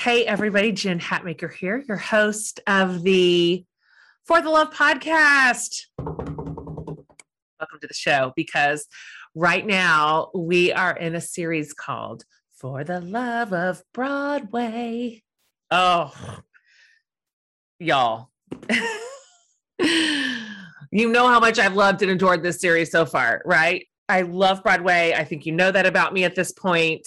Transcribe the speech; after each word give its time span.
Hey, 0.00 0.24
everybody, 0.24 0.72
Jen 0.72 0.98
Hatmaker 0.98 1.52
here, 1.52 1.84
your 1.86 1.98
host 1.98 2.58
of 2.66 3.02
the 3.02 3.66
For 4.24 4.40
the 4.40 4.48
Love 4.48 4.72
podcast. 4.72 5.82
Welcome 5.98 7.80
to 7.82 7.86
the 7.86 7.92
show 7.92 8.32
because 8.34 8.86
right 9.34 9.66
now 9.66 10.30
we 10.34 10.72
are 10.72 10.96
in 10.96 11.14
a 11.14 11.20
series 11.20 11.74
called 11.74 12.24
For 12.56 12.82
the 12.82 13.02
Love 13.02 13.52
of 13.52 13.82
Broadway. 13.92 15.22
Oh, 15.70 16.14
y'all. 17.78 18.30
you 18.70 18.78
know 21.10 21.28
how 21.28 21.40
much 21.40 21.58
I've 21.58 21.74
loved 21.74 22.00
and 22.00 22.10
adored 22.10 22.42
this 22.42 22.58
series 22.58 22.90
so 22.90 23.04
far, 23.04 23.42
right? 23.44 23.86
I 24.08 24.22
love 24.22 24.62
Broadway. 24.62 25.12
I 25.14 25.24
think 25.24 25.44
you 25.44 25.52
know 25.52 25.70
that 25.70 25.84
about 25.84 26.14
me 26.14 26.24
at 26.24 26.34
this 26.34 26.52
point. 26.52 27.06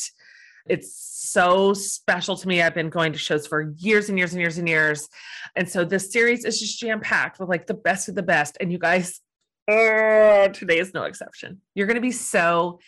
It's 0.68 0.96
so 0.96 1.74
special 1.74 2.38
to 2.38 2.48
me. 2.48 2.62
I've 2.62 2.74
been 2.74 2.90
going 2.90 3.12
to 3.14 3.20
shows 3.20 3.46
for 3.48 3.74
years 3.78 4.10
and 4.10 4.18
years 4.18 4.34
and 4.34 4.42
years 4.42 4.58
and 4.58 4.68
years. 4.68 5.10
And 5.56 5.68
so 5.68 5.84
this 5.84 6.12
series 6.12 6.46
is 6.46 6.60
just 6.60 6.80
jam 6.80 7.02
packed 7.02 7.40
with 7.40 7.50
like 7.50 7.68
the 7.68 7.74
best 7.74 8.08
of 8.08 8.16
the 8.16 8.24
best. 8.24 8.58
And 8.62 8.72
you 8.72 8.80
guys, 8.80 9.20
oh, 9.68 10.48
today 10.54 10.80
is 10.80 10.94
no 10.94 11.04
exception. 11.04 11.62
You're 11.76 11.88
going 11.88 11.96
to 11.96 12.02
be 12.02 12.12
so 12.12 12.80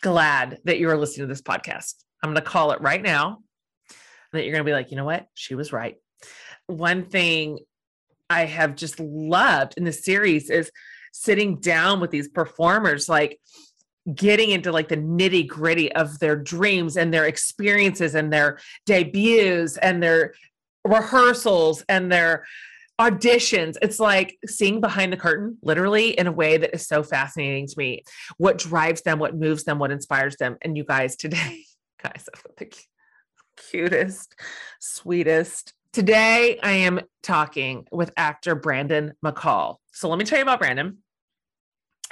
glad 0.00 0.58
that 0.64 0.78
you 0.78 0.88
are 0.88 0.96
listening 0.96 1.28
to 1.28 1.32
this 1.32 1.42
podcast. 1.42 1.94
I'm 2.22 2.30
going 2.30 2.42
to 2.42 2.50
call 2.50 2.72
it 2.72 2.80
right 2.80 3.02
now 3.02 3.38
that 4.32 4.44
you're 4.44 4.52
going 4.52 4.64
to 4.64 4.68
be 4.68 4.72
like, 4.72 4.90
you 4.90 4.96
know 4.96 5.04
what? 5.04 5.26
She 5.34 5.54
was 5.54 5.72
right. 5.72 5.96
One 6.66 7.04
thing 7.04 7.58
I 8.28 8.44
have 8.44 8.76
just 8.76 9.00
loved 9.00 9.74
in 9.76 9.84
this 9.84 10.04
series 10.04 10.50
is 10.50 10.70
sitting 11.12 11.58
down 11.58 12.00
with 12.00 12.10
these 12.10 12.28
performers, 12.28 13.08
like 13.08 13.40
getting 14.14 14.50
into 14.50 14.72
like 14.72 14.88
the 14.88 14.96
nitty 14.96 15.46
gritty 15.46 15.92
of 15.92 16.18
their 16.18 16.36
dreams 16.36 16.96
and 16.96 17.12
their 17.12 17.26
experiences 17.26 18.14
and 18.14 18.32
their 18.32 18.58
debuts 18.86 19.76
and 19.76 20.02
their 20.02 20.34
rehearsals 20.84 21.84
and 21.88 22.10
their 22.10 22.44
auditions. 23.00 23.76
It's 23.80 23.98
like 23.98 24.38
seeing 24.46 24.80
behind 24.80 25.12
the 25.12 25.16
curtain, 25.16 25.56
literally, 25.62 26.10
in 26.10 26.26
a 26.26 26.32
way 26.32 26.58
that 26.58 26.74
is 26.74 26.86
so 26.86 27.02
fascinating 27.02 27.66
to 27.66 27.74
me. 27.78 28.04
What 28.36 28.58
drives 28.58 29.02
them, 29.02 29.18
what 29.18 29.34
moves 29.34 29.64
them, 29.64 29.78
what 29.78 29.90
inspires 29.90 30.36
them. 30.36 30.56
And 30.62 30.76
you 30.76 30.84
guys 30.84 31.16
today, 31.16 31.64
guys, 32.02 32.28
the 32.58 32.70
cutest, 33.56 34.34
sweetest. 34.80 35.72
Today, 35.92 36.58
I 36.62 36.72
am 36.72 37.00
talking 37.22 37.86
with 37.90 38.12
actor 38.16 38.54
Brandon 38.54 39.14
McCall. 39.24 39.76
So 39.92 40.08
let 40.08 40.18
me 40.18 40.24
tell 40.24 40.38
you 40.38 40.42
about 40.42 40.60
Brandon. 40.60 40.98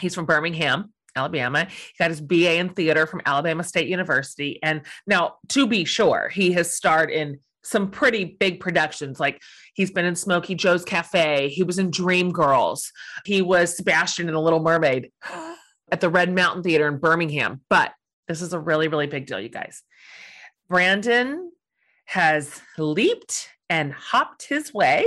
He's 0.01 0.15
from 0.15 0.25
Birmingham, 0.25 0.93
Alabama. 1.19 1.67
He 1.69 1.95
got 1.99 2.11
his 2.11 2.21
BA 2.21 2.57
in 2.57 2.71
theater 2.71 3.07
from 3.07 3.21
Alabama 3.27 3.65
State 3.65 3.89
University. 3.89 4.59
And 4.63 4.83
now, 5.07 5.35
to 5.49 5.67
be 5.67 5.85
sure, 5.85 6.31
he 6.33 6.53
has 6.53 6.75
starred 6.75 7.11
in 7.11 7.41
some 7.63 7.91
pretty 7.91 8.25
big 8.25 8.61
productions. 8.61 9.21
Like 9.21 9.43
he's 9.75 9.91
been 9.91 10.05
in 10.05 10.15
Smokey 10.15 10.55
Joe's 10.55 10.85
Cafe, 10.85 11.49
he 11.49 11.63
was 11.63 11.79
in 11.79 11.91
Dreamgirls, 11.91 12.91
he 13.25 13.43
was 13.43 13.77
Sebastian 13.77 14.29
in 14.29 14.35
The 14.35 14.41
Little 14.41 14.63
Mermaid 14.63 15.11
at 15.93 16.01
the 16.01 16.09
Red 16.09 16.35
Mountain 16.35 16.63
Theater 16.63 16.89
in 16.89 16.99
Birmingham. 16.99 17.61
But 17.69 17.93
this 18.27 18.43
is 18.43 18.53
a 18.53 18.61
really, 18.61 18.89
really 18.89 19.07
big 19.07 19.27
deal, 19.27 19.41
you 19.41 19.49
guys. 19.49 19.83
Brandon 20.69 21.51
has 22.07 22.61
leaped 22.79 23.49
and 23.69 23.93
hopped 23.93 24.47
his 24.47 24.73
way 24.73 25.07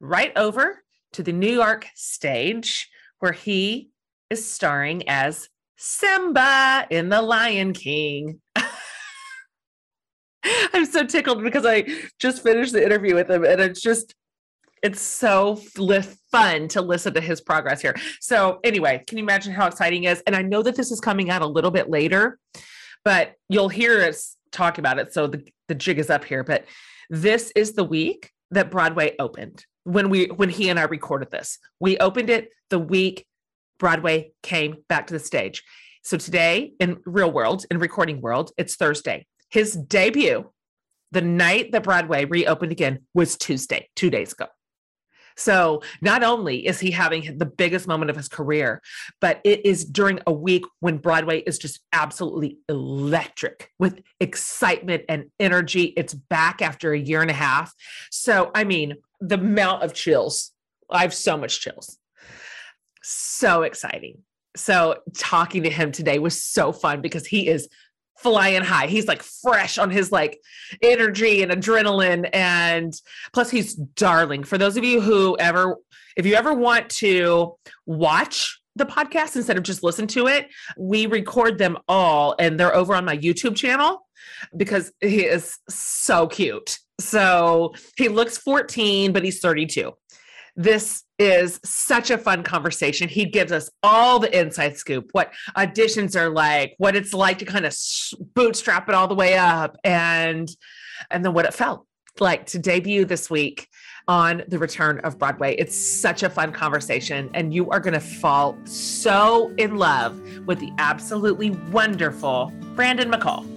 right 0.00 0.32
over 0.36 0.82
to 1.12 1.22
the 1.22 1.32
New 1.32 1.50
York 1.50 1.86
stage 1.94 2.88
where 3.20 3.32
he 3.32 3.91
is 4.32 4.50
starring 4.50 5.06
as 5.08 5.48
Simba 5.76 6.86
in 6.90 7.10
The 7.10 7.20
Lion 7.20 7.74
King. 7.74 8.40
I'm 10.72 10.86
so 10.86 11.04
tickled 11.04 11.42
because 11.42 11.66
I 11.66 11.84
just 12.18 12.42
finished 12.42 12.72
the 12.72 12.82
interview 12.82 13.14
with 13.14 13.30
him 13.30 13.44
and 13.44 13.60
it's 13.60 13.82
just 13.82 14.14
it's 14.82 15.00
so 15.00 15.56
fun 16.32 16.66
to 16.68 16.80
listen 16.80 17.14
to 17.14 17.20
his 17.20 17.40
progress 17.40 17.80
here. 17.80 17.94
So 18.20 18.58
anyway, 18.64 19.04
can 19.06 19.18
you 19.18 19.22
imagine 19.22 19.52
how 19.52 19.68
exciting 19.68 20.04
is? 20.04 20.22
And 20.26 20.34
I 20.34 20.42
know 20.42 20.62
that 20.62 20.74
this 20.74 20.90
is 20.90 20.98
coming 20.98 21.30
out 21.30 21.42
a 21.42 21.46
little 21.46 21.70
bit 21.70 21.88
later, 21.88 22.38
but 23.04 23.34
you'll 23.48 23.68
hear 23.68 24.00
us 24.02 24.36
talk 24.50 24.78
about 24.78 24.98
it. 24.98 25.12
So 25.12 25.28
the, 25.28 25.46
the 25.68 25.76
jig 25.76 26.00
is 26.00 26.10
up 26.10 26.24
here. 26.24 26.42
But 26.42 26.64
this 27.10 27.52
is 27.54 27.74
the 27.74 27.84
week 27.84 28.32
that 28.50 28.72
Broadway 28.72 29.14
opened 29.20 29.64
when 29.84 30.10
we 30.10 30.26
when 30.26 30.48
he 30.48 30.68
and 30.68 30.80
I 30.80 30.84
recorded 30.84 31.30
this. 31.30 31.58
We 31.78 31.98
opened 31.98 32.30
it 32.30 32.48
the 32.70 32.80
week 32.80 33.24
Broadway 33.82 34.30
came 34.44 34.76
back 34.88 35.08
to 35.08 35.12
the 35.12 35.18
stage. 35.18 35.64
So 36.04 36.16
today 36.16 36.74
in 36.78 37.00
real 37.04 37.32
world, 37.32 37.66
in 37.68 37.80
recording 37.80 38.20
world, 38.20 38.52
it's 38.56 38.76
Thursday. 38.76 39.26
His 39.50 39.74
debut, 39.74 40.48
the 41.10 41.20
night 41.20 41.72
that 41.72 41.82
Broadway 41.82 42.24
reopened 42.24 42.70
again, 42.70 43.00
was 43.12 43.36
Tuesday, 43.36 43.88
two 43.96 44.08
days 44.08 44.34
ago. 44.34 44.46
So 45.36 45.82
not 46.00 46.22
only 46.22 46.64
is 46.64 46.78
he 46.78 46.92
having 46.92 47.38
the 47.38 47.46
biggest 47.46 47.88
moment 47.88 48.08
of 48.08 48.16
his 48.16 48.28
career, 48.28 48.80
but 49.20 49.40
it 49.42 49.66
is 49.66 49.84
during 49.84 50.20
a 50.28 50.32
week 50.32 50.62
when 50.78 50.98
Broadway 50.98 51.40
is 51.40 51.58
just 51.58 51.80
absolutely 51.92 52.58
electric 52.68 53.72
with 53.80 54.00
excitement 54.20 55.02
and 55.08 55.24
energy. 55.40 55.92
It's 55.96 56.14
back 56.14 56.62
after 56.62 56.92
a 56.92 56.98
year 56.98 57.20
and 57.20 57.32
a 57.32 57.34
half. 57.34 57.72
So, 58.12 58.52
I 58.54 58.62
mean, 58.62 58.94
the 59.20 59.40
amount 59.40 59.82
of 59.82 59.92
chills, 59.92 60.52
I 60.88 61.02
have 61.02 61.14
so 61.14 61.36
much 61.36 61.60
chills 61.60 61.98
so 63.02 63.62
exciting. 63.62 64.18
So 64.56 64.96
talking 65.16 65.62
to 65.62 65.70
him 65.70 65.92
today 65.92 66.18
was 66.18 66.42
so 66.42 66.72
fun 66.72 67.00
because 67.00 67.26
he 67.26 67.48
is 67.48 67.68
flying 68.22 68.62
high. 68.62 68.86
He's 68.86 69.08
like 69.08 69.22
fresh 69.22 69.78
on 69.78 69.90
his 69.90 70.12
like 70.12 70.40
energy 70.80 71.42
and 71.42 71.50
adrenaline 71.50 72.28
and 72.32 72.94
plus 73.32 73.50
he's 73.50 73.74
darling. 73.74 74.44
For 74.44 74.58
those 74.58 74.76
of 74.76 74.84
you 74.84 75.00
who 75.00 75.36
ever 75.38 75.76
if 76.16 76.26
you 76.26 76.34
ever 76.34 76.52
want 76.54 76.90
to 76.90 77.54
watch 77.86 78.60
the 78.76 78.86
podcast 78.86 79.36
instead 79.36 79.56
of 79.56 79.62
just 79.62 79.82
listen 79.82 80.06
to 80.08 80.26
it, 80.28 80.48
we 80.78 81.06
record 81.06 81.58
them 81.58 81.76
all 81.88 82.34
and 82.38 82.60
they're 82.60 82.74
over 82.74 82.94
on 82.94 83.04
my 83.04 83.16
YouTube 83.16 83.56
channel 83.56 84.06
because 84.56 84.92
he 85.00 85.24
is 85.24 85.58
so 85.68 86.26
cute. 86.26 86.78
So 87.00 87.74
he 87.96 88.08
looks 88.08 88.38
14 88.38 89.12
but 89.12 89.24
he's 89.24 89.40
32. 89.40 89.92
This 90.54 91.04
is 91.18 91.60
such 91.64 92.10
a 92.10 92.18
fun 92.18 92.42
conversation. 92.42 93.08
He 93.08 93.24
gives 93.24 93.52
us 93.52 93.70
all 93.82 94.18
the 94.18 94.38
inside 94.38 94.76
scoop, 94.76 95.08
what 95.12 95.32
auditions 95.56 96.14
are 96.14 96.28
like, 96.28 96.74
what 96.78 96.94
it's 96.94 97.14
like 97.14 97.38
to 97.38 97.44
kind 97.44 97.64
of 97.64 97.74
bootstrap 98.34 98.88
it 98.88 98.94
all 98.94 99.08
the 99.08 99.14
way 99.14 99.36
up, 99.36 99.76
and 99.84 100.50
and 101.10 101.24
then 101.24 101.32
what 101.32 101.46
it 101.46 101.54
felt 101.54 101.86
like 102.20 102.46
to 102.46 102.58
debut 102.58 103.04
this 103.04 103.30
week 103.30 103.68
on 104.08 104.42
the 104.48 104.58
return 104.58 104.98
of 105.00 105.18
Broadway. 105.18 105.54
It's 105.54 105.76
such 105.76 106.22
a 106.22 106.30
fun 106.30 106.52
conversation, 106.52 107.30
and 107.34 107.54
you 107.54 107.70
are 107.70 107.80
going 107.80 107.94
to 107.94 108.00
fall 108.00 108.58
so 108.64 109.54
in 109.58 109.76
love 109.76 110.20
with 110.46 110.58
the 110.58 110.72
absolutely 110.78 111.50
wonderful 111.70 112.52
Brandon 112.74 113.10
McCall. 113.10 113.51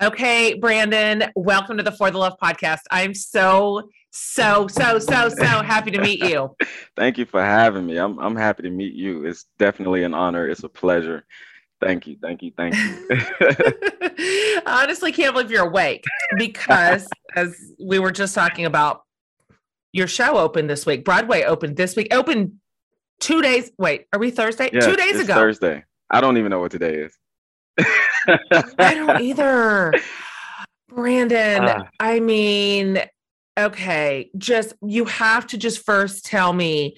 Okay, 0.00 0.54
Brandon, 0.54 1.24
welcome 1.34 1.76
to 1.76 1.82
the 1.82 1.90
For 1.90 2.08
the 2.12 2.18
Love 2.18 2.34
podcast. 2.40 2.82
I'm 2.92 3.14
so, 3.14 3.90
so, 4.12 4.68
so, 4.68 5.00
so, 5.00 5.28
so 5.28 5.44
happy 5.44 5.90
to 5.90 6.00
meet 6.00 6.22
you. 6.22 6.54
Thank 6.96 7.18
you 7.18 7.26
for 7.26 7.42
having 7.42 7.84
me. 7.84 7.96
I'm, 7.96 8.16
I'm 8.20 8.36
happy 8.36 8.62
to 8.62 8.70
meet 8.70 8.94
you. 8.94 9.24
It's 9.24 9.46
definitely 9.58 10.04
an 10.04 10.14
honor. 10.14 10.48
It's 10.48 10.62
a 10.62 10.68
pleasure. 10.68 11.24
Thank 11.80 12.06
you. 12.06 12.16
Thank 12.22 12.42
you. 12.42 12.52
Thank 12.56 12.76
you. 12.76 14.60
Honestly 14.66 15.10
can't 15.10 15.34
believe 15.34 15.50
you're 15.50 15.66
awake 15.66 16.04
because, 16.36 17.08
as 17.34 17.56
we 17.84 17.98
were 17.98 18.12
just 18.12 18.36
talking 18.36 18.66
about, 18.66 19.02
your 19.92 20.06
show 20.06 20.38
opened 20.38 20.70
this 20.70 20.86
week. 20.86 21.04
Broadway 21.04 21.42
opened 21.42 21.76
this 21.76 21.96
week. 21.96 22.14
Opened 22.14 22.52
two 23.18 23.42
days. 23.42 23.72
Wait, 23.78 24.06
are 24.12 24.20
we 24.20 24.30
Thursday? 24.30 24.70
Yeah, 24.72 24.80
two 24.80 24.94
days 24.94 25.18
ago. 25.18 25.34
Thursday. 25.34 25.82
I 26.08 26.20
don't 26.20 26.36
even 26.36 26.50
know 26.50 26.60
what 26.60 26.70
today 26.70 26.94
is. 26.94 27.18
I 28.78 28.94
don't 28.94 29.20
either. 29.20 29.92
Brandon, 30.88 31.64
uh, 31.64 31.84
I 32.00 32.20
mean, 32.20 33.00
okay, 33.58 34.30
just 34.38 34.74
you 34.82 35.04
have 35.04 35.46
to 35.48 35.58
just 35.58 35.84
first 35.84 36.24
tell 36.24 36.52
me 36.52 36.96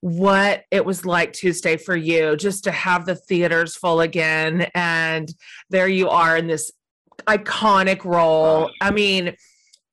what 0.00 0.64
it 0.70 0.84
was 0.84 1.04
like 1.04 1.32
Tuesday 1.32 1.76
for 1.76 1.96
you, 1.96 2.36
just 2.36 2.64
to 2.64 2.70
have 2.70 3.06
the 3.06 3.14
theaters 3.14 3.76
full 3.76 4.00
again. 4.00 4.68
And 4.74 5.32
there 5.68 5.88
you 5.88 6.08
are 6.08 6.36
in 6.36 6.46
this 6.46 6.70
iconic 7.26 8.04
role. 8.04 8.66
Uh, 8.66 8.70
I 8.80 8.90
mean, 8.90 9.34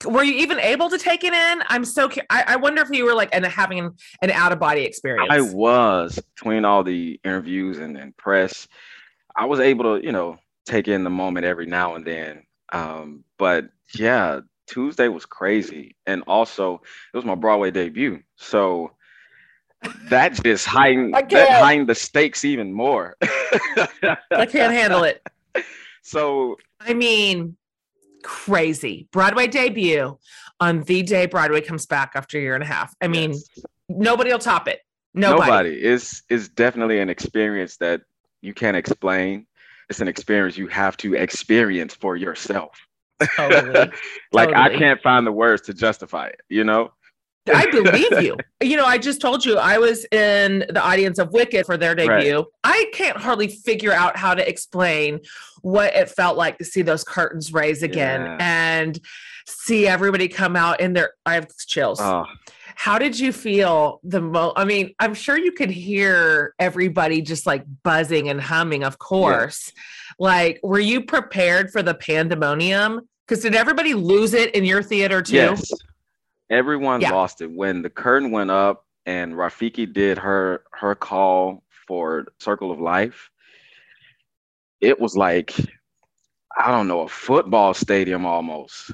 were 0.06 0.24
you 0.24 0.36
even 0.36 0.60
able 0.60 0.90
to 0.90 0.98
take 0.98 1.24
it 1.24 1.34
in? 1.34 1.64
I'm 1.68 1.84
so 1.84 2.10
I, 2.30 2.44
I 2.48 2.56
wonder 2.58 2.82
if 2.82 2.90
you 2.92 3.06
were 3.06 3.16
like 3.16 3.30
and 3.34 3.46
having 3.46 3.80
an, 3.80 3.92
an 4.22 4.32
out 4.32 4.52
of 4.52 4.60
body 4.60 4.82
experience. 4.82 5.30
I 5.32 5.42
was 5.42 6.20
between 6.36 6.66
all 6.66 6.84
the 6.84 7.20
interviews 7.24 7.80
and, 7.80 7.98
and 7.98 8.16
press. 8.16 8.68
I 9.38 9.46
was 9.46 9.60
able 9.60 9.98
to, 9.98 10.06
you 10.06 10.12
know, 10.12 10.38
take 10.66 10.88
in 10.88 11.04
the 11.04 11.10
moment 11.10 11.46
every 11.46 11.66
now 11.66 11.96
and 11.96 12.06
then. 12.06 12.44
Um, 12.74 13.24
but 13.38 13.70
yeah, 13.94 14.42
Tuesday 14.68 15.08
was 15.08 15.26
crazy. 15.26 15.96
And 16.06 16.24
also, 16.28 16.82
it 17.14 17.18
was 17.18 17.26
my 17.26 17.36
Broadway 17.36 17.72
debut. 17.72 18.22
So 18.36 18.92
that 20.10 20.34
just 20.44 20.66
heightened 20.66 21.14
that 21.14 21.62
heightened 21.62 21.88
the 21.88 21.96
stakes 21.96 22.44
even 22.44 22.74
more. 22.74 23.16
I 23.22 24.46
can't 24.50 24.74
handle 24.74 25.04
it. 25.04 25.26
So 26.04 26.56
I 26.80 26.94
mean, 26.94 27.58
crazy. 28.24 29.10
Broadway 29.12 29.48
debut 29.48 30.18
on 30.62 30.84
the 30.84 31.04
day 31.04 31.26
Broadway 31.26 31.60
comes 31.60 31.86
back 31.86 32.14
after 32.16 32.38
a 32.38 32.42
year 32.42 32.56
and 32.56 32.64
a 32.64 32.68
half. 32.68 32.96
I 33.02 33.10
mean, 33.10 33.32
yes. 33.32 33.66
nobody 33.90 34.32
will 34.32 34.40
top 34.40 34.70
it. 34.70 34.80
Nobody. 35.14 35.52
nobody. 35.52 35.70
It's 35.82 36.24
it's 36.30 36.48
definitely 36.48 37.00
an 37.00 37.10
experience 37.10 37.76
that 37.78 38.04
you 38.42 38.54
can't 38.54 38.78
explain. 38.78 39.46
It's 39.90 40.02
an 40.02 40.08
experience 40.08 40.58
you 40.58 40.68
have 40.68 40.98
to 40.98 41.14
experience 41.16 41.94
for 41.94 42.16
yourself. 42.16 42.78
Totally. 43.36 43.90
like 44.32 44.54
I 44.54 44.78
can't 44.78 45.02
find 45.02 45.26
the 45.26 45.32
words 45.32 45.62
to 45.64 45.74
justify 45.74 46.28
it, 46.28 46.42
you 46.50 46.64
know? 46.64 46.92
I 47.54 47.66
believe 47.72 48.22
you. 48.22 48.36
You 48.62 48.76
know, 48.76 48.84
I 48.86 48.98
just 48.98 49.22
told 49.22 49.46
you 49.46 49.58
I 49.58 49.78
was 49.78 50.06
in 50.12 50.66
the 50.70 50.84
audience 50.84 51.18
of 51.18 51.32
Wicked 51.32 51.66
for 51.66 51.78
their 51.78 51.96
Right. 51.96 52.20
debut. 52.20 52.46
I 52.66 52.90
can't 52.94 53.16
hardly 53.16 53.48
figure 53.48 53.94
out 53.94 54.18
how 54.18 54.34
to 54.34 54.48
explain 54.48 55.22
what 55.62 55.96
it 55.96 56.10
felt 56.10 56.36
like 56.36 56.58
to 56.58 56.66
see 56.66 56.82
those 56.82 57.06
curtains 57.06 57.54
raise 57.54 57.84
again 57.84 58.22
Yeah. 58.22 58.38
and 58.42 59.00
see 59.48 59.88
everybody 59.88 60.28
come 60.28 60.58
out 60.58 60.82
in 60.82 60.92
their 60.92 61.12
I 61.26 61.36
have 61.36 61.48
chills. 61.68 62.02
Oh, 62.02 62.26
How 62.80 63.00
did 63.00 63.20
you 63.20 63.34
feel 63.34 64.00
the 64.04 64.22
mo 64.22 64.54
I 64.56 64.64
mean, 64.64 64.94
I'm 65.00 65.16
sure 65.16 65.36
you 65.36 65.52
could 65.52 65.72
hear 65.72 66.54
everybody 66.60 67.24
just 67.24 67.48
like 67.48 67.64
buzzing 67.82 68.30
and 68.30 68.40
humming, 68.40 68.84
of 68.84 69.00
course. 69.00 69.74
Like, 70.20 70.60
were 70.62 70.80
you 70.80 71.02
prepared 71.04 71.72
for 71.72 71.82
the 71.82 71.96
pandemonium? 71.96 73.02
Because 73.28 73.42
did 73.42 73.56
everybody 73.56 73.96
lose 73.96 74.36
it 74.36 74.54
in 74.54 74.64
your 74.64 74.84
theater 74.84 75.24
too? 75.24 75.34
yes. 75.38 75.72
Everyone 76.52 77.02
Yeah. 77.02 77.12
lost 77.14 77.42
it 77.42 77.52
when 77.52 77.82
the 77.82 77.90
curtain 77.90 78.30
went 78.30 78.52
up 78.52 78.86
and 79.08 79.34
Rafiki 79.34 79.92
did 79.92 80.20
her 80.20 80.62
her 80.74 80.94
call 80.94 81.64
for 81.88 82.28
Circle 82.40 82.72
of 82.72 82.80
Life. 82.80 83.32
It 84.82 85.00
was 85.00 85.18
like 85.18 85.52
I 86.56 86.70
don't 86.72 86.88
know, 86.88 87.02
a 87.02 87.08
football 87.08 87.74
stadium 87.74 88.28
almost. 88.28 88.92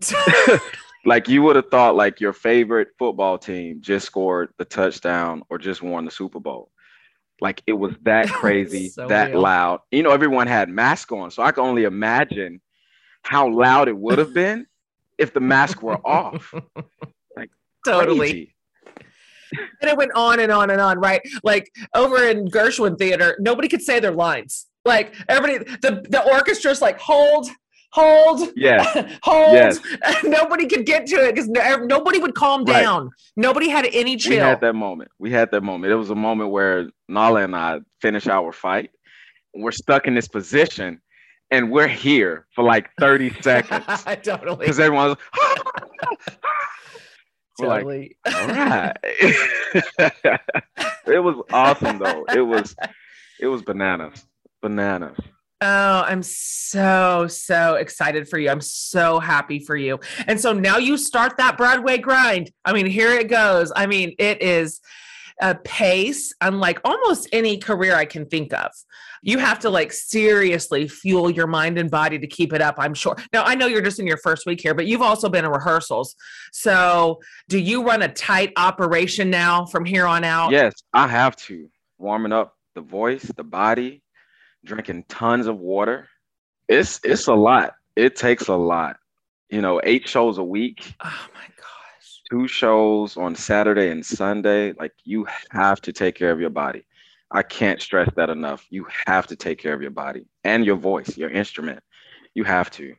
like 1.06 1.28
you 1.28 1.40
would 1.42 1.56
have 1.56 1.70
thought 1.70 1.94
like 1.94 2.20
your 2.20 2.32
favorite 2.32 2.88
football 2.98 3.38
team 3.38 3.80
just 3.80 4.04
scored 4.04 4.50
the 4.58 4.64
touchdown 4.64 5.42
or 5.48 5.56
just 5.56 5.80
won 5.80 6.04
the 6.04 6.10
Super 6.10 6.40
Bowl. 6.40 6.70
Like 7.40 7.62
it 7.66 7.74
was 7.74 7.94
that 8.02 8.28
crazy, 8.32 8.88
So 8.88 9.06
that 9.06 9.34
loud. 9.34 9.80
You 9.92 10.02
know, 10.02 10.10
everyone 10.10 10.48
had 10.48 10.68
masks 10.68 11.12
on, 11.12 11.30
so 11.30 11.42
I 11.42 11.52
can 11.52 11.64
only 11.64 11.84
imagine 11.84 12.60
how 13.22 13.48
loud 13.48 13.88
it 13.88 13.96
would 13.96 14.18
have 14.18 14.34
been 14.34 14.66
if 15.18 15.32
the 15.32 15.40
mask 15.40 15.82
were 15.82 16.04
off. 16.06 16.52
Like 17.36 17.50
totally. 17.84 18.30
Crazy. 18.30 18.52
And 19.82 19.90
it 19.90 19.96
went 19.96 20.12
on 20.14 20.40
and 20.40 20.50
on 20.50 20.70
and 20.70 20.80
on, 20.80 20.98
right? 20.98 21.20
Like 21.44 21.70
over 21.94 22.26
in 22.26 22.48
Gershwin 22.48 22.98
Theater, 22.98 23.36
nobody 23.38 23.68
could 23.68 23.82
say 23.82 24.00
their 24.00 24.12
lines. 24.12 24.66
Like 24.86 25.12
everybody, 25.28 25.58
the, 25.82 26.02
the 26.08 26.22
orchestra's 26.26 26.80
like, 26.80 26.98
hold, 26.98 27.46
hold, 27.92 28.48
Yeah, 28.56 28.84
hold. 29.22 29.52
Yes. 29.54 29.80
nobody 30.24 30.66
could 30.66 30.86
get 30.86 31.06
to 31.06 31.16
it 31.16 31.34
because 31.34 31.48
nobody 31.48 32.18
would 32.18 32.34
calm 32.34 32.64
Right. 32.64 32.82
down. 32.82 33.10
Nobody 33.36 33.68
had 33.68 33.86
any 33.92 34.16
chill. 34.16 34.30
we 34.32 34.36
had 34.36 34.60
that 34.60 34.74
moment. 34.74 35.10
We 35.18 35.30
had 35.30 35.50
that 35.52 35.62
moment. 35.62 35.92
It 35.92 35.96
was 35.96 36.10
a 36.10 36.14
moment 36.14 36.50
where 36.50 36.88
Nala 37.08 37.42
and 37.42 37.54
I 37.56 37.80
finish 38.00 38.26
our 38.26 38.52
fight. 38.52 38.90
We're 39.54 39.72
stuck 39.72 40.06
in 40.06 40.14
this 40.14 40.28
position, 40.28 41.00
and 41.50 41.70
we're 41.70 41.88
here 41.88 42.46
for 42.54 42.62
like 42.64 42.90
30 43.00 43.30
seconds 43.40 43.84
totally. 44.22 44.56
because 44.58 44.78
everyone's. 44.78 45.16
Ah, 45.34 45.54
ah, 45.56 46.16
ah, 46.44 46.52
we're 47.58 47.68
like, 47.68 47.82
Totally. 47.84 48.16
all 48.26 48.46
right. 48.48 48.96
it 51.06 51.22
was 51.22 51.42
awesome 51.52 51.98
though. 51.98 52.24
It 52.34 52.42
was 52.42 52.76
it 53.40 53.46
was 53.46 53.62
bananas. 53.62 54.26
Bananas. 54.60 55.16
Oh, 55.60 56.02
I'm 56.06 56.22
so, 56.22 57.26
so 57.28 57.76
excited 57.76 58.28
for 58.28 58.38
you. 58.38 58.50
I'm 58.50 58.60
so 58.60 59.18
happy 59.18 59.58
for 59.58 59.74
you. 59.74 59.98
And 60.26 60.38
so 60.38 60.52
now 60.52 60.76
you 60.76 60.98
start 60.98 61.38
that 61.38 61.56
Broadway 61.56 61.96
grind. 61.98 62.50
I 62.64 62.74
mean, 62.74 62.86
here 62.86 63.12
it 63.12 63.28
goes. 63.28 63.72
I 63.74 63.86
mean, 63.86 64.14
it 64.18 64.42
is 64.42 64.80
a 65.40 65.54
pace 65.54 66.34
unlike 66.40 66.80
almost 66.84 67.28
any 67.32 67.58
career 67.58 67.94
I 67.94 68.04
can 68.04 68.26
think 68.26 68.52
of. 68.52 68.70
You 69.22 69.38
have 69.38 69.58
to 69.60 69.70
like 69.70 69.92
seriously 69.92 70.88
fuel 70.88 71.30
your 71.30 71.46
mind 71.46 71.78
and 71.78 71.90
body 71.90 72.18
to 72.18 72.26
keep 72.26 72.52
it 72.52 72.60
up, 72.60 72.76
I'm 72.78 72.94
sure. 72.94 73.16
Now, 73.32 73.44
I 73.44 73.54
know 73.54 73.66
you're 73.66 73.82
just 73.82 73.98
in 73.98 74.06
your 74.06 74.18
first 74.18 74.46
week 74.46 74.60
here, 74.60 74.74
but 74.74 74.86
you've 74.86 75.02
also 75.02 75.28
been 75.28 75.44
in 75.44 75.50
rehearsals. 75.50 76.14
So, 76.52 77.20
do 77.48 77.58
you 77.58 77.82
run 77.82 78.02
a 78.02 78.12
tight 78.12 78.52
operation 78.56 79.30
now 79.30 79.64
from 79.66 79.84
here 79.84 80.06
on 80.06 80.22
out? 80.22 80.52
Yes, 80.52 80.74
I 80.92 81.08
have 81.08 81.34
to. 81.36 81.68
Warming 81.98 82.32
up 82.32 82.54
the 82.74 82.82
voice, 82.82 83.24
the 83.36 83.44
body, 83.44 84.02
drinking 84.66 85.04
tons 85.08 85.46
of 85.46 85.58
water. 85.58 86.08
It's 86.68 87.00
it's 87.04 87.26
a 87.28 87.34
lot. 87.34 87.74
It 87.94 88.16
takes 88.16 88.48
a 88.48 88.54
lot. 88.56 88.96
You 89.48 89.62
know, 89.62 89.80
eight 89.84 90.08
shows 90.08 90.38
a 90.38 90.44
week, 90.44 90.92
Oh 91.02 91.26
my 91.34 91.46
gosh. 91.56 92.20
two 92.30 92.48
shows 92.48 93.16
on 93.16 93.34
Saturday 93.36 93.90
and 93.90 94.04
Sunday. 94.04 94.72
Like 94.72 94.92
you 95.04 95.26
have 95.50 95.80
to 95.82 95.92
take 95.92 96.16
care 96.16 96.32
of 96.32 96.40
your 96.40 96.50
body. 96.50 96.84
I 97.30 97.42
can't 97.42 97.80
stress 97.80 98.08
that 98.16 98.28
enough. 98.30 98.66
You 98.70 98.86
have 99.06 99.26
to 99.28 99.36
take 99.36 99.58
care 99.58 99.72
of 99.72 99.80
your 99.82 99.90
body 99.92 100.26
and 100.44 100.64
your 100.66 100.76
voice, 100.76 101.16
your 101.16 101.30
instrument. 101.30 101.80
You 102.34 102.44
have 102.44 102.70
to. 102.72 102.94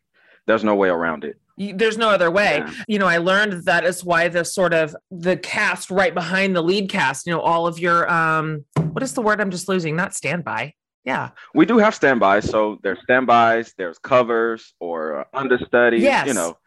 There's 0.47 0.63
no 0.63 0.75
way 0.75 0.89
around 0.89 1.25
it. 1.25 1.37
There's 1.57 1.97
no 1.97 2.09
other 2.09 2.29
way. 2.31 2.57
Yeah. 2.59 2.71
You 2.87 2.99
know, 2.99 3.07
I 3.07 3.17
learned 3.17 3.65
that 3.65 3.83
is 3.83 4.03
why 4.05 4.27
the 4.29 4.45
sort 4.45 4.73
of 4.73 4.95
the 5.11 5.35
cast 5.37 5.89
right 5.91 6.13
behind 6.13 6.55
the 6.55 6.61
lead 6.61 6.89
cast, 6.89 7.25
you 7.27 7.33
know, 7.33 7.41
all 7.41 7.67
of 7.67 7.79
your 7.79 8.09
um 8.11 8.63
what 8.91 9.03
is 9.03 9.13
the 9.13 9.21
word 9.21 9.41
I'm 9.41 9.51
just 9.51 9.67
losing? 9.67 9.95
Not 9.95 10.15
standby. 10.15 10.73
Yeah. 11.07 11.29
We 11.55 11.65
do 11.65 11.77
have 11.77 11.95
standbys. 11.95 12.49
So 12.49 12.79
there's 12.83 12.99
standbys, 13.03 13.73
there's 13.77 13.97
covers 13.97 14.73
or 14.81 15.21
uh, 15.21 15.23
understudies. 15.33 16.03
Yes. 16.03 16.27
You 16.27 16.33
know, 16.33 16.57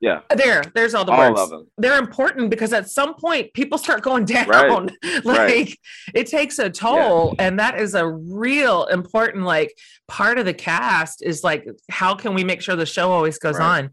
yeah, 0.00 0.20
There, 0.36 0.62
there's 0.74 0.94
all 0.94 1.04
the 1.04 1.12
all 1.12 1.30
words. 1.30 1.40
of 1.40 1.48
them. 1.50 1.66
They're 1.78 1.98
important 1.98 2.50
because 2.50 2.72
at 2.74 2.90
some 2.90 3.14
point 3.14 3.54
people 3.54 3.78
start 3.78 4.02
going 4.02 4.24
down. 4.36 4.48
Right. 4.48 4.90
like 5.24 5.38
Right. 5.38 5.78
it 6.12 6.26
takes 6.26 6.58
a 6.58 6.68
toll. 6.68 7.36
And 7.38 7.58
that 7.60 7.78
is 7.80 7.94
a 7.94 8.04
real 8.06 8.84
important 8.86 9.44
like 9.44 9.72
part 10.08 10.38
of 10.40 10.44
the 10.44 10.52
cast 10.52 11.22
is 11.22 11.44
like 11.44 11.64
how 11.88 12.16
can 12.16 12.34
we 12.34 12.42
make 12.42 12.60
sure 12.62 12.74
the 12.76 12.84
show 12.84 13.12
always 13.12 13.38
goes 13.38 13.58
Right. 13.58 13.78
on? 13.78 13.90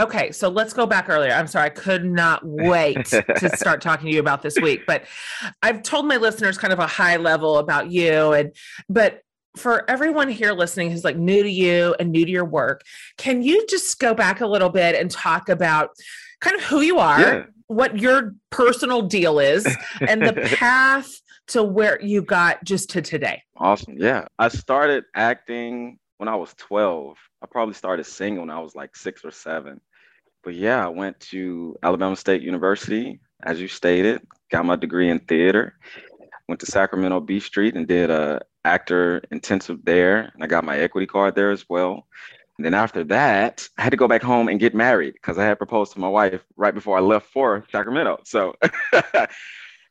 Okay, 0.00 0.30
so 0.30 0.48
let's 0.48 0.72
go 0.72 0.86
back 0.86 1.08
earlier. 1.08 1.32
I'm 1.32 1.48
sorry, 1.48 1.66
I 1.66 1.70
could 1.70 2.04
not 2.04 2.40
wait 2.44 3.04
to 3.06 3.50
start 3.56 3.80
talking 3.82 4.06
to 4.06 4.14
you 4.14 4.20
about 4.20 4.42
this 4.42 4.56
week. 4.62 4.82
But 4.86 5.04
I've 5.60 5.82
told 5.82 6.06
my 6.06 6.18
listeners 6.18 6.56
kind 6.56 6.72
of 6.72 6.78
a 6.78 6.86
high 6.86 7.16
level 7.16 7.58
about 7.58 7.90
you 7.90 8.32
and 8.32 8.54
but 8.88 9.22
for 9.56 9.88
everyone 9.90 10.28
here 10.28 10.52
listening 10.52 10.90
who's 10.90 11.04
like 11.04 11.16
new 11.16 11.42
to 11.42 11.50
you 11.50 11.94
and 11.98 12.10
new 12.12 12.24
to 12.24 12.30
your 12.30 12.44
work, 12.44 12.82
can 13.16 13.42
you 13.42 13.66
just 13.68 13.98
go 13.98 14.14
back 14.14 14.40
a 14.40 14.46
little 14.46 14.68
bit 14.68 14.94
and 14.94 15.10
talk 15.10 15.48
about 15.48 15.90
kind 16.40 16.56
of 16.56 16.62
who 16.62 16.80
you 16.80 16.98
are, 16.98 17.20
Yeah. 17.20 17.44
what 17.66 17.98
your 17.98 18.34
personal 18.50 19.02
deal 19.02 19.38
is, 19.38 19.66
and 20.00 20.22
the 20.22 20.32
path 20.56 21.10
to 21.48 21.62
where 21.62 22.00
you 22.00 22.22
got 22.22 22.62
just 22.64 22.90
to 22.90 23.02
today? 23.02 23.42
Awesome. 23.56 23.94
Yeah. 23.98 24.26
I 24.38 24.48
started 24.48 25.04
acting 25.14 25.98
when 26.18 26.28
I 26.28 26.36
was 26.36 26.54
12. 26.54 27.16
I 27.42 27.46
probably 27.46 27.74
started 27.74 28.04
singing 28.04 28.40
when 28.40 28.50
I 28.50 28.60
was 28.60 28.74
like 28.74 28.94
six 28.94 29.24
or 29.24 29.30
seven. 29.30 29.80
But 30.44 30.54
yeah, 30.54 30.84
I 30.84 30.88
went 30.88 31.18
to 31.20 31.76
Alabama 31.82 32.16
State 32.16 32.42
University, 32.42 33.20
as 33.42 33.60
you 33.60 33.68
stated, 33.68 34.22
got 34.50 34.64
my 34.64 34.76
degree 34.76 35.10
in 35.10 35.18
theater, 35.18 35.74
went 36.48 36.60
to 36.60 36.66
Sacramento 36.66 37.20
B 37.20 37.40
Street 37.40 37.74
and 37.74 37.86
did 37.86 38.10
a 38.10 38.40
actor 38.64 39.22
intensive 39.30 39.84
there. 39.84 40.30
And 40.34 40.42
I 40.42 40.46
got 40.46 40.64
my 40.64 40.78
equity 40.78 41.06
card 41.06 41.34
there 41.34 41.50
as 41.50 41.64
well. 41.68 42.06
And 42.58 42.64
then 42.64 42.74
after 42.74 43.04
that, 43.04 43.66
I 43.78 43.82
had 43.82 43.90
to 43.90 43.96
go 43.96 44.06
back 44.06 44.22
home 44.22 44.48
and 44.48 44.60
get 44.60 44.74
married 44.74 45.14
because 45.14 45.38
I 45.38 45.44
had 45.44 45.56
proposed 45.56 45.92
to 45.94 46.00
my 46.00 46.08
wife 46.08 46.42
right 46.56 46.74
before 46.74 46.96
I 46.98 47.00
left 47.00 47.26
for 47.32 47.64
Sacramento. 47.72 48.20
So 48.24 48.54
I 48.92 49.28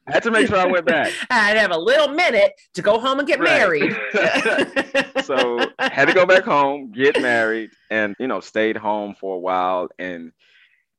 had 0.07 0.23
to 0.23 0.31
make 0.31 0.47
sure 0.47 0.57
I 0.57 0.67
went 0.67 0.85
back. 0.85 1.11
I'd 1.31 1.57
have 1.57 1.71
a 1.71 1.77
little 1.77 2.09
minute 2.09 2.53
to 2.75 2.81
go 2.83 2.99
home 2.99 3.19
and 3.19 3.27
get 3.27 3.39
Right. 3.39 3.59
married. 3.59 3.95
so 5.23 5.69
I 5.79 5.89
had 5.89 6.07
to 6.07 6.13
go 6.13 6.25
back 6.25 6.43
home, 6.43 6.91
get 6.91 7.19
married, 7.21 7.71
and 7.89 8.15
you 8.19 8.27
know, 8.27 8.39
stayed 8.39 8.77
home 8.77 9.15
for 9.19 9.35
a 9.35 9.39
while 9.39 9.89
and 9.97 10.31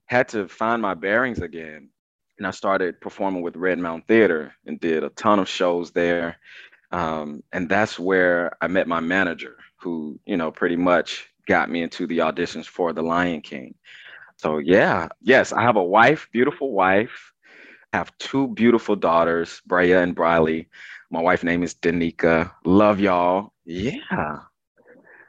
had 0.06 0.28
to 0.30 0.48
find 0.48 0.82
my 0.82 0.94
bearings 0.94 1.40
again. 1.40 1.88
And 2.38 2.46
I 2.46 2.50
started 2.52 3.00
performing 3.00 3.42
with 3.42 3.54
Red 3.54 3.78
Mountain 3.78 4.04
Theater 4.08 4.54
and 4.66 4.80
did 4.80 5.04
a 5.04 5.10
ton 5.10 5.38
of 5.38 5.48
shows 5.48 5.90
there. 5.92 6.36
Um, 6.92 7.42
and 7.52 7.68
that's 7.68 7.98
where 7.98 8.56
I 8.60 8.66
met 8.66 8.88
my 8.88 9.00
manager, 9.00 9.56
who, 9.80 10.18
you 10.26 10.36
know, 10.36 10.50
pretty 10.50 10.76
much 10.76 11.28
got 11.46 11.70
me 11.70 11.82
into 11.82 12.06
the 12.06 12.18
auditions 12.18 12.66
for 12.66 12.92
The 12.92 13.02
Lion 13.02 13.40
King. 13.40 13.74
So 14.36 14.58
yeah, 14.58 15.08
yes, 15.20 15.52
I 15.52 15.62
have 15.62 15.76
a 15.76 15.82
wife, 15.82 16.28
beautiful 16.32 16.72
wife. 16.72 17.32
I 17.92 17.98
have 17.98 18.16
two 18.18 18.48
beautiful 18.48 18.96
daughters, 18.96 19.60
Brea 19.66 19.92
and 19.92 20.14
Briley. 20.14 20.68
My 21.10 21.20
wife's 21.20 21.42
name 21.42 21.62
is 21.62 21.74
Danica. 21.74 22.52
Love 22.64 23.00
y'all. 23.00 23.52
Yeah. 23.64 24.38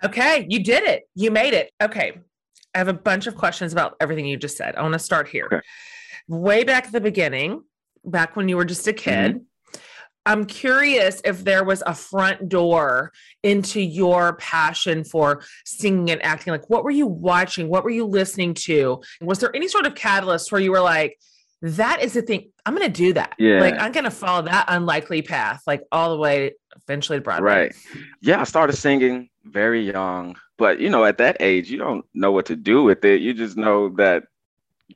Okay, 0.04 0.46
you 0.50 0.64
did 0.64 0.84
it. 0.84 1.04
You 1.16 1.32
made 1.32 1.54
it. 1.54 1.72
Okay. 1.82 2.20
I 2.74 2.78
have 2.78 2.88
a 2.88 2.94
bunch 2.94 3.28
of 3.28 3.36
questions 3.36 3.74
about 3.74 3.96
everything 4.00 4.26
you 4.26 4.38
just 4.38 4.58
said. 4.58 4.76
I 4.76 4.82
want 4.82 4.94
to 4.94 5.00
start 5.00 5.28
here. 5.28 5.46
Okay. 5.46 5.62
Way 6.28 6.64
back 6.64 6.86
at 6.86 6.92
the 6.92 7.02
beginning, 7.02 7.64
back 8.06 8.36
when 8.36 8.48
you 8.48 8.56
were 8.56 8.66
just 8.66 8.88
a 8.88 8.94
kid. 8.94 9.36
Mm-hmm. 9.36 9.44
I'm 10.26 10.46
curious 10.46 11.22
if 11.26 11.44
there 11.44 11.64
was 11.64 11.82
a 11.86 11.96
front 11.96 12.48
door 12.48 13.12
into 13.44 13.82
your 13.82 14.36
passion 14.36 15.04
for 15.04 15.44
singing 15.66 16.12
and 16.12 16.24
acting. 16.24 16.52
Like, 16.52 16.70
what 16.70 16.84
were 16.84 16.92
you 16.92 17.08
watching? 17.08 17.70
What 17.70 17.84
were 17.84 17.90
you 17.90 18.06
listening 18.06 18.54
to? 18.66 19.02
Was 19.22 19.40
there 19.40 19.56
any 19.56 19.68
sort 19.68 19.88
of 19.88 19.96
catalyst 19.96 20.52
where 20.52 20.62
you 20.62 20.72
were 20.72 20.82
like, 20.82 21.18
that 21.64 22.02
is 22.02 22.14
the 22.14 22.22
thing. 22.22 22.52
I'm 22.66 22.76
going 22.76 22.92
to 22.92 22.94
do 22.94 23.14
that. 23.14 23.36
Yeah. 23.38 23.60
Like, 23.60 23.76
I'm 23.80 23.92
going 23.92 24.04
to 24.04 24.12
follow 24.12 24.44
that 24.44 24.66
unlikely 24.68 25.22
path, 25.22 25.62
like 25.68 25.84
all 25.92 26.12
the 26.12 26.18
way 26.18 26.54
eventually 26.76 27.20
to 27.20 27.22
Broadway. 27.22 27.52
Right. 27.52 27.76
Yeah. 28.22 28.42
I 28.42 28.44
started 28.46 28.76
singing 28.76 29.30
very 29.44 29.82
young, 29.92 30.36
but 30.58 30.80
you 30.80 30.90
know, 30.90 31.06
at 31.06 31.18
that 31.20 31.38
age, 31.40 31.70
you 31.70 31.78
don't 31.78 32.06
know 32.14 32.32
what 32.32 32.48
to 32.48 32.56
do 32.56 32.84
with 32.84 33.06
it. 33.06 33.22
You 33.22 33.34
just 33.34 33.58
know 33.58 33.90
that 33.96 34.24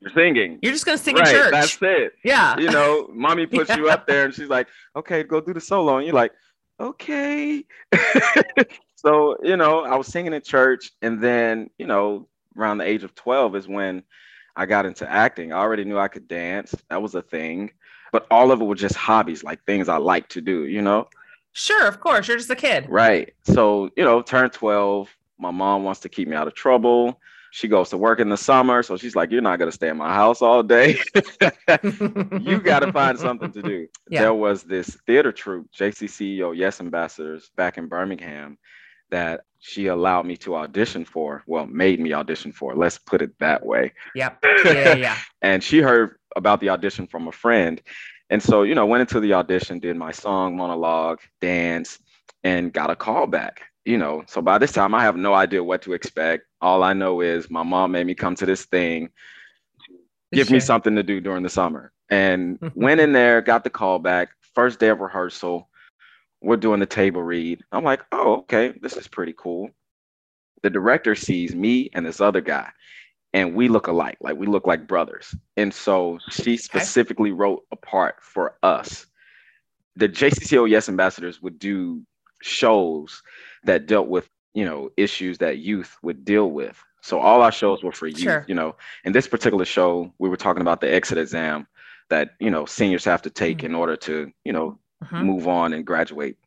you're 0.02 0.12
singing. 0.12 0.60
You're 0.62 0.74
just 0.74 0.86
gonna 0.86 0.98
sing 0.98 1.16
right, 1.16 1.28
in 1.28 1.34
church. 1.34 1.52
That's 1.52 1.78
it. 1.82 2.14
Yeah. 2.24 2.58
You 2.58 2.72
know, 2.72 3.10
mommy 3.14 3.46
puts 3.46 3.70
yeah. 3.70 3.78
you 3.78 3.90
up 3.90 4.08
there 4.08 4.26
and 4.26 4.34
she's 4.34 4.50
like, 4.50 4.68
okay, 4.96 5.24
go 5.24 5.42
do 5.42 5.54
the 5.54 5.62
solo. 5.62 5.98
And 5.98 6.06
you're 6.06 6.16
like, 6.16 6.32
okay. 6.80 7.64
so, 8.96 9.38
you 9.44 9.58
know, 9.58 9.84
I 9.84 9.96
was 9.96 10.08
singing 10.08 10.34
in 10.34 10.42
church. 10.42 10.92
And 11.02 11.22
then, 11.22 11.70
you 11.78 11.88
know, 11.88 12.28
around 12.58 12.78
the 12.78 12.86
age 12.86 13.04
of 13.04 13.16
12 13.16 13.56
is 13.56 13.68
when 13.68 14.04
I 14.56 14.66
got 14.66 14.86
into 14.86 15.10
acting. 15.10 15.54
I 15.54 15.58
already 15.58 15.84
knew 15.84 15.98
I 15.98 16.08
could 16.08 16.28
dance. 16.28 16.74
That 16.90 17.02
was 17.02 17.16
a 17.16 17.22
thing. 17.22 17.72
But 18.12 18.28
all 18.32 18.52
of 18.52 18.62
it 18.62 18.66
was 18.66 18.80
just 18.80 18.96
hobbies, 18.96 19.44
like 19.44 19.64
things 19.66 19.90
I 19.90 19.98
like 19.98 20.30
to 20.30 20.42
do, 20.42 20.66
you 20.66 20.82
know? 20.82 21.08
Sure, 21.52 21.88
of 21.88 22.00
course. 22.00 22.28
You're 22.28 22.38
just 22.38 22.50
a 22.50 22.56
kid. 22.56 22.86
Right. 22.88 23.34
So, 23.44 23.90
you 23.98 24.04
know, 24.04 24.22
turn 24.22 24.50
12. 24.50 25.10
My 25.38 25.52
mom 25.52 25.84
wants 25.84 26.00
to 26.02 26.10
keep 26.10 26.28
me 26.28 26.36
out 26.36 26.48
of 26.48 26.54
trouble. 26.54 27.20
She 27.56 27.70
goes 27.70 27.90
to 27.92 27.98
work 27.98 28.20
in 28.20 28.28
the 28.28 28.36
summer. 28.36 28.84
So 28.84 28.98
she's 28.98 29.16
like, 29.16 29.32
You're 29.32 29.42
not 29.42 29.60
going 29.60 29.72
to 29.72 29.76
stay 29.76 29.88
in 29.88 29.96
my 29.96 30.14
house 30.14 30.42
all 30.42 30.62
day. 30.62 31.00
you 32.42 32.60
got 32.60 32.80
to 32.80 32.92
find 32.92 33.18
something 33.18 33.50
to 33.54 33.62
do. 33.62 33.88
Yeah. 34.10 34.22
There 34.24 34.34
was 34.34 34.64
this 34.64 34.98
theater 35.08 35.32
troupe, 35.32 35.72
JCCEO 35.72 36.56
Yes 36.56 36.82
Ambassadors, 36.82 37.50
back 37.56 37.78
in 37.78 37.88
Birmingham, 37.88 38.58
that 39.10 39.46
she 39.60 39.88
allowed 39.88 40.26
me 40.26 40.36
to 40.38 40.58
audition 40.58 41.06
for. 41.06 41.44
Well, 41.48 41.66
made 41.66 42.02
me 42.02 42.12
audition 42.12 42.52
for. 42.52 42.76
Let's 42.76 42.98
put 42.98 43.22
it 43.22 43.32
that 43.40 43.66
way. 43.66 43.94
Yep. 44.16 44.44
Yeah. 44.66 44.96
Yeah. 44.96 45.18
and 45.42 45.64
she 45.64 45.80
heard 45.80 46.18
about 46.36 46.60
the 46.60 46.70
audition 46.70 47.08
from 47.08 47.30
a 47.30 47.32
friend. 47.32 47.82
And 48.30 48.44
so, 48.44 48.64
you 48.64 48.76
know, 48.76 48.86
went 48.86 49.02
into 49.02 49.22
the 49.22 49.34
audition, 49.34 49.80
did 49.80 49.96
my 49.96 50.12
song, 50.12 50.58
monologue, 50.58 51.22
dance, 51.40 52.00
and 52.44 52.74
got 52.74 52.90
a 52.90 52.98
call 52.98 53.28
back 53.28 53.62
you 53.86 54.00
know, 54.00 54.24
so 54.28 54.42
by 54.42 54.58
this 54.58 54.72
time 54.72 54.94
I 54.96 55.04
have 55.04 55.16
no 55.16 55.34
idea 55.34 55.64
what 55.64 55.84
to 55.84 55.94
expect. 55.94 56.46
All 56.66 56.82
I 56.82 56.94
know 56.94 57.22
is 57.22 57.52
my 57.52 57.62
mom 57.62 57.92
made 57.92 58.08
me 58.08 58.16
come 58.16 58.34
to 58.38 58.46
this 58.48 58.66
thing, 58.66 59.10
give 60.34 60.48
sure. 60.48 60.56
me 60.56 60.60
something 60.60 60.96
to 60.96 61.04
do 61.04 61.22
during 61.22 61.44
the 61.44 61.50
summer. 61.50 61.92
And 62.10 62.58
went 62.74 63.00
in 63.00 63.14
there, 63.14 63.40
got 63.44 63.64
the 63.64 63.70
call 63.70 64.00
back, 64.00 64.30
first 64.56 64.80
day 64.80 64.88
of 64.88 65.00
rehearsal. 65.00 65.70
We're 66.42 66.58
doing 66.58 66.80
the 66.80 66.88
table 66.88 67.22
read. 67.22 67.64
I'm 67.72 67.84
like, 67.84 68.02
oh, 68.12 68.38
okay, 68.38 68.74
this 68.82 68.98
is 68.98 69.08
pretty 69.08 69.36
cool. 69.38 69.70
The 70.64 70.72
director 70.72 71.14
sees 71.14 71.54
me 71.54 71.92
and 71.94 72.04
this 72.04 72.20
other 72.20 72.42
guy, 72.42 72.72
and 73.32 73.54
we 73.54 73.68
look 73.68 73.86
alike, 73.86 74.18
like 74.20 74.36
we 74.36 74.48
look 74.48 74.66
like 74.66 74.88
brothers. 74.88 75.36
And 75.58 75.72
so 75.72 76.18
she 76.32 76.58
specifically 76.58 77.30
okay. 77.30 77.38
wrote 77.38 77.64
a 77.72 77.76
part 77.76 78.16
for 78.22 78.58
us. 78.64 79.06
The 79.98 80.10
JCCEO 80.10 80.68
Yes 80.68 80.90
Ambassadors 80.90 81.44
would 81.44 81.60
do 81.60 82.02
shows 82.42 83.22
that 83.66 83.86
dealt 83.86 84.08
with 84.08 84.28
you 84.56 84.66
know 84.66 84.90
issues 84.98 85.38
that 85.38 85.60
youth 85.60 85.98
would 86.02 86.26
deal 86.26 86.50
with 86.50 86.82
so 87.02 87.20
all 87.20 87.44
our 87.44 87.52
shows 87.52 87.84
were 87.84 87.92
for 87.92 88.08
youth 88.08 88.20
sure. 88.20 88.46
you 88.48 88.56
know 88.56 88.76
in 89.04 89.12
this 89.12 89.28
particular 89.28 89.66
show 89.66 90.12
we 90.18 90.30
were 90.30 90.38
talking 90.38 90.62
about 90.62 90.82
the 90.82 90.92
exit 90.92 91.20
exam 91.20 91.68
that 92.10 92.32
you 92.40 92.50
know 92.50 92.66
seniors 92.66 93.06
have 93.06 93.22
to 93.22 93.30
take 93.30 93.58
mm-hmm. 93.58 93.68
in 93.68 93.76
order 93.76 93.96
to 93.96 94.32
you 94.44 94.54
know 94.54 94.80
mm-hmm. 95.04 95.22
move 95.24 95.48
on 95.48 95.74
and 95.74 95.86
graduate 95.86 96.38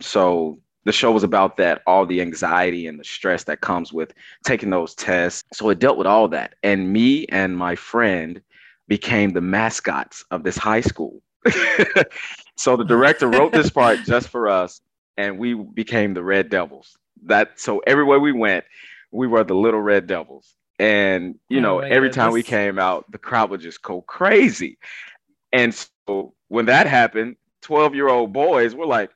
so 0.00 0.58
the 0.84 0.92
show 0.92 1.10
was 1.10 1.24
about 1.24 1.56
that 1.56 1.82
all 1.86 2.06
the 2.06 2.20
anxiety 2.20 2.86
and 2.86 2.98
the 2.98 3.04
stress 3.04 3.44
that 3.44 3.60
comes 3.60 3.92
with 3.92 4.14
taking 4.44 4.70
those 4.70 4.94
tests 4.94 5.42
so 5.52 5.68
it 5.68 5.78
dealt 5.78 5.98
with 5.98 6.06
all 6.06 6.28
that 6.28 6.54
and 6.62 6.92
me 6.92 7.26
and 7.26 7.56
my 7.56 7.74
friend 7.74 8.40
became 8.88 9.32
the 9.32 9.40
mascots 9.40 10.24
of 10.30 10.44
this 10.44 10.56
high 10.56 10.80
school 10.80 11.20
so 12.56 12.76
the 12.76 12.84
director 12.84 13.28
wrote 13.28 13.52
this 13.52 13.70
part 13.70 13.98
just 14.06 14.28
for 14.28 14.48
us 14.48 14.80
and 15.16 15.38
we 15.38 15.54
became 15.54 16.14
the 16.14 16.22
Red 16.22 16.50
Devils. 16.50 16.96
That 17.24 17.58
so 17.58 17.80
everywhere 17.86 18.20
we 18.20 18.32
went, 18.32 18.64
we 19.10 19.26
were 19.26 19.44
the 19.44 19.54
little 19.54 19.80
Red 19.80 20.06
Devils. 20.06 20.54
And 20.78 21.38
you 21.48 21.58
oh 21.58 21.62
know, 21.62 21.78
every 21.78 22.10
time 22.10 22.32
we 22.32 22.42
came 22.42 22.78
out, 22.78 23.10
the 23.10 23.18
crowd 23.18 23.50
would 23.50 23.60
just 23.60 23.82
go 23.82 24.02
crazy. 24.02 24.78
And 25.52 25.74
so 25.74 26.34
when 26.48 26.66
that 26.66 26.86
happened, 26.86 27.36
12 27.62 27.94
year 27.94 28.08
old 28.08 28.32
boys 28.32 28.74
were 28.74 28.86
like, 28.86 29.10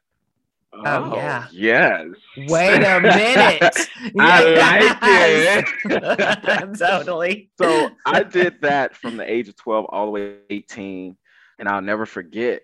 Oh, 0.72 0.82
oh, 0.84 1.16
yeah. 1.16 1.48
Yes. 1.50 2.06
Wait 2.36 2.76
a 2.76 3.00
minute. 3.00 3.88
I 4.18 4.94
like 4.94 5.68
it. 5.84 6.78
totally. 6.78 7.50
So 7.60 7.90
I 8.06 8.22
did 8.22 8.60
that 8.62 8.94
from 8.94 9.16
the 9.16 9.28
age 9.28 9.48
of 9.48 9.56
12 9.56 9.86
all 9.86 10.04
the 10.06 10.12
way 10.12 10.20
to 10.20 10.38
18. 10.48 11.16
And 11.58 11.68
I'll 11.68 11.82
never 11.82 12.06
forget, 12.06 12.62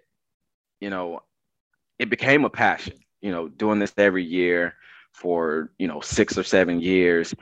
you 0.80 0.88
know, 0.88 1.20
it 1.98 2.08
became 2.08 2.44
a 2.44 2.50
passion 2.50 2.94
you 3.26 3.32
know, 3.32 3.48
doing 3.48 3.80
this 3.80 3.92
every 3.96 4.24
year 4.24 4.74
for, 5.16 5.70
you 5.78 5.88
know, 5.88 6.00
six 6.00 6.36
or 6.36 6.42
seven 6.42 6.80
years. 6.80 7.34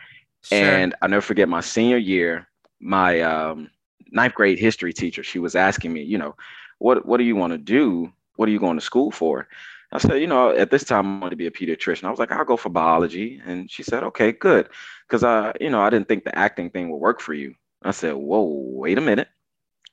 Sure. 0.42 0.58
And 0.58 0.94
I 1.02 1.08
never 1.08 1.20
forget 1.20 1.48
my 1.48 1.60
senior 1.60 1.96
year, 1.96 2.46
my 2.80 3.20
um, 3.20 3.68
ninth 4.12 4.34
grade 4.34 4.60
history 4.60 4.92
teacher, 4.92 5.24
she 5.24 5.40
was 5.40 5.56
asking 5.56 5.92
me, 5.92 6.02
you 6.02 6.16
know, 6.16 6.36
what, 6.78 7.04
what 7.04 7.16
do 7.16 7.24
you 7.24 7.34
want 7.34 7.52
to 7.52 7.58
do? 7.58 8.12
What 8.36 8.48
are 8.48 8.52
you 8.52 8.60
going 8.60 8.78
to 8.78 8.84
school 8.84 9.10
for? 9.10 9.48
I 9.92 9.98
said, 9.98 10.20
you 10.20 10.26
know, 10.26 10.50
at 10.50 10.70
this 10.70 10.84
time 10.84 11.18
I 11.18 11.20
want 11.20 11.32
to 11.32 11.36
be 11.36 11.46
a 11.46 11.50
pediatrician. 11.50 12.04
I 12.04 12.10
was 12.10 12.18
like, 12.18 12.30
I'll 12.30 12.44
go 12.44 12.56
for 12.56 12.68
biology. 12.68 13.40
And 13.44 13.68
she 13.70 13.82
said, 13.82 14.04
okay, 14.04 14.32
good. 14.32 14.68
Cause 15.08 15.24
I, 15.24 15.52
you 15.60 15.70
know, 15.70 15.80
I 15.80 15.90
didn't 15.90 16.08
think 16.08 16.24
the 16.24 16.36
acting 16.38 16.70
thing 16.70 16.90
would 16.90 16.98
work 16.98 17.20
for 17.20 17.34
you. 17.34 17.54
I 17.82 17.90
said, 17.90 18.14
whoa, 18.14 18.44
wait 18.44 18.98
a 18.98 19.00
minute. 19.00 19.28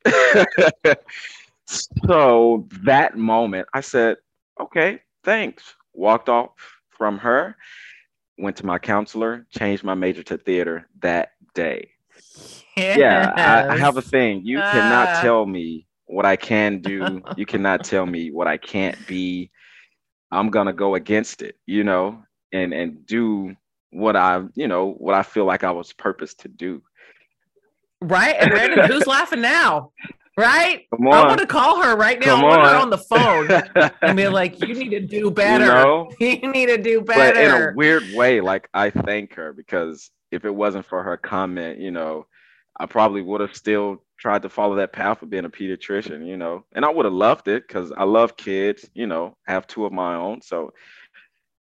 so 1.66 2.68
that 2.84 3.18
moment 3.18 3.68
I 3.74 3.82
said, 3.82 4.18
okay, 4.60 5.02
thanks. 5.24 5.76
Walked 5.94 6.30
off 6.30 6.81
from 7.02 7.18
her, 7.18 7.58
went 8.38 8.56
to 8.56 8.64
my 8.64 8.78
counselor, 8.78 9.48
changed 9.50 9.84
my 9.84 9.96
major 9.96 10.22
to 10.22 10.38
theater 10.38 10.88
that 11.00 11.30
day. 11.56 11.90
Yes. 12.78 12.96
Yeah, 12.96 13.34
I, 13.36 13.74
I, 13.74 13.78
have 13.80 13.98
a 13.98 14.04
thing. 14.04 14.46
You 14.46 14.60
uh. 14.60 14.72
cannot 14.72 15.08
ah. 15.08 15.22
tell 15.24 15.44
me 15.48 15.88
what 16.06 16.28
I 16.28 16.36
can 16.36 16.78
do. 16.78 17.24
you 17.36 17.48
cannot 17.48 17.84
tell 17.84 18.06
me 18.06 18.30
what 18.30 18.46
I 18.46 18.58
can't 18.58 18.96
be. 19.08 19.50
I'm 20.30 20.52
gonna 20.52 20.74
go 20.74 20.94
against 20.94 21.42
it, 21.42 21.56
you 21.66 21.84
know, 21.84 22.22
and 22.54 22.72
and 22.72 23.04
do 23.08 23.56
what 23.90 24.16
I, 24.16 24.44
you 24.54 24.68
know, 24.68 24.92
what 24.92 25.16
I 25.16 25.24
feel 25.24 25.46
like 25.46 25.64
I 25.64 25.72
was 25.72 25.92
purposed 25.94 26.42
to 26.42 26.50
do. 26.50 26.84
Right. 28.00 28.36
And 28.40 28.52
Brandon, 28.52 28.86
who's 28.92 29.08
laughing 29.08 29.42
now? 29.42 29.92
Right? 30.38 30.88
I 30.94 30.96
want 30.98 31.40
to 31.40 31.46
call 31.46 31.84
her 31.84 31.96
right 31.96 32.20
now. 32.20 32.36
Come 32.38 32.46
I 32.46 32.48
want 32.48 32.62
on. 32.62 32.68
her 32.68 32.80
on 32.80 32.90
the 32.90 32.98
phone 32.98 33.92
and 34.02 34.18
be 34.18 34.28
like, 34.28 34.62
you 34.62 34.74
need 34.74 34.90
to 34.90 35.02
do 35.02 35.30
better. 35.30 35.66
You, 35.66 35.72
know? 35.72 36.12
you 36.20 36.52
need 36.52 36.68
to 36.68 36.78
do 36.78 37.02
better. 37.02 37.34
But 37.34 37.38
in 37.38 37.52
a 37.52 37.74
weird 37.76 38.14
way, 38.14 38.40
like 38.40 38.70
I 38.74 38.90
thank 38.90 39.34
her 39.36 39.52
because 39.52 40.10
if 40.32 40.46
it 40.46 40.56
wasn't 40.56 40.86
for 40.86 41.04
her 41.04 41.18
comment, 41.18 41.80
you 41.80 41.92
know, 41.92 42.28
I 42.80 42.86
probably 42.86 43.22
would 43.22 43.42
have 43.42 43.56
still 43.56 44.02
tried 44.18 44.44
to 44.44 44.50
follow 44.50 44.76
that 44.76 44.94
path 44.94 45.22
of 45.22 45.30
being 45.30 45.46
a 45.46 45.50
pediatrician, 45.50 46.26
you 46.26 46.38
know, 46.38 46.66
and 46.74 46.86
I 46.86 46.90
would 46.90 47.06
have 47.06 47.14
loved 47.14 47.48
it 47.48 47.68
because 47.68 47.92
I 47.92 48.04
love 48.06 48.38
kids, 48.38 48.90
you 48.94 49.08
know, 49.08 49.36
have 49.48 49.68
two 49.68 49.86
of 49.86 49.92
my 49.92 50.16
own. 50.16 50.42
So, 50.42 50.72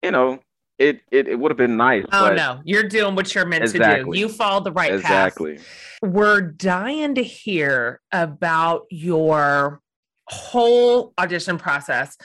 you 0.02 0.12
know, 0.12 0.40
it 0.80 1.02
it, 1.12 1.28
it 1.28 1.40
would 1.40 1.52
have 1.52 1.58
been 1.58 1.78
nice. 1.78 2.06
Oh 2.12 2.34
no, 2.34 2.62
you're 2.64 2.88
doing 2.88 3.16
what 3.16 3.34
you're 3.34 3.46
meant 3.46 3.64
exactly. 3.64 4.00
to 4.00 4.12
do. 4.12 4.20
You 4.20 4.30
followed 4.30 4.64
the 4.64 4.72
right 4.72 4.94
exactly. 4.94 5.56
path. 5.56 5.62
Exactly. 5.62 6.10
We're 6.10 6.42
dying 6.42 7.16
to 7.16 7.24
hear 7.24 8.02
about 8.12 8.84
your 8.90 9.82
whole 10.28 11.14
audition 11.18 11.58
process 11.58 12.18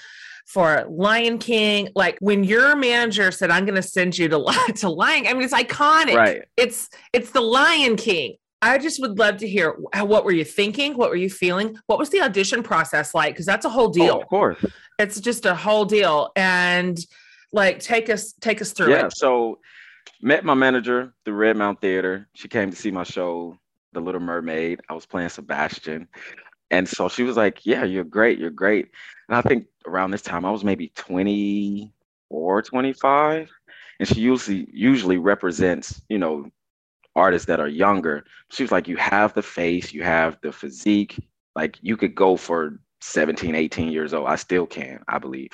for 0.46 0.86
Lion 0.88 1.38
King. 1.38 1.88
Like 1.94 2.16
when 2.20 2.42
your 2.42 2.74
manager 2.74 3.30
said, 3.30 3.50
"I'm 3.50 3.64
going 3.64 3.76
to 3.76 3.82
send 3.82 4.16
you 4.18 4.28
to 4.28 4.72
to 4.76 4.88
Lion," 4.88 5.26
I 5.26 5.34
mean, 5.34 5.42
it's 5.42 5.54
iconic. 5.54 6.14
Right. 6.14 6.42
It's 6.56 6.88
it's 7.12 7.30
the 7.30 7.42
Lion 7.42 7.96
King. 7.96 8.36
I 8.60 8.78
just 8.78 9.00
would 9.00 9.18
love 9.18 9.36
to 9.36 9.48
hear 9.48 9.76
uh, 9.92 10.04
what 10.04 10.24
were 10.24 10.32
you 10.32 10.44
thinking? 10.44 10.94
What 10.94 11.10
were 11.10 11.16
you 11.16 11.30
feeling? 11.30 11.76
What 11.86 11.98
was 11.98 12.10
the 12.10 12.22
audition 12.22 12.62
process 12.62 13.14
like? 13.14 13.34
Because 13.34 13.46
that's 13.46 13.64
a 13.64 13.70
whole 13.70 13.88
oh, 13.88 13.92
deal. 13.92 14.14
Oh, 14.16 14.20
of 14.20 14.28
course. 14.28 14.64
It's 14.98 15.20
just 15.20 15.46
a 15.46 15.54
whole 15.54 15.84
deal. 15.84 16.32
And 16.34 16.98
like 17.52 17.80
take 17.80 18.10
us 18.10 18.34
take 18.40 18.60
us 18.60 18.72
through 18.72 18.92
yeah, 18.92 19.06
it. 19.06 19.16
So 19.16 19.58
met 20.20 20.44
my 20.44 20.54
manager 20.54 21.14
through 21.24 21.34
Red 21.34 21.56
Mountain 21.56 21.80
Theater. 21.80 22.28
She 22.34 22.48
came 22.48 22.70
to 22.70 22.76
see 22.76 22.90
my 22.90 23.04
show, 23.04 23.56
The 23.92 24.00
Little 24.00 24.20
Mermaid. 24.20 24.80
I 24.88 24.94
was 24.94 25.06
playing 25.06 25.28
Sebastian. 25.30 26.08
And 26.70 26.88
so 26.88 27.08
she 27.08 27.22
was 27.22 27.36
like, 27.36 27.64
Yeah, 27.64 27.84
you're 27.84 28.04
great. 28.04 28.38
You're 28.38 28.50
great. 28.50 28.88
And 29.28 29.36
I 29.36 29.42
think 29.42 29.66
around 29.86 30.10
this 30.10 30.22
time 30.22 30.44
I 30.44 30.50
was 30.50 30.64
maybe 30.64 30.92
24, 30.94 32.62
25. 32.62 33.50
And 34.00 34.08
she 34.08 34.20
usually 34.20 34.68
usually 34.72 35.18
represents, 35.18 36.00
you 36.08 36.18
know, 36.18 36.50
artists 37.16 37.46
that 37.46 37.60
are 37.60 37.68
younger. 37.68 38.24
She 38.50 38.62
was 38.62 38.72
like, 38.72 38.88
You 38.88 38.96
have 38.96 39.34
the 39.34 39.42
face, 39.42 39.92
you 39.92 40.02
have 40.04 40.38
the 40.42 40.52
physique, 40.52 41.18
like 41.56 41.78
you 41.80 41.96
could 41.96 42.14
go 42.14 42.36
for 42.36 42.78
17, 43.00 43.54
18 43.54 43.92
years 43.92 44.14
old. 44.14 44.26
I 44.26 44.36
still 44.36 44.66
can, 44.66 45.02
I 45.08 45.18
believe. 45.18 45.50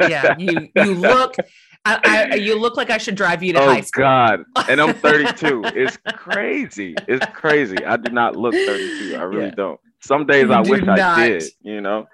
yeah, 0.00 0.36
you 0.38 0.68
you 0.76 0.94
look 0.94 1.36
I, 1.86 2.28
I, 2.32 2.34
you 2.36 2.58
look 2.58 2.76
like 2.76 2.88
I 2.88 2.96
should 2.96 3.14
drive 3.14 3.42
you 3.42 3.52
to 3.52 3.60
oh, 3.60 3.66
high 3.66 3.82
school. 3.82 4.04
Oh 4.04 4.42
god. 4.56 4.70
And 4.70 4.80
I'm 4.80 4.94
32. 4.94 5.64
it's 5.74 5.98
crazy. 6.14 6.94
It's 7.06 7.26
crazy. 7.34 7.76
I 7.84 7.96
do 7.96 8.10
not 8.10 8.36
look 8.36 8.54
32. 8.54 9.16
I 9.16 9.22
really 9.22 9.44
yeah. 9.46 9.50
don't. 9.50 9.80
Some 10.00 10.26
days 10.26 10.44
you 10.44 10.52
I 10.52 10.60
wish 10.60 10.82
not. 10.82 10.98
I 10.98 11.28
did, 11.28 11.44
you 11.60 11.80
know? 11.82 12.06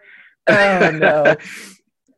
Oh 0.48 0.90
no. 0.92 1.36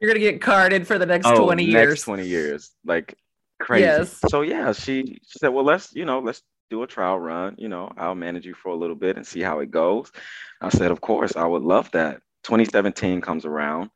You're 0.00 0.10
gonna 0.10 0.20
get 0.20 0.40
carded 0.40 0.86
for 0.86 0.98
the 0.98 1.06
next 1.06 1.26
oh, 1.26 1.44
20 1.44 1.64
years. 1.64 1.88
Next 1.90 2.02
20 2.02 2.26
years. 2.26 2.70
Like 2.86 3.14
crazy. 3.60 3.84
Yes. 3.84 4.18
So 4.30 4.40
yeah, 4.40 4.72
she, 4.72 5.18
she 5.22 5.38
said, 5.38 5.48
Well, 5.48 5.64
let's, 5.64 5.94
you 5.94 6.06
know, 6.06 6.20
let's 6.20 6.42
do 6.72 6.82
a 6.82 6.86
trial 6.86 7.18
run. 7.18 7.54
You 7.58 7.68
know, 7.68 7.92
I'll 7.96 8.14
manage 8.14 8.46
you 8.46 8.54
for 8.54 8.70
a 8.70 8.76
little 8.76 8.96
bit 8.96 9.16
and 9.16 9.26
see 9.26 9.40
how 9.40 9.60
it 9.60 9.70
goes. 9.70 10.10
I 10.60 10.70
said, 10.70 10.90
Of 10.90 11.00
course, 11.00 11.36
I 11.36 11.44
would 11.44 11.62
love 11.62 11.90
that. 11.92 12.22
2017 12.44 13.20
comes 13.20 13.44
around 13.44 13.90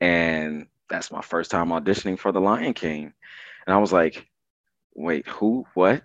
and 0.00 0.66
that's 0.90 1.10
my 1.10 1.22
first 1.22 1.50
time 1.50 1.68
auditioning 1.68 2.18
for 2.18 2.32
The 2.32 2.40
Lion 2.40 2.74
King. 2.74 3.12
And 3.66 3.74
I 3.74 3.78
was 3.78 3.92
like, 3.92 4.26
wait, 4.94 5.26
who? 5.26 5.64
What? 5.74 6.02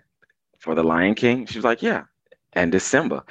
For 0.60 0.74
The 0.74 0.82
Lion 0.82 1.14
King? 1.14 1.46
She 1.46 1.58
was 1.58 1.64
like, 1.64 1.82
yeah. 1.82 2.04
And 2.54 2.72
December. 2.72 3.22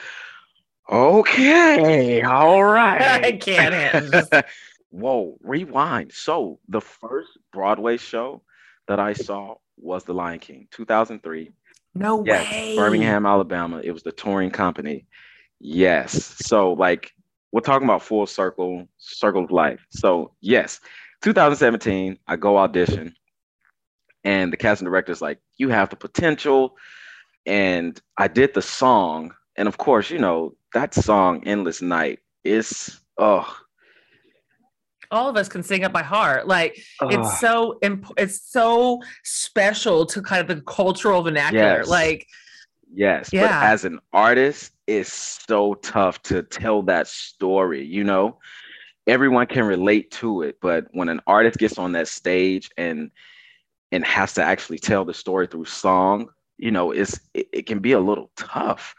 Okay, 0.91 2.21
all 2.21 2.63
right. 2.63 3.01
I 3.25 3.31
can't. 3.33 4.45
Whoa, 4.89 5.37
rewind. 5.41 6.11
So 6.11 6.59
the 6.67 6.81
first 6.81 7.31
Broadway 7.51 7.97
show 7.97 8.41
that 8.87 8.99
I 8.99 9.13
saw 9.13 9.55
was 9.77 10.03
The 10.03 10.13
Lion 10.13 10.39
King, 10.39 10.67
2003. 10.71 11.51
No 11.95 12.23
yes, 12.25 12.51
way. 12.51 12.75
Birmingham, 12.75 13.25
Alabama. 13.25 13.81
It 13.83 13.91
was 13.91 14.03
the 14.03 14.11
touring 14.11 14.51
company. 14.51 15.05
Yes. 15.59 16.35
So 16.45 16.73
like 16.73 17.11
we're 17.51 17.61
talking 17.61 17.87
about 17.87 18.01
full 18.01 18.25
circle, 18.25 18.87
circle 18.97 19.43
of 19.43 19.51
life. 19.51 19.85
So 19.91 20.33
yes, 20.41 20.79
2017, 21.21 22.17
I 22.27 22.35
go 22.35 22.57
audition, 22.57 23.15
and 24.23 24.51
the 24.51 24.57
casting 24.57 24.85
director's 24.85 25.21
like, 25.21 25.39
"You 25.57 25.69
have 25.69 25.89
the 25.89 25.95
potential," 25.95 26.75
and 27.45 28.01
I 28.17 28.27
did 28.27 28.53
the 28.53 28.61
song, 28.61 29.33
and 29.55 29.67
of 29.67 29.77
course, 29.77 30.09
you 30.09 30.19
know 30.19 30.55
that 30.73 30.93
song, 30.93 31.43
"Endless 31.45 31.81
Night," 31.81 32.19
is 32.43 32.99
oh. 33.17 33.62
All 35.13 35.29
of 35.29 35.37
us 35.37 35.47
can 35.47 35.63
sing 35.63 35.83
it 35.83 35.93
by 35.93 36.03
heart. 36.03 36.47
Like 36.47 36.77
it's 37.01 37.39
so 37.39 37.77
imp- 37.81 38.13
it's 38.17 38.41
so 38.41 39.01
special 39.23 40.05
to 40.07 40.21
kind 40.21 40.41
of 40.41 40.55
the 40.55 40.61
cultural 40.63 41.21
vernacular. 41.21 41.79
Yes. 41.79 41.87
Like 41.87 42.27
yes, 42.93 43.29
yeah. 43.31 43.47
but 43.47 43.67
as 43.67 43.85
an 43.85 43.99
artist, 44.11 44.71
it's 44.87 45.13
so 45.47 45.75
tough 45.75 46.21
to 46.23 46.43
tell 46.43 46.81
that 46.83 47.07
story. 47.07 47.85
You 47.85 48.03
know, 48.03 48.39
everyone 49.07 49.47
can 49.47 49.65
relate 49.65 50.11
to 50.11 50.41
it 50.41 50.57
but 50.61 50.85
when 50.91 51.09
an 51.09 51.19
artist 51.27 51.57
gets 51.57 51.77
on 51.77 51.91
that 51.91 52.07
stage 52.07 52.69
and 52.77 53.11
and 53.91 54.05
has 54.05 54.33
to 54.33 54.43
actually 54.43 54.79
tell 54.79 55.05
the 55.05 55.13
story 55.13 55.47
through 55.47 55.65
song 55.65 56.27
you 56.57 56.71
know 56.71 56.91
it's 56.91 57.19
it, 57.33 57.47
it 57.51 57.65
can 57.65 57.79
be 57.79 57.91
a 57.91 57.99
little 57.99 58.31
tough 58.37 58.95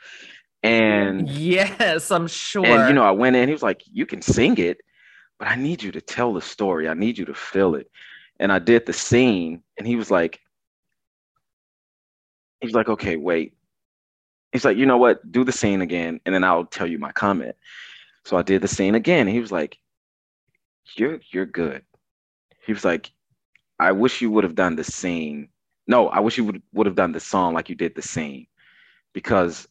and 0.62 1.28
yes 1.28 2.10
i'm 2.10 2.26
sure 2.26 2.66
and 2.66 2.88
you 2.88 2.94
know 2.94 3.04
i 3.04 3.10
went 3.10 3.36
in 3.36 3.48
he 3.48 3.52
was 3.52 3.62
like 3.62 3.82
you 3.90 4.06
can 4.06 4.20
sing 4.20 4.56
it 4.58 4.78
but 5.44 5.50
i 5.50 5.56
need 5.56 5.82
you 5.82 5.92
to 5.92 6.00
tell 6.00 6.32
the 6.32 6.40
story. 6.40 6.88
I 6.88 6.94
need 6.94 7.18
you 7.18 7.26
to 7.26 7.34
feel 7.34 7.74
it. 7.74 7.90
And 8.40 8.50
i 8.50 8.58
did 8.58 8.86
the 8.86 8.94
scene 8.94 9.62
and 9.76 9.86
he 9.86 9.94
was 9.94 10.10
like 10.10 10.40
he's 12.60 12.72
like 12.72 12.88
okay 12.88 13.16
wait. 13.16 13.52
He's 14.52 14.64
like 14.64 14.78
you 14.78 14.86
know 14.86 14.96
what? 14.96 15.30
Do 15.30 15.44
the 15.44 15.52
scene 15.52 15.82
again 15.82 16.18
and 16.24 16.34
then 16.34 16.44
i'll 16.44 16.64
tell 16.64 16.86
you 16.86 16.98
my 16.98 17.12
comment. 17.12 17.56
So 18.24 18.38
i 18.38 18.42
did 18.42 18.62
the 18.62 18.68
scene 18.68 18.94
again 18.94 19.26
he 19.26 19.38
was 19.38 19.52
like 19.52 19.76
you're 20.96 21.20
you're 21.30 21.46
good. 21.46 21.82
He 22.64 22.72
was 22.72 22.84
like, 22.84 23.12
I 23.78 23.92
wish 23.92 24.22
you 24.22 24.30
would 24.30 24.44
have 24.44 24.54
done 24.54 24.76
the 24.76 24.84
scene. 24.84 25.48
No, 25.86 26.08
I 26.08 26.20
wish 26.20 26.38
you 26.38 26.44
would 26.44 26.62
would 26.72 26.86
have 26.86 26.96
done 26.96 27.12
the 27.12 27.20
song 27.20 27.52
like 27.52 27.68
you 27.68 27.74
did 27.74 27.94
the 27.94 28.02
scene, 28.02 28.46
because 29.12 29.68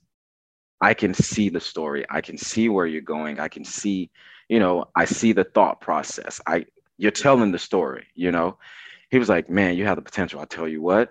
I 0.83 0.93
can 0.93 1.13
see 1.13 1.47
the 1.47 1.61
story. 1.61 2.05
I 2.09 2.19
can 2.19 2.37
see 2.37 2.67
where 2.67 2.85
you're 2.85 3.01
going. 3.01 3.39
I 3.39 3.47
can 3.47 3.63
see, 3.63 4.11
you 4.49 4.59
know, 4.59 4.83
I 4.97 5.05
see 5.05 5.31
the 5.31 5.45
thought 5.45 5.79
process. 5.79 6.41
I 6.45 6.65
you're 6.97 7.09
telling 7.09 7.53
the 7.53 7.57
story. 7.57 8.05
You 8.15 8.33
know, 8.33 8.57
he 9.09 9.17
was 9.17 9.29
like, 9.29 9.49
man, 9.49 9.77
you 9.77 9.85
have 9.85 9.95
the 9.95 10.01
potential. 10.01 10.41
I'll 10.41 10.45
tell 10.45 10.67
you 10.67 10.81
what, 10.81 11.09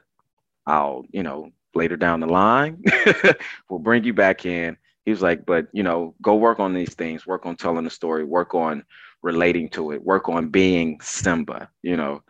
I'll 0.67 1.07
you 1.11 1.23
know 1.23 1.53
later 1.75 1.97
down 1.97 2.21
the 2.21 2.27
line, 2.27 2.85
we'll 3.71 3.79
bring 3.81 4.05
you 4.05 4.13
back 4.13 4.45
in. 4.45 4.77
He 5.07 5.11
was 5.11 5.23
like, 5.23 5.47
but 5.47 5.69
you 5.73 5.83
know, 5.83 6.15
go 6.21 6.35
work 6.37 6.61
on 6.61 6.75
these 6.75 6.93
things. 6.93 7.27
Work 7.27 7.47
on 7.47 7.57
telling 7.57 7.85
the 7.85 7.91
story. 7.91 8.25
Work 8.25 8.55
on 8.55 8.85
relating 9.23 9.71
to 9.71 9.93
it, 9.93 10.05
work 10.05 10.29
on 10.29 10.49
being 10.51 11.01
Simba, 11.01 11.71
you 11.81 11.97
know. 11.97 12.23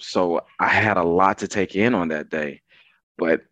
So 0.00 0.40
I 0.58 0.66
had 0.66 0.96
a 0.96 1.04
lot 1.04 1.38
to 1.38 1.46
take 1.46 1.76
in 1.76 1.94
on 1.94 2.08
that 2.08 2.30
day. 2.30 2.62
But 3.16 3.42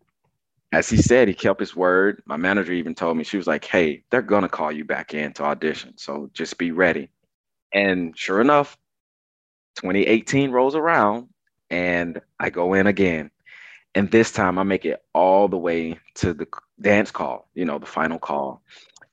as 0.71 0.89
he 0.89 0.97
said, 0.97 1.27
he 1.27 1.33
kept 1.33 1.59
his 1.59 1.75
word. 1.75 2.21
My 2.25 2.37
manager 2.37 2.73
even 2.73 2.93
told 2.93 3.17
me, 3.17 3.23
she 3.23 3.37
was 3.37 3.47
like, 3.47 3.65
hey, 3.65 4.03
they're 4.09 4.21
going 4.21 4.43
to 4.43 4.49
call 4.49 4.71
you 4.71 4.85
back 4.85 5.13
in 5.13 5.33
to 5.33 5.43
audition. 5.43 5.97
So 5.97 6.29
just 6.33 6.57
be 6.57 6.71
ready. 6.71 7.09
And 7.73 8.17
sure 8.17 8.41
enough, 8.41 8.77
2018 9.81 10.51
rolls 10.51 10.75
around 10.75 11.27
and 11.69 12.21
I 12.39 12.49
go 12.49 12.73
in 12.73 12.87
again. 12.87 13.31
And 13.95 14.11
this 14.11 14.31
time 14.31 14.59
I 14.59 14.63
make 14.63 14.85
it 14.85 15.03
all 15.13 15.47
the 15.47 15.57
way 15.57 15.99
to 16.15 16.33
the 16.33 16.47
dance 16.79 17.09
call, 17.11 17.47
you 17.55 17.65
know, 17.65 17.79
the 17.79 17.85
final 17.85 18.19
call. 18.19 18.61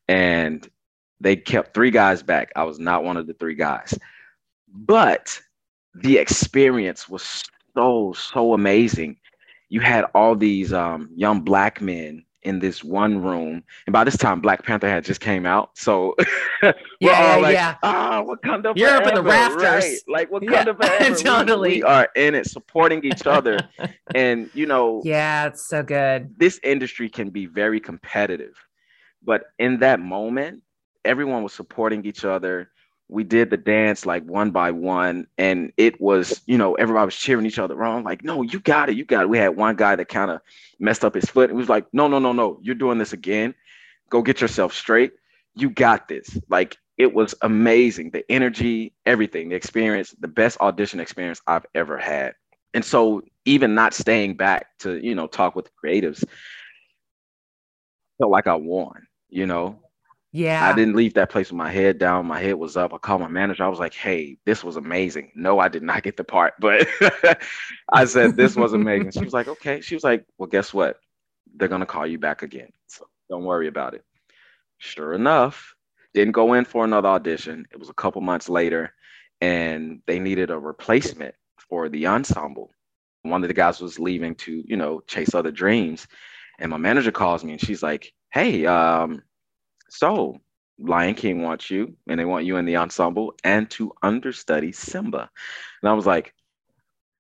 And 0.08 0.68
they 1.20 1.36
kept 1.36 1.74
three 1.74 1.90
guys 1.90 2.22
back. 2.22 2.52
I 2.56 2.64
was 2.64 2.78
not 2.78 3.02
one 3.04 3.16
of 3.16 3.26
the 3.26 3.34
three 3.34 3.54
guys. 3.54 3.98
But 4.68 5.40
the 5.94 6.18
experience 6.18 7.08
was 7.08 7.42
so, 7.74 8.12
so 8.12 8.52
amazing. 8.52 9.16
You 9.68 9.80
had 9.80 10.04
all 10.14 10.36
these 10.36 10.72
um, 10.72 11.10
young 11.14 11.40
black 11.40 11.80
men 11.80 12.24
in 12.46 12.60
this 12.60 12.84
one 12.84 13.20
room. 13.20 13.62
And 13.86 13.92
by 13.92 14.04
this 14.04 14.16
time, 14.16 14.40
Black 14.40 14.64
Panther 14.64 14.88
had 14.88 15.04
just 15.04 15.20
came 15.20 15.44
out. 15.44 15.70
So 15.74 16.14
we're 16.62 16.74
yeah, 17.00 17.34
all 17.34 17.42
like, 17.42 17.54
yeah. 17.54 17.74
ah, 17.82 18.22
Wakanda 18.22 18.72
You're 18.76 18.88
forever. 18.88 19.02
up 19.02 19.08
in 19.08 19.14
the 19.16 19.22
rafters. 19.22 19.62
Right? 19.62 19.98
Like 20.06 20.30
Wakanda 20.30 20.76
yeah, 20.80 20.88
forever. 20.98 21.16
totally. 21.16 21.70
We, 21.70 21.76
we, 21.78 21.82
are 21.82 22.08
in 22.14 22.36
it, 22.36 22.46
supporting 22.46 23.04
each 23.04 23.26
other. 23.26 23.58
and, 24.14 24.48
you 24.54 24.66
know. 24.66 25.02
Yeah, 25.04 25.46
it's 25.46 25.66
so 25.66 25.82
good. 25.82 26.34
This 26.38 26.60
industry 26.62 27.08
can 27.08 27.30
be 27.30 27.46
very 27.46 27.80
competitive. 27.80 28.54
But 29.24 29.46
in 29.58 29.80
that 29.80 29.98
moment, 29.98 30.62
everyone 31.04 31.42
was 31.42 31.52
supporting 31.52 32.04
each 32.06 32.24
other. 32.24 32.70
We 33.08 33.22
did 33.24 33.50
the 33.50 33.56
dance 33.56 34.04
like 34.04 34.24
one 34.24 34.50
by 34.50 34.72
one, 34.72 35.26
and 35.38 35.72
it 35.76 36.00
was, 36.00 36.42
you 36.46 36.58
know, 36.58 36.74
everybody 36.74 37.04
was 37.04 37.16
cheering 37.16 37.46
each 37.46 37.58
other 37.58 37.82
on. 37.84 38.02
Like, 38.02 38.24
no, 38.24 38.42
you 38.42 38.58
got 38.60 38.88
it, 38.88 38.96
you 38.96 39.04
got 39.04 39.22
it. 39.22 39.28
We 39.28 39.38
had 39.38 39.56
one 39.56 39.76
guy 39.76 39.94
that 39.94 40.08
kind 40.08 40.30
of 40.30 40.40
messed 40.80 41.04
up 41.04 41.14
his 41.14 41.26
foot. 41.26 41.50
It 41.50 41.54
was 41.54 41.68
like, 41.68 41.86
no, 41.92 42.08
no, 42.08 42.18
no, 42.18 42.32
no, 42.32 42.58
you're 42.62 42.74
doing 42.74 42.98
this 42.98 43.12
again. 43.12 43.54
Go 44.10 44.22
get 44.22 44.40
yourself 44.40 44.72
straight. 44.72 45.12
You 45.54 45.70
got 45.70 46.08
this. 46.08 46.36
Like, 46.48 46.76
it 46.98 47.14
was 47.14 47.34
amazing. 47.42 48.10
The 48.10 48.24
energy, 48.30 48.92
everything, 49.04 49.50
the 49.50 49.56
experience, 49.56 50.14
the 50.18 50.28
best 50.28 50.58
audition 50.60 50.98
experience 50.98 51.40
I've 51.46 51.66
ever 51.74 51.98
had. 51.98 52.34
And 52.74 52.84
so, 52.84 53.22
even 53.44 53.74
not 53.74 53.94
staying 53.94 54.36
back 54.36 54.76
to, 54.80 54.98
you 54.98 55.14
know, 55.14 55.28
talk 55.28 55.54
with 55.54 55.66
the 55.66 55.70
creatives, 55.82 56.24
felt 58.18 58.30
like 58.30 58.46
I 58.46 58.56
won, 58.56 59.06
you 59.28 59.46
know, 59.46 59.78
yeah. 60.36 60.68
I 60.68 60.74
didn't 60.74 60.96
leave 60.96 61.14
that 61.14 61.30
place 61.30 61.50
with 61.50 61.56
my 61.56 61.70
head 61.70 61.98
down. 61.98 62.26
My 62.26 62.40
head 62.40 62.54
was 62.54 62.76
up. 62.76 62.92
I 62.92 62.98
called 62.98 63.22
my 63.22 63.28
manager. 63.28 63.64
I 63.64 63.68
was 63.68 63.78
like, 63.78 63.94
hey, 63.94 64.36
this 64.44 64.62
was 64.62 64.76
amazing. 64.76 65.32
No, 65.34 65.58
I 65.58 65.68
did 65.68 65.82
not 65.82 66.02
get 66.02 66.18
the 66.18 66.24
part, 66.24 66.54
but 66.60 66.86
I 67.92 68.04
said, 68.04 68.36
this 68.36 68.54
was 68.54 68.74
amazing. 68.74 69.12
she 69.12 69.24
was 69.24 69.32
like, 69.32 69.48
okay. 69.48 69.80
She 69.80 69.94
was 69.94 70.04
like, 70.04 70.26
well, 70.36 70.46
guess 70.48 70.74
what? 70.74 70.98
They're 71.54 71.68
going 71.68 71.80
to 71.80 71.86
call 71.86 72.06
you 72.06 72.18
back 72.18 72.42
again. 72.42 72.68
So 72.86 73.06
don't 73.30 73.44
worry 73.44 73.66
about 73.66 73.94
it. 73.94 74.04
Sure 74.78 75.14
enough, 75.14 75.74
didn't 76.12 76.32
go 76.32 76.52
in 76.52 76.66
for 76.66 76.84
another 76.84 77.08
audition. 77.08 77.66
It 77.72 77.78
was 77.78 77.88
a 77.88 77.94
couple 77.94 78.20
months 78.20 78.50
later, 78.50 78.92
and 79.40 80.02
they 80.06 80.18
needed 80.18 80.50
a 80.50 80.58
replacement 80.58 81.34
for 81.56 81.88
the 81.88 82.06
ensemble. 82.06 82.70
One 83.22 83.42
of 83.42 83.48
the 83.48 83.54
guys 83.54 83.80
was 83.80 83.98
leaving 83.98 84.34
to, 84.36 84.62
you 84.66 84.76
know, 84.76 85.00
chase 85.06 85.34
other 85.34 85.50
dreams. 85.50 86.06
And 86.58 86.70
my 86.70 86.76
manager 86.76 87.10
calls 87.10 87.42
me 87.42 87.52
and 87.52 87.60
she's 87.60 87.82
like, 87.82 88.12
hey, 88.30 88.66
um, 88.66 89.22
so 89.88 90.40
Lion 90.78 91.14
King 91.14 91.42
wants 91.42 91.70
you, 91.70 91.96
and 92.08 92.20
they 92.20 92.24
want 92.24 92.44
you 92.44 92.56
in 92.56 92.66
the 92.66 92.76
ensemble 92.76 93.34
and 93.44 93.70
to 93.70 93.92
understudy 94.02 94.72
Simba. 94.72 95.30
And 95.82 95.90
I 95.90 95.94
was 95.94 96.06
like, 96.06 96.34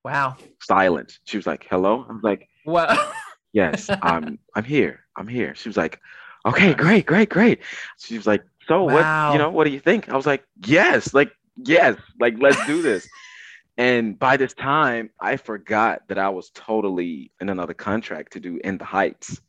Wow. 0.04 0.36
Silent. 0.60 1.18
She 1.24 1.36
was 1.36 1.46
like, 1.46 1.66
Hello. 1.68 2.06
I 2.08 2.12
was 2.12 2.22
like, 2.22 2.48
Wow. 2.64 3.12
yes, 3.52 3.90
I'm 4.02 4.38
I'm 4.54 4.64
here. 4.64 5.00
I'm 5.16 5.28
here. 5.28 5.54
She 5.54 5.68
was 5.68 5.76
like, 5.76 6.00
Okay, 6.46 6.74
great, 6.74 7.06
great, 7.06 7.28
great. 7.28 7.60
She 7.98 8.16
was 8.16 8.26
like, 8.26 8.42
So 8.68 8.84
wow. 8.84 9.28
what 9.28 9.32
you 9.32 9.38
know, 9.38 9.50
what 9.50 9.64
do 9.64 9.70
you 9.70 9.80
think? 9.80 10.08
I 10.08 10.16
was 10.16 10.26
like, 10.26 10.44
Yes, 10.66 11.14
like, 11.14 11.32
yes, 11.64 11.96
like 12.20 12.34
let's 12.38 12.64
do 12.66 12.82
this. 12.82 13.08
and 13.78 14.18
by 14.18 14.36
this 14.36 14.54
time, 14.54 15.10
I 15.20 15.36
forgot 15.38 16.02
that 16.08 16.18
I 16.18 16.28
was 16.28 16.50
totally 16.50 17.32
in 17.40 17.48
another 17.48 17.74
contract 17.74 18.32
to 18.34 18.40
do 18.40 18.60
In 18.62 18.78
the 18.78 18.84
Heights 18.84 19.40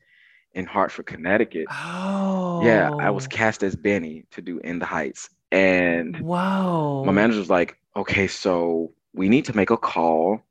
in 0.57 0.65
Hartford, 0.65 1.05
Connecticut. 1.05 1.67
Oh. 1.71 2.61
Yeah, 2.63 2.89
I 2.99 3.11
was 3.11 3.25
oh. 3.25 3.29
cast 3.29 3.61
as 3.63 3.75
Benny 3.75 4.25
to 4.31 4.41
do 4.41 4.59
In 4.59 4.79
the 4.79 4.85
Heights. 4.85 5.29
And 5.51 6.17
whoa. 6.17 7.03
My 7.05 7.11
manager 7.11 7.39
was 7.39 7.49
like, 7.49 7.77
okay, 7.95 8.27
so 8.27 8.91
we 9.13 9.29
need 9.29 9.45
to 9.45 9.55
make 9.55 9.69
a 9.69 9.77
call 9.77 10.41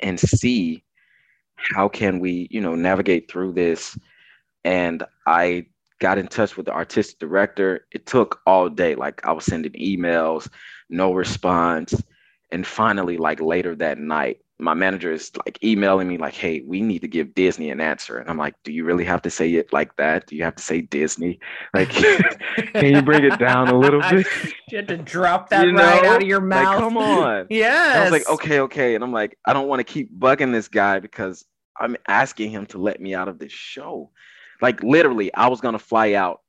and 0.00 0.18
see 0.18 0.82
how 1.56 1.88
can 1.88 2.20
we, 2.20 2.48
you 2.50 2.60
know, 2.60 2.74
navigate 2.74 3.30
through 3.30 3.52
this. 3.52 3.98
And 4.64 5.04
I 5.26 5.66
got 6.00 6.16
in 6.16 6.26
touch 6.26 6.56
with 6.56 6.64
the 6.66 6.72
artistic 6.72 7.18
director. 7.18 7.86
It 7.92 8.06
took 8.06 8.40
all 8.46 8.70
day. 8.70 8.94
Like 8.94 9.24
I 9.26 9.32
was 9.32 9.44
sending 9.44 9.72
emails, 9.72 10.48
no 10.88 11.12
response. 11.12 11.94
And 12.50 12.66
finally, 12.66 13.18
like 13.18 13.40
later 13.40 13.76
that 13.76 13.98
night, 13.98 14.38
my 14.58 14.72
manager 14.72 15.12
is 15.12 15.30
like 15.44 15.62
emailing 15.62 16.08
me 16.08 16.16
like, 16.16 16.32
"Hey, 16.32 16.62
we 16.66 16.80
need 16.80 17.00
to 17.00 17.08
give 17.08 17.34
Disney 17.34 17.70
an 17.70 17.80
answer." 17.80 18.18
And 18.18 18.30
I'm 18.30 18.38
like, 18.38 18.54
"Do 18.64 18.72
you 18.72 18.84
really 18.84 19.04
have 19.04 19.20
to 19.22 19.30
say 19.30 19.52
it 19.54 19.72
like 19.72 19.94
that? 19.96 20.26
Do 20.26 20.36
you 20.36 20.44
have 20.44 20.56
to 20.56 20.62
say 20.62 20.80
Disney? 20.80 21.38
Like, 21.74 21.90
can 22.72 22.94
you 22.94 23.02
bring 23.02 23.24
it 23.24 23.38
down 23.38 23.68
a 23.68 23.78
little 23.78 24.00
bit?" 24.00 24.26
you 24.70 24.78
had 24.78 24.88
to 24.88 24.96
drop 24.96 25.50
that 25.50 25.66
you 25.66 25.72
know? 25.72 25.82
right 25.82 26.04
out 26.04 26.22
of 26.22 26.28
your 26.28 26.40
mouth. 26.40 26.74
Like, 26.74 26.78
come 26.78 26.96
on. 26.96 27.46
Yeah. 27.50 27.94
I 27.96 28.02
was 28.02 28.12
like, 28.12 28.28
"Okay, 28.28 28.60
okay," 28.60 28.94
and 28.94 29.04
I'm 29.04 29.12
like, 29.12 29.38
I 29.44 29.52
don't 29.52 29.68
want 29.68 29.80
to 29.80 29.84
keep 29.84 30.10
bugging 30.18 30.52
this 30.52 30.68
guy 30.68 31.00
because 31.00 31.44
I'm 31.78 31.96
asking 32.08 32.50
him 32.50 32.64
to 32.66 32.78
let 32.78 33.00
me 33.00 33.14
out 33.14 33.28
of 33.28 33.38
this 33.38 33.52
show. 33.52 34.10
Like 34.62 34.82
literally, 34.82 35.32
I 35.34 35.48
was 35.48 35.60
gonna 35.60 35.78
fly 35.78 36.14
out. 36.14 36.40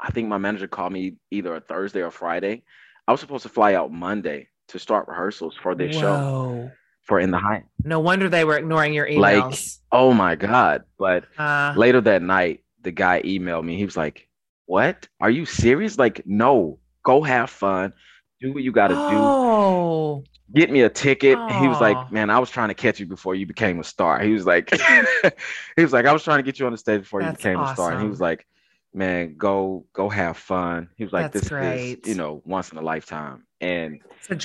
I 0.00 0.10
think 0.10 0.26
my 0.26 0.38
manager 0.38 0.66
called 0.66 0.92
me 0.92 1.14
either 1.30 1.54
a 1.54 1.60
Thursday 1.60 2.02
or 2.02 2.10
Friday. 2.10 2.64
I 3.06 3.12
was 3.12 3.20
supposed 3.20 3.44
to 3.44 3.48
fly 3.48 3.74
out 3.74 3.92
Monday 3.92 4.48
to 4.68 4.80
start 4.80 5.06
rehearsals 5.06 5.56
for 5.62 5.76
this 5.76 5.94
Whoa. 5.94 6.00
show 6.00 6.70
for 7.02 7.18
In 7.20 7.30
the 7.30 7.38
Heights. 7.38 7.66
No 7.84 8.00
wonder 8.00 8.28
they 8.28 8.44
were 8.44 8.56
ignoring 8.56 8.94
your 8.94 9.06
emails. 9.06 9.20
Like, 9.20 9.60
oh 9.90 10.12
my 10.12 10.34
God. 10.36 10.84
But 10.98 11.24
uh, 11.38 11.74
later 11.76 12.00
that 12.02 12.22
night, 12.22 12.64
the 12.82 12.92
guy 12.92 13.22
emailed 13.22 13.64
me. 13.64 13.76
He 13.76 13.84
was 13.84 13.96
like, 13.96 14.28
What? 14.66 15.08
Are 15.20 15.30
you 15.30 15.44
serious? 15.44 15.98
Like, 15.98 16.22
no, 16.26 16.78
go 17.04 17.22
have 17.22 17.50
fun. 17.50 17.92
Do 18.40 18.52
what 18.52 18.62
you 18.62 18.72
got 18.72 18.88
to 18.88 18.94
oh. 18.96 20.22
do. 20.24 20.60
Get 20.60 20.70
me 20.70 20.82
a 20.82 20.90
ticket. 20.90 21.38
Oh. 21.38 21.48
He 21.60 21.68
was 21.68 21.80
like, 21.80 22.12
Man, 22.12 22.30
I 22.30 22.38
was 22.38 22.50
trying 22.50 22.68
to 22.68 22.74
catch 22.74 23.00
you 23.00 23.06
before 23.06 23.34
you 23.34 23.46
became 23.46 23.80
a 23.80 23.84
star. 23.84 24.20
He 24.20 24.32
was 24.32 24.46
like, 24.46 24.70
He 25.76 25.82
was 25.82 25.92
like, 25.92 26.06
I 26.06 26.12
was 26.12 26.22
trying 26.22 26.38
to 26.38 26.42
get 26.42 26.58
you 26.58 26.66
on 26.66 26.72
the 26.72 26.78
stage 26.78 27.00
before 27.02 27.22
That's 27.22 27.32
you 27.32 27.36
became 27.36 27.58
awesome. 27.58 27.72
a 27.72 27.76
star. 27.76 27.92
And 27.92 28.02
he 28.02 28.08
was 28.08 28.20
like, 28.20 28.46
Man, 28.94 29.36
go 29.36 29.86
go 29.92 30.08
have 30.08 30.36
fun. 30.36 30.88
He 30.96 31.04
was 31.04 31.12
like, 31.12 31.32
That's 31.32 31.44
This 31.44 31.48
great. 31.48 32.00
is, 32.02 32.08
you 32.08 32.14
know, 32.14 32.42
once 32.44 32.70
in 32.70 32.78
a 32.78 32.82
lifetime. 32.82 33.44
And 33.60 34.00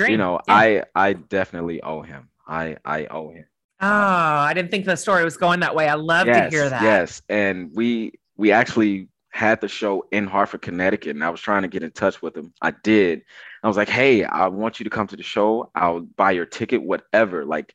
you 0.08 0.18
know, 0.18 0.40
yeah. 0.48 0.54
I 0.54 0.84
I 0.96 1.14
definitely 1.14 1.82
owe 1.82 2.02
him. 2.02 2.30
I 2.48 2.78
I 2.86 3.06
owe 3.06 3.30
him. 3.30 3.46
Oh, 3.80 3.88
I 3.88 4.54
didn't 4.54 4.72
think 4.72 4.86
the 4.86 4.96
story 4.96 5.24
was 5.24 5.38
going 5.38 5.60
that 5.60 5.76
way. 5.76 5.88
I 5.88 5.94
love 5.94 6.26
yes, 6.26 6.52
to 6.52 6.58
hear 6.58 6.70
that. 6.70 6.82
Yes, 6.82 7.22
and 7.30 7.70
we 7.76 8.14
we 8.36 8.52
actually 8.52 9.08
had 9.30 9.62
the 9.62 9.68
show 9.68 10.04
in 10.12 10.26
Hartford, 10.26 10.64
Connecticut, 10.64 11.16
and 11.16 11.24
I 11.24 11.30
was 11.30 11.40
trying 11.40 11.62
to 11.62 11.68
get 11.68 11.84
in 11.84 11.92
touch 11.92 12.22
with 12.22 12.36
him. 12.36 12.54
I 12.62 12.72
did. 12.72 13.22
I 13.64 13.68
was 13.68 13.78
like, 13.78 13.90
"Hey, 13.90 14.24
I 14.24 14.48
want 14.48 14.80
you 14.80 14.84
to 14.86 14.90
come 14.90 15.08
to 15.08 15.16
the 15.16 15.24
show. 15.24 15.70
I'll 15.76 16.02
buy 16.02 16.32
your 16.32 16.46
ticket, 16.46 16.82
whatever." 16.82 17.46
Like, 17.46 17.74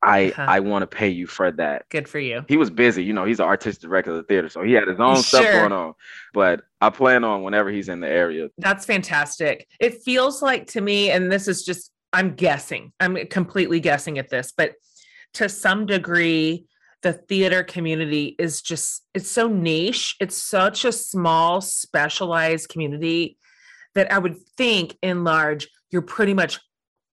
I 0.00 0.28
uh-huh. 0.28 0.46
I 0.46 0.60
want 0.60 0.82
to 0.82 0.86
pay 0.86 1.08
you 1.08 1.26
for 1.26 1.50
that. 1.50 1.88
Good 1.88 2.08
for 2.08 2.20
you. 2.20 2.44
He 2.46 2.56
was 2.56 2.70
busy, 2.70 3.02
you 3.02 3.12
know. 3.12 3.24
He's 3.24 3.40
an 3.40 3.46
artistic 3.46 3.82
director 3.82 4.12
of 4.12 4.18
the 4.18 4.22
theater, 4.22 4.48
so 4.48 4.62
he 4.62 4.74
had 4.74 4.86
his 4.86 5.00
own 5.00 5.16
sure. 5.16 5.22
stuff 5.24 5.44
going 5.44 5.72
on. 5.72 5.94
But 6.32 6.62
I 6.80 6.90
plan 6.90 7.24
on 7.24 7.42
whenever 7.42 7.70
he's 7.70 7.88
in 7.88 7.98
the 7.98 8.08
area. 8.08 8.48
That's 8.58 8.86
fantastic. 8.86 9.66
It 9.80 10.02
feels 10.02 10.40
like 10.40 10.68
to 10.68 10.80
me, 10.80 11.10
and 11.10 11.32
this 11.32 11.48
is 11.48 11.64
just 11.64 11.90
I'm 12.12 12.34
guessing, 12.34 12.92
I'm 13.00 13.16
completely 13.26 13.80
guessing 13.80 14.18
at 14.18 14.30
this, 14.30 14.52
but 14.56 14.74
to 15.34 15.48
some 15.48 15.86
degree, 15.86 16.66
the 17.02 17.12
theater 17.12 17.62
community 17.62 18.34
is 18.38 18.62
just, 18.62 19.02
it's 19.14 19.30
so 19.30 19.48
niche. 19.48 20.16
It's 20.18 20.36
such 20.36 20.84
a 20.84 20.92
small, 20.92 21.60
specialized 21.60 22.68
community 22.68 23.36
that 23.94 24.12
I 24.12 24.18
would 24.18 24.38
think 24.56 24.96
in 25.02 25.24
large, 25.24 25.68
you're 25.90 26.02
pretty 26.02 26.34
much 26.34 26.58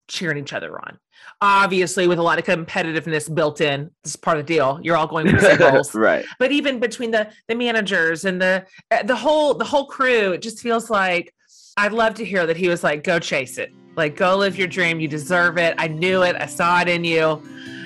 cheering 0.07 0.37
each 0.37 0.53
other 0.53 0.73
on. 0.79 0.97
Obviously, 1.41 2.07
with 2.07 2.19
a 2.19 2.21
lot 2.21 2.39
of 2.39 2.45
competitiveness 2.45 3.33
built 3.33 3.61
in, 3.61 3.89
this 4.03 4.13
is 4.13 4.15
part 4.15 4.37
of 4.37 4.45
the 4.45 4.53
deal. 4.53 4.79
You're 4.81 4.97
all 4.97 5.07
going 5.07 5.27
for 5.27 5.37
the 5.37 5.41
same 5.41 5.57
goals, 5.57 5.93
right? 5.95 6.25
But 6.39 6.51
even 6.51 6.79
between 6.79 7.11
the 7.11 7.29
the 7.47 7.55
managers 7.55 8.25
and 8.25 8.41
the 8.41 8.65
eh, 8.91 9.03
the 9.03 9.15
whole 9.15 9.53
the 9.53 9.65
whole 9.65 9.85
crew, 9.87 10.31
it 10.31 10.41
just 10.41 10.59
feels 10.59 10.89
like 10.89 11.33
I'd 11.77 11.93
love 11.93 12.15
to 12.15 12.25
hear 12.25 12.45
that 12.45 12.57
he 12.57 12.67
was 12.67 12.83
like, 12.83 13.03
"Go 13.03 13.19
chase 13.19 13.57
it." 13.57 13.73
Like, 13.95 14.15
go 14.15 14.37
live 14.37 14.57
your 14.57 14.67
dream. 14.67 14.99
You 14.99 15.07
deserve 15.07 15.57
it. 15.57 15.75
I 15.77 15.87
knew 15.87 16.23
it. 16.23 16.35
I 16.35 16.47
saw 16.47 16.81
it 16.81 16.87
in 16.87 17.03
you. 17.03 17.41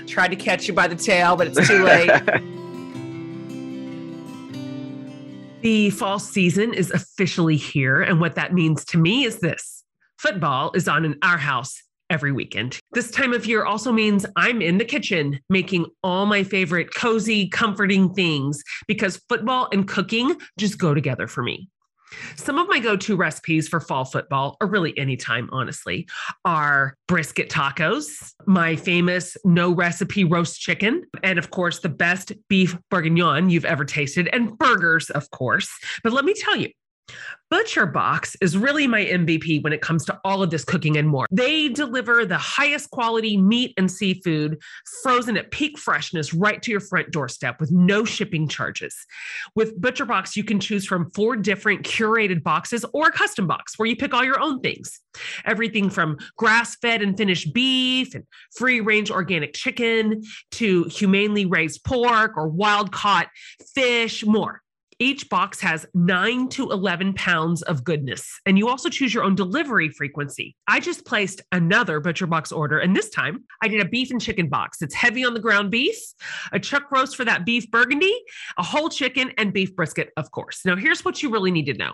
Tried 0.08 0.30
to 0.30 0.38
catch 0.38 0.68
you 0.68 0.74
by 0.74 0.88
the 0.88 0.96
tail, 0.96 1.36
but 1.36 1.48
it's 1.48 1.68
too 1.68 1.84
late. 1.84 2.10
the 5.62 5.90
fall 5.90 6.20
season 6.20 6.74
is 6.74 6.92
officially 6.92 7.58
here. 7.58 8.02
And 8.02 8.22
what 8.22 8.36
that 8.36 8.54
means 8.54 8.86
to 8.86 8.98
me 8.98 9.26
is 9.26 9.40
this 9.40 9.84
football 10.18 10.72
is 10.74 10.88
on 10.88 11.04
in 11.04 11.18
our 11.22 11.38
house 11.38 11.82
every 12.10 12.32
weekend. 12.32 12.80
This 12.94 13.12
time 13.12 13.34
of 13.34 13.46
year 13.46 13.66
also 13.66 13.92
means 13.92 14.26
I'm 14.36 14.62
in 14.62 14.78
the 14.78 14.86
kitchen 14.86 15.40
making 15.50 15.88
all 16.04 16.26
my 16.26 16.44
favorite 16.44 16.96
cozy, 16.96 17.50
comforting 17.50 18.14
things 18.14 18.64
because 18.88 19.18
football 19.30 19.68
and 19.74 19.88
cooking 19.88 20.36
just 20.58 20.80
go 20.80 20.94
together 20.94 21.28
for 21.28 21.44
me. 21.44 21.70
Some 22.36 22.58
of 22.58 22.68
my 22.70 22.80
go 22.80 22.96
to 22.96 23.16
recipes 23.16 23.68
for 23.68 23.80
fall 23.80 24.06
football, 24.06 24.58
or 24.62 24.68
really 24.68 24.98
any 24.98 25.18
time, 25.18 25.50
honestly, 25.52 26.08
are 26.46 26.96
brisket 27.08 27.50
tacos, 27.50 28.34
my 28.46 28.76
famous 28.76 29.38
no 29.44 29.72
recipe 29.72 30.24
roast 30.24 30.60
chicken, 30.60 31.04
and 31.24 31.38
of 31.38 31.52
course, 31.52 31.80
the 31.80 31.90
best 31.90 32.32
beef 32.48 32.78
bourguignon 32.90 33.50
you've 33.50 33.66
ever 33.66 33.86
tasted, 33.86 34.30
and 34.32 34.58
burgers, 34.58 35.10
of 35.10 35.30
course. 35.32 35.70
But 36.04 36.14
let 36.14 36.26
me 36.26 36.34
tell 36.34 36.56
you, 36.56 36.70
Butcher 37.50 37.86
Box 37.86 38.36
is 38.42 38.58
really 38.58 38.88
my 38.88 39.06
MVP 39.06 39.64
when 39.64 39.72
it 39.72 39.80
comes 39.80 40.04
to 40.06 40.20
all 40.26 40.44
of 40.44 40.50
this 40.50 40.66
cooking 40.66 40.98
and 40.98 41.08
more. 41.08 41.26
They 41.32 41.70
deliver 41.70 42.26
the 42.26 42.38
highest 42.38 42.92
quality 42.92 43.38
meat 43.38 43.74
and 43.78 43.90
seafood 43.90 44.62
frozen 45.02 45.38
at 45.38 45.50
peak 45.52 45.78
freshness 45.78 46.34
right 46.34 46.62
to 46.62 46.72
your 46.72 46.82
front 46.82 47.12
doorstep 47.12 47.62
with 47.62 47.72
no 47.72 48.04
shipping 48.04 48.50
charges. 48.50 48.94
With 49.56 49.80
Butcher 49.80 50.04
Box, 50.04 50.36
you 50.36 50.44
can 50.44 50.60
choose 50.60 50.86
from 50.86 51.10
four 51.12 51.38
different 51.38 51.84
curated 51.84 52.44
boxes 52.44 52.84
or 52.94 53.08
a 53.08 53.12
custom 53.12 53.48
box 53.48 53.80
where 53.80 53.88
you 53.88 53.96
pick 53.96 54.14
all 54.14 54.26
your 54.26 54.42
own 54.42 54.60
things. 54.60 55.00
Everything 55.46 55.90
from 55.90 56.18
grass 56.36 56.76
fed 56.76 57.02
and 57.02 57.16
finished 57.18 57.54
beef 57.54 58.14
and 58.14 58.26
free 58.58 58.82
range 58.82 59.10
organic 59.10 59.54
chicken 59.54 60.22
to 60.52 60.84
humanely 60.86 61.46
raised 61.46 61.86
pork 61.86 62.36
or 62.36 62.50
wild 62.50 62.92
caught 62.92 63.30
fish, 63.74 64.26
more. 64.26 64.62
Each 65.00 65.30
box 65.30 65.60
has 65.62 65.86
nine 65.94 66.50
to 66.50 66.72
11 66.72 67.14
pounds 67.14 67.62
of 67.62 67.84
goodness, 67.84 68.40
and 68.48 68.58
you 68.58 68.68
also 68.68 68.90
choose 68.90 69.14
your 69.14 69.24
own 69.24 69.36
delivery 69.36 69.90
frequency. 69.90 70.56
I 70.68 70.80
just 70.80 71.06
placed 71.06 71.42
another 71.52 72.00
Butcher 72.00 72.26
Box 72.26 72.52
order, 72.52 72.80
and 72.80 72.96
this 72.96 73.12
time 73.12 73.44
I 73.62 73.68
did 73.68 73.80
a 73.80 73.88
beef 73.88 74.10
and 74.10 74.20
chicken 74.20 74.50
box. 74.50 74.82
It's 74.82 74.96
heavy 74.96 75.24
on 75.24 75.36
the 75.36 75.40
ground 75.40 75.70
beef, 75.70 75.96
a 76.52 76.60
chuck 76.60 76.92
roast 76.92 77.16
for 77.16 77.26
that 77.26 77.46
beef 77.46 77.70
burgundy, 77.70 78.20
a 78.58 78.64
whole 78.64 78.90
chicken, 78.90 79.32
and 79.38 79.54
beef 79.54 79.76
brisket, 79.76 80.10
of 80.18 80.32
course. 80.32 80.62
Now, 80.66 80.76
here's 80.76 81.06
what 81.06 81.22
you 81.22 81.30
really 81.30 81.52
need 81.52 81.68
to 81.68 81.76
know. 81.76 81.94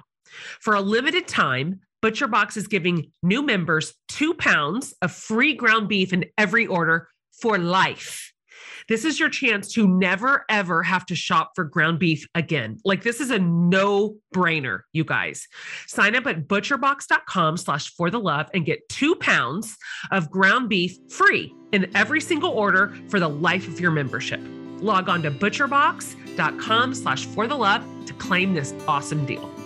For 0.61 0.75
a 0.75 0.81
limited 0.81 1.27
time, 1.27 1.81
Butcher 2.01 2.27
Box 2.27 2.55
is 2.55 2.67
giving 2.67 3.11
new 3.21 3.41
members 3.41 3.93
two 4.07 4.33
pounds 4.33 4.93
of 5.01 5.11
free 5.11 5.55
ground 5.55 5.89
beef 5.89 6.13
in 6.13 6.25
every 6.37 6.67
order 6.67 7.09
for 7.41 7.57
life. 7.57 8.32
This 8.87 9.05
is 9.05 9.19
your 9.19 9.29
chance 9.29 9.71
to 9.73 9.87
never, 9.87 10.45
ever 10.49 10.83
have 10.83 11.05
to 11.07 11.15
shop 11.15 11.51
for 11.55 11.63
ground 11.63 11.99
beef 11.99 12.27
again. 12.35 12.79
Like 12.83 13.03
this 13.03 13.19
is 13.19 13.31
a 13.31 13.39
no 13.39 14.17
brainer, 14.33 14.81
you 14.91 15.03
guys. 15.03 15.47
Sign 15.87 16.15
up 16.15 16.25
at 16.27 16.47
butcherbox.com 16.47 17.57
slash 17.57 17.93
for 17.93 18.09
the 18.09 18.19
love 18.19 18.49
and 18.53 18.65
get 18.65 18.87
two 18.89 19.15
pounds 19.15 19.77
of 20.11 20.29
ground 20.29 20.69
beef 20.69 20.97
free 21.09 21.53
in 21.71 21.89
every 21.95 22.21
single 22.21 22.51
order 22.51 22.93
for 23.09 23.19
the 23.19 23.29
life 23.29 23.67
of 23.67 23.79
your 23.79 23.91
membership. 23.91 24.41
Log 24.79 25.09
on 25.09 25.21
to 25.23 25.31
butcherbox.com 25.31 26.93
slash 26.93 27.25
for 27.25 27.47
the 27.47 27.55
love 27.55 27.83
to 28.05 28.13
claim 28.13 28.53
this 28.53 28.73
awesome 28.87 29.25
deal. 29.25 29.62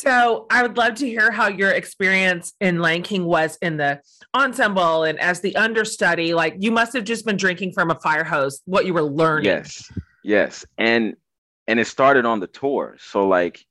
So 0.00 0.46
I 0.50 0.62
would 0.62 0.78
love 0.78 0.94
to 0.96 1.06
hear 1.06 1.30
how 1.30 1.48
your 1.48 1.72
experience 1.72 2.54
in 2.60 2.78
Lion 2.78 3.02
King 3.02 3.26
was 3.26 3.58
in 3.60 3.76
the 3.76 4.00
ensemble 4.34 5.04
and 5.04 5.20
as 5.20 5.40
the 5.40 5.54
understudy. 5.56 6.32
Like 6.32 6.56
you 6.58 6.70
must 6.70 6.94
have 6.94 7.04
just 7.04 7.26
been 7.26 7.36
drinking 7.36 7.72
from 7.72 7.90
a 7.90 7.94
fire 7.96 8.24
hose, 8.24 8.62
what 8.64 8.86
you 8.86 8.94
were 8.94 9.02
learning. 9.02 9.44
Yes. 9.44 9.92
Yes. 10.24 10.64
And 10.78 11.16
and 11.66 11.78
it 11.78 11.86
started 11.86 12.24
on 12.24 12.40
the 12.40 12.46
tour. 12.46 12.96
So 12.98 13.28
like, 13.28 13.64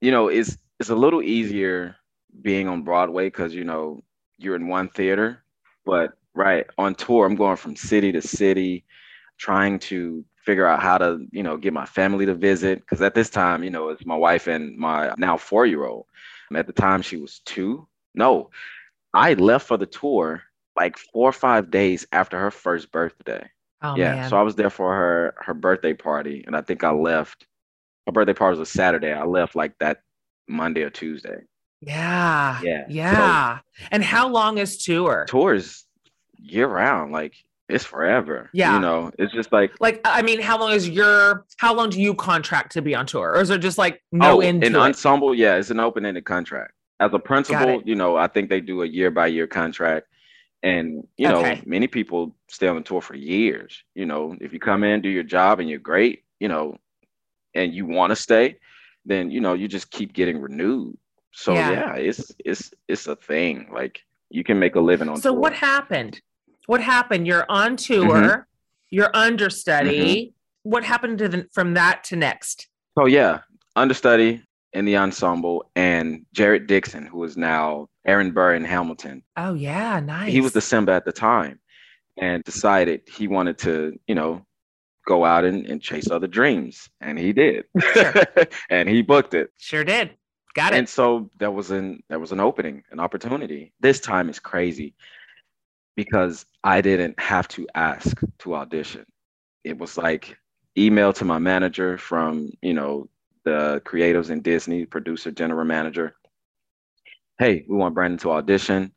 you 0.00 0.10
know, 0.10 0.26
it's 0.26 0.58
it's 0.80 0.90
a 0.90 0.96
little 0.96 1.22
easier 1.22 1.94
being 2.40 2.66
on 2.66 2.82
Broadway 2.82 3.28
because 3.28 3.54
you 3.54 3.62
know 3.62 4.02
you're 4.38 4.56
in 4.56 4.66
one 4.66 4.88
theater, 4.88 5.44
but 5.86 6.14
right 6.34 6.66
on 6.78 6.96
tour, 6.96 7.26
I'm 7.26 7.36
going 7.36 7.56
from 7.56 7.76
city 7.76 8.10
to 8.10 8.20
city, 8.20 8.84
trying 9.38 9.78
to 9.80 10.24
figure 10.44 10.66
out 10.66 10.80
how 10.82 10.98
to, 10.98 11.24
you 11.30 11.42
know, 11.42 11.56
get 11.56 11.72
my 11.72 11.86
family 11.86 12.26
to 12.26 12.34
visit. 12.34 12.80
Because 12.80 13.00
at 13.02 13.14
this 13.14 13.30
time, 13.30 13.62
you 13.64 13.70
know, 13.70 13.88
it's 13.90 14.04
my 14.06 14.16
wife 14.16 14.46
and 14.48 14.76
my 14.76 15.12
now 15.18 15.36
four 15.36 15.66
year 15.66 15.84
old. 15.86 16.06
At 16.54 16.66
the 16.66 16.72
time, 16.72 17.00
she 17.02 17.16
was 17.16 17.40
two. 17.46 17.88
No, 18.14 18.50
I 19.14 19.34
left 19.34 19.66
for 19.66 19.76
the 19.78 19.86
tour 19.86 20.42
like 20.76 20.98
four 20.98 21.28
or 21.28 21.32
five 21.32 21.70
days 21.70 22.06
after 22.12 22.38
her 22.38 22.50
first 22.50 22.92
birthday. 22.92 23.48
Oh 23.82 23.96
yeah. 23.96 24.14
man. 24.14 24.30
So 24.30 24.36
I 24.36 24.42
was 24.42 24.54
there 24.54 24.70
for 24.70 24.94
her 24.94 25.34
her 25.38 25.54
birthday 25.54 25.94
party, 25.94 26.44
and 26.46 26.54
I 26.54 26.60
think 26.60 26.84
I 26.84 26.90
left. 26.90 27.46
Her 28.06 28.12
birthday 28.12 28.34
party 28.34 28.58
was 28.58 28.68
a 28.68 28.70
Saturday. 28.72 29.12
I 29.12 29.24
left 29.24 29.54
like 29.56 29.78
that 29.78 30.00
Monday 30.48 30.82
or 30.82 30.90
Tuesday. 30.90 31.38
yeah. 31.80 32.60
Yeah, 32.62 32.84
so- 32.86 32.92
Yeah. 32.92 33.58
and 33.90 34.04
how 34.04 34.28
long 34.28 34.58
is 34.58 34.76
tour? 34.84 35.24
Tours 35.28 35.84
year 36.36 36.66
round, 36.68 37.12
like 37.12 37.34
it's 37.72 37.84
forever. 37.84 38.50
Yeah. 38.52 38.74
You 38.74 38.80
know, 38.80 39.10
it's 39.18 39.32
just 39.32 39.50
like 39.52 39.72
Like, 39.80 40.00
I 40.04 40.22
mean, 40.22 40.40
how 40.40 40.58
long 40.58 40.72
is 40.72 40.88
your 40.88 41.46
how 41.56 41.74
long 41.74 41.90
do 41.90 42.00
you 42.00 42.14
contract 42.14 42.72
to 42.72 42.82
be 42.82 42.94
on 42.94 43.06
tour? 43.06 43.30
Or 43.32 43.40
is 43.40 43.50
it 43.50 43.58
just 43.58 43.78
like 43.78 44.02
no 44.12 44.36
oh, 44.36 44.40
end 44.40 44.62
an 44.64 44.72
to 44.72 44.78
it? 44.78 44.82
ensemble, 44.82 45.34
yeah, 45.34 45.56
it's 45.56 45.70
an 45.70 45.80
open-ended 45.80 46.24
contract. 46.24 46.72
As 47.00 47.10
a 47.14 47.18
principal, 47.18 47.82
you 47.84 47.96
know, 47.96 48.16
I 48.16 48.28
think 48.28 48.48
they 48.48 48.60
do 48.60 48.82
a 48.82 48.86
year 48.86 49.10
by 49.10 49.26
year 49.26 49.46
contract. 49.46 50.06
And, 50.62 51.02
you 51.16 51.26
know, 51.28 51.40
Okay. 51.40 51.60
many 51.66 51.88
people 51.88 52.36
stay 52.48 52.68
on 52.68 52.76
the 52.76 52.82
tour 52.82 53.00
for 53.00 53.16
years. 53.16 53.82
You 53.96 54.06
know, 54.06 54.36
if 54.40 54.52
you 54.52 54.60
come 54.60 54.84
in, 54.84 55.00
do 55.00 55.08
your 55.08 55.24
job 55.24 55.58
and 55.58 55.68
you're 55.68 55.80
great, 55.80 56.22
you 56.38 56.46
know, 56.46 56.76
and 57.54 57.74
you 57.74 57.84
want 57.86 58.10
to 58.10 58.16
stay, 58.16 58.58
then 59.04 59.30
you 59.30 59.40
know, 59.40 59.54
you 59.54 59.66
just 59.66 59.90
keep 59.90 60.12
getting 60.12 60.40
renewed. 60.40 60.96
So 61.32 61.54
Yeah. 61.54 61.70
yeah, 61.70 61.94
it's 61.96 62.30
it's 62.44 62.72
it's 62.86 63.06
a 63.08 63.16
thing. 63.16 63.70
Like 63.72 64.02
you 64.30 64.44
can 64.44 64.58
make 64.60 64.76
a 64.76 64.80
living 64.80 65.08
on 65.08 65.16
So 65.16 65.32
tour. 65.32 65.40
what 65.40 65.52
happened? 65.54 66.20
What 66.66 66.80
happened? 66.80 67.26
You're 67.26 67.46
on 67.48 67.76
tour, 67.76 68.06
Mm-hmm. 68.08 68.40
you're 68.90 69.10
understudy. 69.14 70.34
What 70.64 70.84
happened 70.84 71.18
to 71.18 71.28
the, 71.28 71.48
from 71.52 71.74
that 71.74 72.04
to 72.04 72.16
next? 72.16 72.68
Oh 72.96 73.06
yeah, 73.06 73.40
understudy 73.74 74.42
in 74.72 74.84
the 74.84 74.96
ensemble 74.96 75.68
and 75.76 76.24
Jared 76.32 76.66
Dixon, 76.66 77.06
who 77.06 77.22
is 77.24 77.36
now 77.36 77.88
Aaron 78.06 78.30
Burr 78.30 78.54
in 78.54 78.64
Hamilton. 78.64 79.22
Oh 79.36 79.54
yeah, 79.54 79.98
nice. 80.00 80.32
he 80.32 80.40
was 80.40 80.52
the 80.52 80.60
Simba 80.60 80.92
at 80.92 81.04
the 81.04 81.12
time 81.12 81.58
and 82.20 82.44
decided 82.44 83.02
he 83.12 83.26
wanted 83.28 83.58
to, 83.58 83.98
you 84.06 84.14
know, 84.14 84.44
go 85.06 85.24
out 85.24 85.44
and, 85.44 85.66
and 85.66 85.82
chase 85.82 86.10
other 86.10 86.26
dreams. 86.28 86.88
And 87.00 87.18
he 87.18 87.32
did. 87.32 87.64
Sure. 87.92 88.14
and 88.70 88.88
he 88.88 89.02
booked 89.02 89.34
it. 89.34 89.50
sure 89.58 89.82
did. 89.84 90.10
Got 90.54 90.74
it. 90.74 90.78
And 90.78 90.88
so 90.88 91.30
there 91.38 91.50
was 91.50 91.70
an 91.70 92.02
there 92.08 92.18
was 92.20 92.30
an 92.32 92.38
opening, 92.40 92.84
an 92.92 93.00
opportunity. 93.00 93.72
This 93.80 93.98
time 94.00 94.28
is 94.28 94.38
crazy 94.38 94.94
because 95.96 96.46
I 96.64 96.80
didn't 96.80 97.18
have 97.20 97.48
to 97.48 97.66
ask 97.74 98.18
to 98.38 98.54
audition. 98.54 99.06
It 99.64 99.78
was 99.78 99.96
like 99.98 100.36
email 100.76 101.12
to 101.12 101.24
my 101.24 101.38
manager 101.38 101.98
from, 101.98 102.50
you 102.62 102.74
know, 102.74 103.08
the 103.44 103.82
creatives 103.84 104.30
in 104.30 104.40
Disney, 104.40 104.86
producer, 104.86 105.30
general 105.30 105.64
manager. 105.64 106.14
Hey, 107.38 107.64
we 107.68 107.76
want 107.76 107.94
Brandon 107.94 108.18
to 108.20 108.30
audition. 108.32 108.92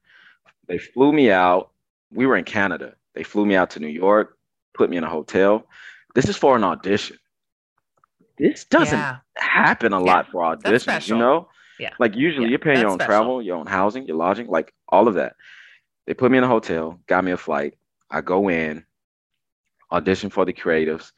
They 0.68 0.78
flew 0.78 1.12
me 1.12 1.32
out. 1.32 1.72
We 2.12 2.26
were 2.26 2.38
in 2.38 2.44
Canada. 2.44 2.96
They 3.14 3.24
flew 3.24 3.46
me 3.46 3.56
out 3.56 3.70
to 3.72 3.80
New 3.80 3.88
York, 3.88 4.38
put 4.74 4.90
me 4.90 4.98
in 4.98 5.04
a 5.04 5.10
hotel. 5.10 5.66
This 6.14 6.30
is 6.30 6.38
for 6.38 6.56
an 6.56 6.64
audition. 6.64 7.18
This 8.38 8.66
doesn't 8.66 8.98
yeah. 8.98 9.18
happen 9.38 9.94
a 9.94 10.00
lot 10.00 10.30
for 10.30 10.42
auditions, 10.42 11.08
you 11.08 11.18
know? 11.18 11.50
Yeah. 11.80 11.92
Like 12.00 12.16
usually 12.16 12.46
Yeah, 12.46 12.52
you're 12.52 12.60
paying 12.60 12.80
your 12.80 12.90
own 12.90 13.00
special. 13.00 13.08
travel, 13.08 13.42
your 13.42 13.58
own 13.58 13.66
housing, 13.66 14.06
your 14.06 14.18
lodging, 14.18 14.48
like 14.48 14.74
all 14.90 15.08
of 15.08 15.16
that. 15.16 15.36
They 16.08 16.14
put 16.14 16.32
me 16.32 16.38
in 16.38 16.44
a 16.44 16.48
hotel, 16.48 17.00
got 17.08 17.24
me 17.24 17.32
a 17.32 17.38
flight. 17.38 17.76
I 18.10 18.22
go 18.22 18.50
in, 18.50 18.86
audition 19.92 20.30
for 20.30 20.46
the 20.46 20.54
creatives, 20.54 21.12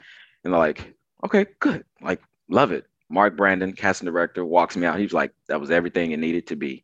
and 0.44 0.54
they're 0.54 0.60
like, 0.60 0.94
okay, 1.26 1.46
good. 1.60 1.84
Like, 2.02 2.22
love 2.50 2.72
it. 2.72 2.86
Mark 3.10 3.38
Brandon, 3.38 3.74
casting 3.74 4.06
director, 4.06 4.46
walks 4.46 4.76
me 4.76 4.86
out. 4.86 4.98
He 4.98 5.04
was 5.04 5.14
like, 5.14 5.34
that 5.48 5.60
was 5.60 5.72
everything 5.72 6.12
it 6.12 6.20
needed 6.20 6.48
to 6.48 6.56
be. 6.56 6.84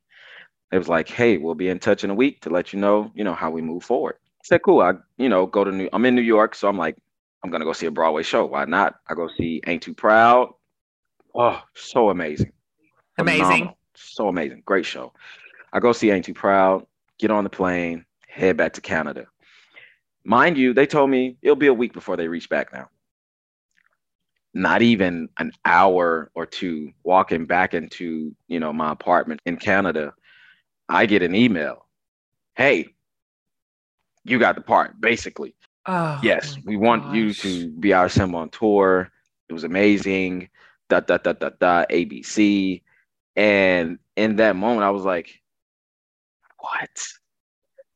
It 0.72 0.78
was 0.78 0.88
like, 0.88 1.08
hey, 1.08 1.38
we'll 1.38 1.56
be 1.56 1.70
in 1.70 1.80
touch 1.80 2.04
in 2.04 2.10
a 2.10 2.16
week 2.16 2.42
to 2.42 2.50
let 2.50 2.74
you 2.74 2.80
know, 2.80 3.12
you 3.14 3.24
know, 3.24 3.34
how 3.34 3.52
we 3.52 3.62
move 3.62 3.84
forward. 3.84 4.16
I 4.20 4.44
said, 4.44 4.62
cool. 4.64 4.82
I, 4.82 4.94
you 5.18 5.30
know, 5.30 5.46
go 5.46 5.64
to 5.64 5.72
New 5.72 5.90
I'm 5.94 6.06
in 6.06 6.16
New 6.16 6.22
York, 6.22 6.56
so 6.56 6.68
I'm 6.68 6.78
like, 6.78 6.98
I'm 7.44 7.52
gonna 7.52 7.66
go 7.66 7.74
see 7.74 7.86
a 7.86 7.92
Broadway 7.92 8.24
show. 8.24 8.46
Why 8.46 8.66
not? 8.66 8.96
I 9.08 9.14
go 9.14 9.30
see 9.38 9.62
Ain't 9.68 9.84
Too 9.84 9.94
Proud. 9.94 10.54
Oh, 11.36 11.62
so 11.76 12.10
amazing. 12.10 12.52
Amazing. 13.18 13.44
Phenomenal. 13.44 13.78
So 13.96 14.28
amazing. 14.30 14.64
Great 14.66 14.86
show. 14.86 15.14
I 15.72 15.80
go 15.80 15.92
see 15.92 16.10
Ain't 16.10 16.26
Too 16.26 16.34
Proud, 16.34 16.86
get 17.24 17.32
on 17.32 17.46
the 17.46 17.50
plane, 17.50 18.04
head 18.28 18.58
back 18.58 18.74
to 18.74 18.82
Canada. 18.82 19.26
Mind 20.26 20.58
you, 20.58 20.74
they 20.74 20.86
told 20.86 21.10
me 21.10 21.38
it'll 21.42 21.56
be 21.56 21.68
a 21.68 21.74
week 21.74 21.94
before 21.94 22.18
they 22.18 22.28
reach 22.28 22.50
back 22.50 22.74
now. 22.74 22.90
Not 24.54 24.82
even 24.82 25.30
an 25.40 25.54
hour 25.64 26.30
or 26.36 26.46
two 26.46 26.92
walking 27.04 27.46
back 27.46 27.74
into, 27.74 28.36
you 28.50 28.60
know, 28.60 28.74
my 28.74 28.92
apartment 28.92 29.40
in 29.46 29.56
Canada, 29.56 30.14
I 30.90 31.06
get 31.06 31.22
an 31.22 31.34
email. 31.34 31.86
Hey, 32.56 32.88
you 34.26 34.38
got 34.38 34.56
the 34.56 34.62
part, 34.62 35.00
basically. 35.00 35.56
Oh 35.86 36.20
Yes, 36.22 36.58
we 36.66 36.76
want 36.76 37.16
you 37.16 37.34
to 37.36 37.70
be 37.70 37.94
our 37.94 38.10
Simba 38.10 38.38
on 38.38 38.50
tour. 38.50 39.10
It 39.48 39.54
was 39.54 39.64
amazing. 39.64 40.50
Dot 40.90 41.08
dot 41.08 41.24
dot 41.24 41.40
dot 41.40 41.58
dot 41.60 41.90
ABC. 41.90 42.82
And 43.38 43.98
in 44.18 44.36
that 44.36 44.58
moment, 44.58 44.84
I 44.84 44.90
was 44.92 45.04
like, 45.04 45.42
what? 46.64 47.00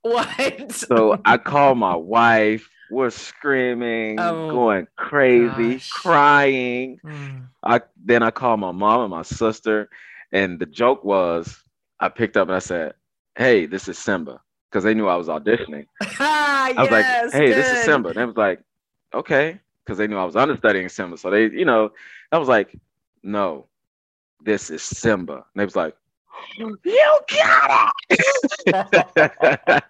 What? 0.01 0.71
So 0.71 1.19
I 1.25 1.37
called 1.51 1.77
my 1.77 1.95
wife. 1.95 2.69
We're 2.91 3.09
screaming, 3.09 4.17
Oh, 4.19 4.49
going 4.51 4.87
crazy, 4.95 5.73
gosh. 5.75 5.89
crying. 5.89 6.99
Mm. 7.05 7.47
I 7.63 7.81
then 8.05 8.23
I 8.23 8.31
called 8.31 8.59
my 8.61 8.71
mom 8.71 9.01
and 9.01 9.11
my 9.11 9.23
sister, 9.23 9.89
and 10.31 10.59
the 10.59 10.65
joke 10.65 11.03
was 11.03 11.63
I 11.99 12.07
picked 12.09 12.37
up 12.37 12.47
and 12.47 12.55
I 12.55 12.59
said, 12.59 12.93
"Hey, 13.35 13.65
this 13.65 13.89
is 13.89 13.97
Simba," 13.97 14.39
because 14.69 14.83
they 14.85 14.93
knew 14.93 15.07
I 15.07 15.15
was 15.17 15.27
auditioning. 15.27 15.85
Ah, 16.19 16.67
I 16.77 16.81
was 16.81 16.91
yes, 16.91 17.23
like, 17.23 17.33
"Hey, 17.33 17.51
this 17.53 17.71
is. 17.71 17.79
Simba." 17.79 18.09
And 18.09 18.17
they 18.17 18.25
was 18.25 18.37
like, 18.37 18.61
"Okay," 19.13 19.59
because 19.83 19.97
they 19.97 20.07
knew 20.07 20.17
I 20.17 20.23
was 20.25 20.35
understudying 20.37 20.87
Simba. 20.89 21.17
So 21.17 21.29
they, 21.29 21.49
you 21.49 21.65
know, 21.65 21.91
I 22.31 22.37
was 22.37 22.47
like, 22.47 22.73
"No, 23.23 23.67
this 24.41 24.69
is 24.69 24.81
Simba." 24.81 25.33
And 25.33 25.43
they 25.55 25.65
was 25.65 25.75
like, 25.75 25.95
"You 26.57 26.77
got 26.83 27.93
it." 28.09 29.83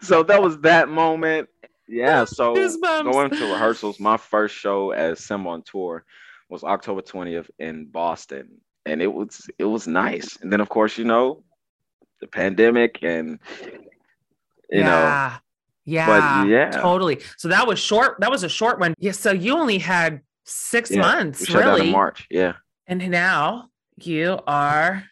so 0.00 0.22
that 0.22 0.42
was 0.42 0.58
that 0.60 0.88
moment. 0.88 1.48
Yeah. 1.88 2.24
So 2.24 2.54
going 2.54 3.30
to 3.30 3.52
rehearsals, 3.52 4.00
my 4.00 4.16
first 4.16 4.54
show 4.54 4.92
as 4.92 5.20
Simba 5.20 5.50
on 5.50 5.62
tour 5.62 6.04
was 6.48 6.64
October 6.64 7.02
20th 7.02 7.50
in 7.58 7.86
Boston. 7.86 8.48
And 8.86 9.02
it 9.02 9.12
was 9.12 9.48
it 9.58 9.64
was 9.64 9.86
nice. 9.86 10.38
And 10.40 10.52
then 10.52 10.60
of 10.60 10.68
course, 10.68 10.98
you 10.98 11.04
know, 11.04 11.44
the 12.20 12.26
pandemic 12.26 12.98
and 13.02 13.38
you 14.70 14.80
know, 14.82 14.88
yeah. 14.88 15.38
Yeah. 15.84 16.44
yeah. 16.44 16.70
Totally. 16.70 17.20
So 17.36 17.48
that 17.48 17.66
was 17.66 17.78
short. 17.78 18.18
That 18.20 18.30
was 18.30 18.42
a 18.42 18.48
short 18.48 18.80
one. 18.80 18.94
Yeah. 18.98 19.12
So 19.12 19.32
you 19.32 19.56
only 19.56 19.78
had 19.78 20.20
six 20.44 20.90
Yeah, 20.90 21.00
months, 21.00 21.44
shut 21.46 21.60
down 21.62 21.74
in 21.74 21.80
really. 21.80 21.92
March. 21.92 22.26
Yeah. 22.30 22.54
And 22.86 23.10
now 23.10 23.68
you 23.96 24.38
are 24.46 25.04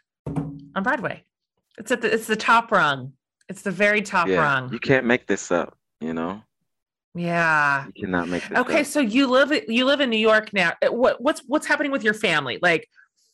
on 0.74 0.82
Broadway. 0.82 1.24
It's 1.78 1.90
at 1.90 2.00
the 2.02 2.12
it's 2.12 2.26
the 2.26 2.36
top 2.36 2.70
rung. 2.72 3.12
It's 3.48 3.62
the 3.62 3.70
very 3.70 4.02
top 4.02 4.28
yeah. 4.28 4.36
rung. 4.36 4.72
You 4.72 4.78
can't 4.78 5.06
make 5.06 5.26
this 5.26 5.50
up, 5.50 5.76
you 6.00 6.12
know? 6.14 6.42
Yeah. 7.14 7.86
You 7.94 8.04
cannot 8.04 8.28
make 8.28 8.46
this 8.48 8.58
Okay, 8.58 8.80
up. 8.80 8.86
so 8.86 9.00
you 9.00 9.26
live 9.26 9.52
you 9.68 9.84
live 9.84 10.00
in 10.00 10.10
New 10.10 10.18
York 10.18 10.52
now. 10.52 10.72
Uh, 10.82 10.92
What 10.92 11.20
what's 11.20 11.42
what's 11.46 11.66
happening 11.66 11.90
with 11.90 12.04
your 12.04 12.14
family? 12.14 12.58
Like 12.62 12.88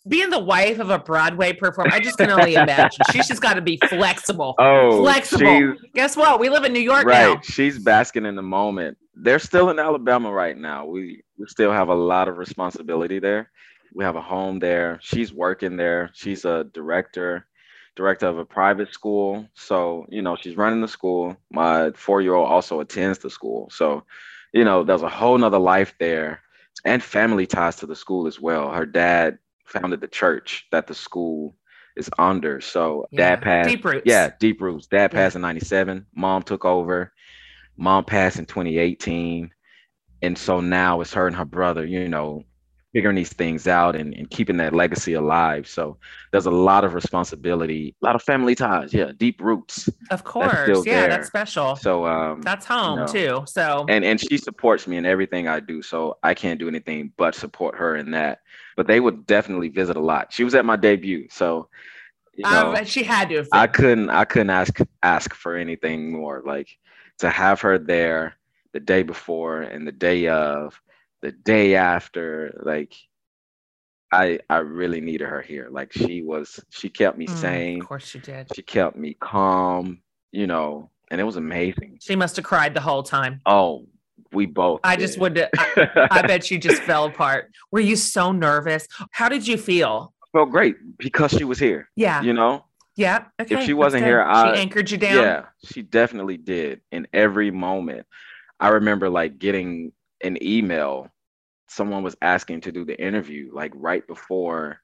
being 0.09 0.31
the 0.31 0.38
wife 0.38 0.79
of 0.79 0.90
a 0.90 0.99
Broadway 0.99 1.53
performer, 1.53 1.92
I 1.92 2.01
just 2.01 2.16
can 2.16 2.31
only 2.31 2.55
imagine. 2.64 3.05
She's 3.12 3.27
just 3.27 3.42
got 3.42 3.55
to 3.55 3.61
be 3.61 3.77
flexible. 3.88 4.55
Oh, 4.59 5.03
Flexible. 5.03 5.75
Guess 5.94 6.16
what? 6.16 6.38
We 6.38 6.49
live 6.49 6.64
in 6.64 6.72
New 6.72 6.81
York 6.81 7.05
right. 7.07 7.35
now. 7.35 7.40
She's 7.42 7.79
basking 7.79 8.25
in 8.25 8.37
the 8.37 8.42
moment. 8.42 8.96
They're 9.14 9.38
still 9.40 9.70
in 9.70 9.79
Alabama 9.79 10.31
right 10.33 10.57
now. 10.57 10.87
We 10.87 11.22
we 11.38 11.46
still 11.49 11.72
have 11.72 11.88
a 11.88 11.94
lot 11.94 12.29
of 12.29 12.38
responsibility 12.38 13.18
there. 13.18 13.51
We 13.97 14.05
have 14.05 14.17
a 14.17 14.21
home 14.21 14.59
there. 14.59 14.99
She's 15.03 15.33
working 15.33 15.77
there. 15.79 16.11
She's 16.13 16.45
a 16.45 16.65
director, 16.75 17.47
director 17.97 18.27
of 18.27 18.37
a 18.39 18.45
private 18.45 18.93
school. 18.93 19.49
So, 19.55 20.05
you 20.11 20.21
know, 20.21 20.37
she's 20.37 20.57
running 20.59 20.83
the 20.83 20.89
school. 20.89 21.35
My 21.51 21.91
four-year-old 21.93 22.47
also 22.47 22.81
attends 22.81 23.19
the 23.19 23.31
school. 23.31 23.71
So, 23.71 24.05
you 24.53 24.65
know, 24.65 24.85
there's 24.85 25.03
a 25.03 25.09
whole 25.09 25.39
nother 25.39 25.59
life 25.59 25.95
there 25.99 26.43
and 26.85 27.03
family 27.03 27.47
ties 27.47 27.77
to 27.77 27.87
the 27.87 27.97
school 27.97 28.27
as 28.27 28.39
well. 28.39 28.71
Her 28.71 28.85
dad 28.85 29.39
founded 29.65 30.03
the 30.03 30.09
church 30.09 30.67
that 30.73 30.87
the 30.87 30.95
school 30.95 31.57
is 31.97 32.11
under. 32.19 32.61
So 32.61 33.07
Yeah. 33.11 33.31
dad 33.31 33.43
passed. 33.43 33.71
Deep 33.71 33.85
roots. 33.87 34.03
Yeah, 34.05 34.31
deep 34.39 34.61
roots. 34.61 34.87
Dad 34.89 35.11
Yeah. 35.11 35.19
passed 35.19 35.37
in 35.37 35.43
97. 35.43 36.07
Mom 36.15 36.43
took 36.43 36.67
over. 36.67 37.13
Mom 37.79 38.05
passed 38.05 38.39
in 38.39 38.45
2018. 38.45 39.51
And 40.21 40.37
so 40.37 40.61
now 40.61 41.01
it's 41.01 41.15
her 41.15 41.27
and 41.27 41.37
her 41.37 41.47
brother, 41.47 41.87
you 41.87 42.09
know, 42.09 42.45
figuring 42.92 43.16
these 43.16 43.33
things 43.33 43.66
out 43.66 43.94
and, 43.96 44.14
and 44.14 44.31
keeping 44.31 44.57
that 44.57 44.75
legacy 44.75 45.12
alive. 45.14 45.68
So 45.68 45.99
there's 46.33 46.46
a 46.46 46.51
lot 46.51 46.85
of 46.85 46.94
responsibility, 46.94 47.94
a 48.03 48.07
lot 48.07 48.14
of 48.14 48.22
family 48.22 48.55
ties. 48.55 48.94
Yeah, 48.94 49.12
deep 49.16 49.40
roots. 49.40 49.88
Of 50.11 50.25
course. 50.25 50.62
still 50.62 50.85
Yeah, 50.87 51.03
there. 51.03 51.11
that's 51.11 51.27
special. 51.27 51.77
So 51.77 52.07
um 52.07 52.42
That's 52.42 52.64
home 52.64 53.01
no. 53.01 53.07
too. 53.07 53.42
So 53.46 53.85
and 53.88 54.05
and 54.05 54.20
she 54.20 54.38
supports 54.38 54.87
me 54.87 54.96
in 54.96 55.05
everything 55.05 55.49
I 55.49 55.61
do. 55.61 55.83
So 55.83 56.16
I 56.22 56.35
can't 56.35 56.59
do 56.59 56.68
anything 56.68 57.12
but 57.16 57.35
support 57.35 57.77
her 57.77 57.96
in 57.96 58.12
that. 58.12 58.40
But 58.77 58.87
they 58.87 59.01
would 59.01 59.27
definitely 59.27 59.68
visit 59.68 59.96
a 59.96 60.01
lot. 60.01 60.33
She 60.33 60.44
was 60.44 60.55
at 60.55 60.64
my 60.64 60.77
debut. 60.77 61.27
So 61.31 61.68
you 62.35 62.44
know, 62.49 62.75
um, 62.75 62.85
she 62.85 63.03
had 63.03 63.29
to 63.31 63.46
I 63.53 63.66
couldn't 63.66 64.11
I 64.11 64.25
couldn't 64.25 64.51
ask 64.51 64.79
ask 65.03 65.35
for 65.35 65.57
anything 65.57 66.12
more. 66.12 66.42
Like 66.46 66.68
to 67.18 67.31
have 67.31 67.61
her 67.62 67.79
there, 67.79 68.37
the 68.72 68.81
day 68.81 69.03
before 69.03 69.62
and 69.62 69.87
the 69.87 69.92
day 69.92 70.29
of, 70.29 70.81
the 71.22 71.33
day 71.33 71.74
after. 71.76 72.61
Like 72.64 72.94
I 74.12 74.40
I 74.48 74.59
really 74.59 75.00
needed 75.00 75.29
her 75.29 75.42
here. 75.42 75.68
Like 75.70 75.92
she 75.92 76.22
was 76.22 76.61
she 76.70 76.88
kept 76.88 77.18
me 77.18 77.26
Mm, 77.26 77.38
sane. 77.38 77.81
Of 77.81 77.88
course 77.88 78.07
she 78.07 78.18
did. 78.18 78.48
She 78.55 78.62
kept 78.62 78.96
me 78.96 79.16
calm, 79.20 80.00
you 80.33 80.46
know, 80.46 80.90
and 81.11 81.20
it 81.20 81.24
was 81.24 81.37
amazing. 81.37 81.98
She 82.00 82.16
must 82.16 82.37
have 82.37 82.44
cried 82.44 82.74
the 82.74 82.81
whole 82.81 83.02
time. 83.02 83.40
Oh, 83.46 83.87
we 84.33 84.46
both. 84.46 84.81
I 84.85 84.96
just 84.96 85.14
did. 85.14 85.20
would. 85.20 85.48
I, 85.59 86.09
I 86.11 86.22
bet 86.26 86.50
you 86.50 86.59
just 86.59 86.83
fell 86.83 87.05
apart. 87.07 87.52
Were 87.72 87.81
you 87.81 87.96
so 87.96 88.33
nervous? 88.33 88.87
How 89.11 89.29
did 89.29 89.46
you 89.46 89.57
feel? 89.57 90.12
felt 90.33 90.50
great 90.50 90.76
because 90.98 91.31
she 91.31 91.44
was 91.44 91.59
here. 91.59 91.88
Yeah. 91.96 92.20
You 92.20 92.35
know, 92.35 92.66
Yeah. 92.94 93.24
Okay. 93.40 93.64
she 93.64 93.72
wasn't 93.72 94.05
here, 94.05 94.20
I- 94.20 94.55
she 94.55 94.61
anchored 94.61 94.90
you 94.90 94.98
down. 94.98 95.22
Yeah, 95.22 95.44
she 95.64 95.81
definitely 95.81 96.37
did 96.37 96.83
in 96.92 97.07
every 97.14 97.50
moment. 97.50 98.07
I 98.61 98.68
remember 98.68 99.09
like 99.09 99.38
getting 99.38 99.92
an 100.22 100.42
email. 100.42 101.09
Someone 101.68 102.02
was 102.02 102.16
asking 102.22 102.62
to 102.62 102.72
do 102.72 102.85
the 102.85 102.98
interview 103.00 103.50
like 103.52 103.72
right 103.74 104.07
before, 104.07 104.79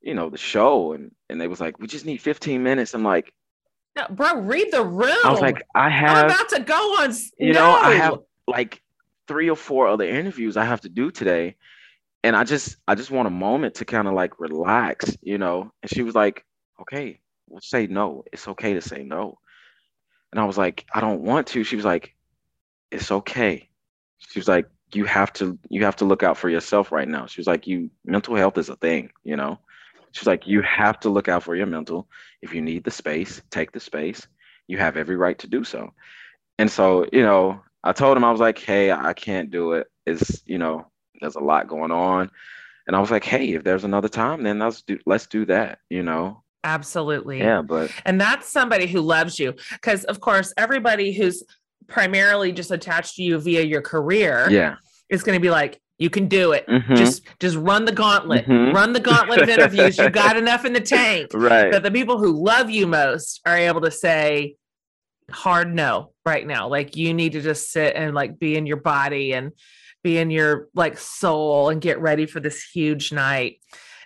you 0.00 0.14
know, 0.14 0.30
the 0.30 0.38
show, 0.38 0.92
and 0.92 1.10
and 1.28 1.40
they 1.40 1.48
was 1.48 1.60
like, 1.60 1.78
"We 1.80 1.86
just 1.88 2.06
need 2.06 2.18
15 2.18 2.62
minutes." 2.62 2.94
I'm 2.94 3.02
like, 3.02 3.32
No, 3.96 4.06
bro, 4.10 4.40
read 4.40 4.70
the 4.72 4.84
room. 4.84 5.16
I 5.24 5.30
was 5.30 5.40
like, 5.40 5.62
I 5.74 5.86
I'm 5.86 5.90
have, 5.92 6.26
about 6.26 6.48
to 6.50 6.60
go 6.62 6.74
on. 7.02 7.12
you 7.38 7.52
know, 7.52 7.70
I 7.70 7.94
have 7.94 8.18
like 8.46 8.82
three 9.26 9.50
or 9.50 9.56
four 9.56 9.88
other 9.88 10.04
interviews 10.04 10.56
I 10.56 10.64
have 10.64 10.82
to 10.82 10.88
do 10.88 11.10
today, 11.10 11.56
and 12.22 12.36
I 12.36 12.44
just 12.44 12.76
I 12.86 12.94
just 12.94 13.10
want 13.10 13.26
a 13.26 13.30
moment 13.30 13.74
to 13.76 13.84
kind 13.84 14.06
of 14.06 14.14
like 14.14 14.38
relax, 14.38 15.16
you 15.22 15.38
know. 15.38 15.72
And 15.82 15.90
she 15.90 16.02
was 16.02 16.14
like, 16.14 16.44
"Okay, 16.82 17.20
we'll 17.48 17.60
say 17.60 17.88
no. 17.88 18.24
It's 18.32 18.46
okay 18.48 18.74
to 18.74 18.80
say 18.80 19.02
no." 19.02 19.38
And 20.30 20.40
I 20.40 20.44
was 20.44 20.56
like, 20.58 20.86
"I 20.94 21.00
don't 21.00 21.22
want 21.22 21.48
to." 21.48 21.64
She 21.64 21.74
was 21.76 21.84
like, 21.84 22.14
"It's 22.92 23.10
okay." 23.10 23.65
She 24.18 24.38
was 24.38 24.48
like, 24.48 24.66
"You 24.92 25.04
have 25.04 25.32
to 25.34 25.58
you 25.68 25.84
have 25.84 25.96
to 25.96 26.04
look 26.04 26.22
out 26.22 26.36
for 26.36 26.48
yourself 26.48 26.92
right 26.92 27.08
now." 27.08 27.26
She 27.26 27.40
was 27.40 27.46
like, 27.46 27.66
"You 27.66 27.90
mental 28.04 28.36
health 28.36 28.58
is 28.58 28.68
a 28.68 28.76
thing, 28.76 29.10
you 29.24 29.36
know." 29.36 29.58
She's 30.12 30.26
like, 30.26 30.46
"You 30.46 30.62
have 30.62 30.98
to 31.00 31.10
look 31.10 31.28
out 31.28 31.42
for 31.42 31.54
your 31.54 31.66
mental. 31.66 32.08
If 32.42 32.54
you 32.54 32.62
need 32.62 32.84
the 32.84 32.90
space, 32.90 33.42
take 33.50 33.72
the 33.72 33.80
space. 33.80 34.26
You 34.66 34.78
have 34.78 34.96
every 34.96 35.16
right 35.16 35.38
to 35.38 35.46
do 35.46 35.64
so." 35.64 35.92
And 36.58 36.70
so, 36.70 37.06
you 37.12 37.22
know, 37.22 37.60
I 37.84 37.92
told 37.92 38.16
him 38.16 38.24
I 38.24 38.30
was 38.30 38.40
like, 38.40 38.58
"Hey, 38.58 38.90
I 38.90 39.12
can't 39.12 39.50
do 39.50 39.72
it. 39.72 39.88
It's, 40.06 40.42
you 40.46 40.58
know, 40.58 40.86
there's 41.20 41.36
a 41.36 41.40
lot 41.40 41.68
going 41.68 41.92
on." 41.92 42.30
And 42.86 42.96
I 42.96 43.00
was 43.00 43.10
like, 43.10 43.24
"Hey, 43.24 43.54
if 43.54 43.64
there's 43.64 43.84
another 43.84 44.08
time, 44.08 44.42
then 44.42 44.58
let's 44.58 44.82
do 44.82 44.98
let's 45.06 45.26
do 45.26 45.44
that." 45.46 45.80
You 45.90 46.02
know? 46.02 46.42
Absolutely. 46.64 47.38
Yeah, 47.38 47.62
but 47.62 47.92
And 48.04 48.20
that's 48.20 48.48
somebody 48.48 48.86
who 48.86 49.00
loves 49.00 49.38
you. 49.38 49.54
Because, 49.72 50.04
of 50.04 50.20
course, 50.20 50.52
everybody 50.56 51.12
who's 51.12 51.44
primarily 51.88 52.52
just 52.52 52.70
attached 52.70 53.16
to 53.16 53.22
you 53.22 53.38
via 53.38 53.62
your 53.62 53.82
career 53.82 54.48
yeah, 54.50 54.76
it's 55.08 55.22
going 55.22 55.36
to 55.36 55.40
be 55.40 55.50
like, 55.50 55.80
you 55.98 56.10
can 56.10 56.28
do 56.28 56.52
it. 56.52 56.66
Mhm. 56.66 56.96
Just 56.96 57.22
just 57.40 57.56
run 57.56 57.84
the 57.86 57.92
gauntlet. 57.92 58.46
Mhm. 58.46 58.74
Run 58.74 58.92
the 58.92 59.00
gauntlet 59.00 59.40
of 59.42 59.48
interviews. 59.48 59.96
You 59.96 60.10
got 60.10 60.36
enough 60.42 60.64
in 60.64 60.72
the 60.74 60.80
tank. 60.80 61.30
right. 61.32 61.72
that 61.72 61.82
the 61.82 61.90
people 61.90 62.18
who 62.18 62.32
love 62.32 62.68
you 62.70 62.86
most 62.86 63.40
are 63.46 63.56
able 63.56 63.80
to 63.80 63.90
say 63.90 64.56
hard 65.30 65.74
no 65.74 66.12
right 66.24 66.46
now. 66.46 66.68
Like 66.68 66.96
you 66.96 67.14
need 67.14 67.32
to 67.32 67.40
just 67.40 67.70
sit 67.72 67.96
and 67.96 68.14
like 68.14 68.38
be 68.38 68.56
in 68.56 68.66
your 68.66 68.76
body 68.76 69.32
and 69.32 69.52
be 70.04 70.18
in 70.18 70.30
your 70.30 70.68
like 70.74 70.98
soul 70.98 71.70
and 71.70 71.80
get 71.80 72.00
ready 72.00 72.26
for 72.26 72.40
this 72.40 72.62
huge 72.62 73.12
night. 73.12 73.60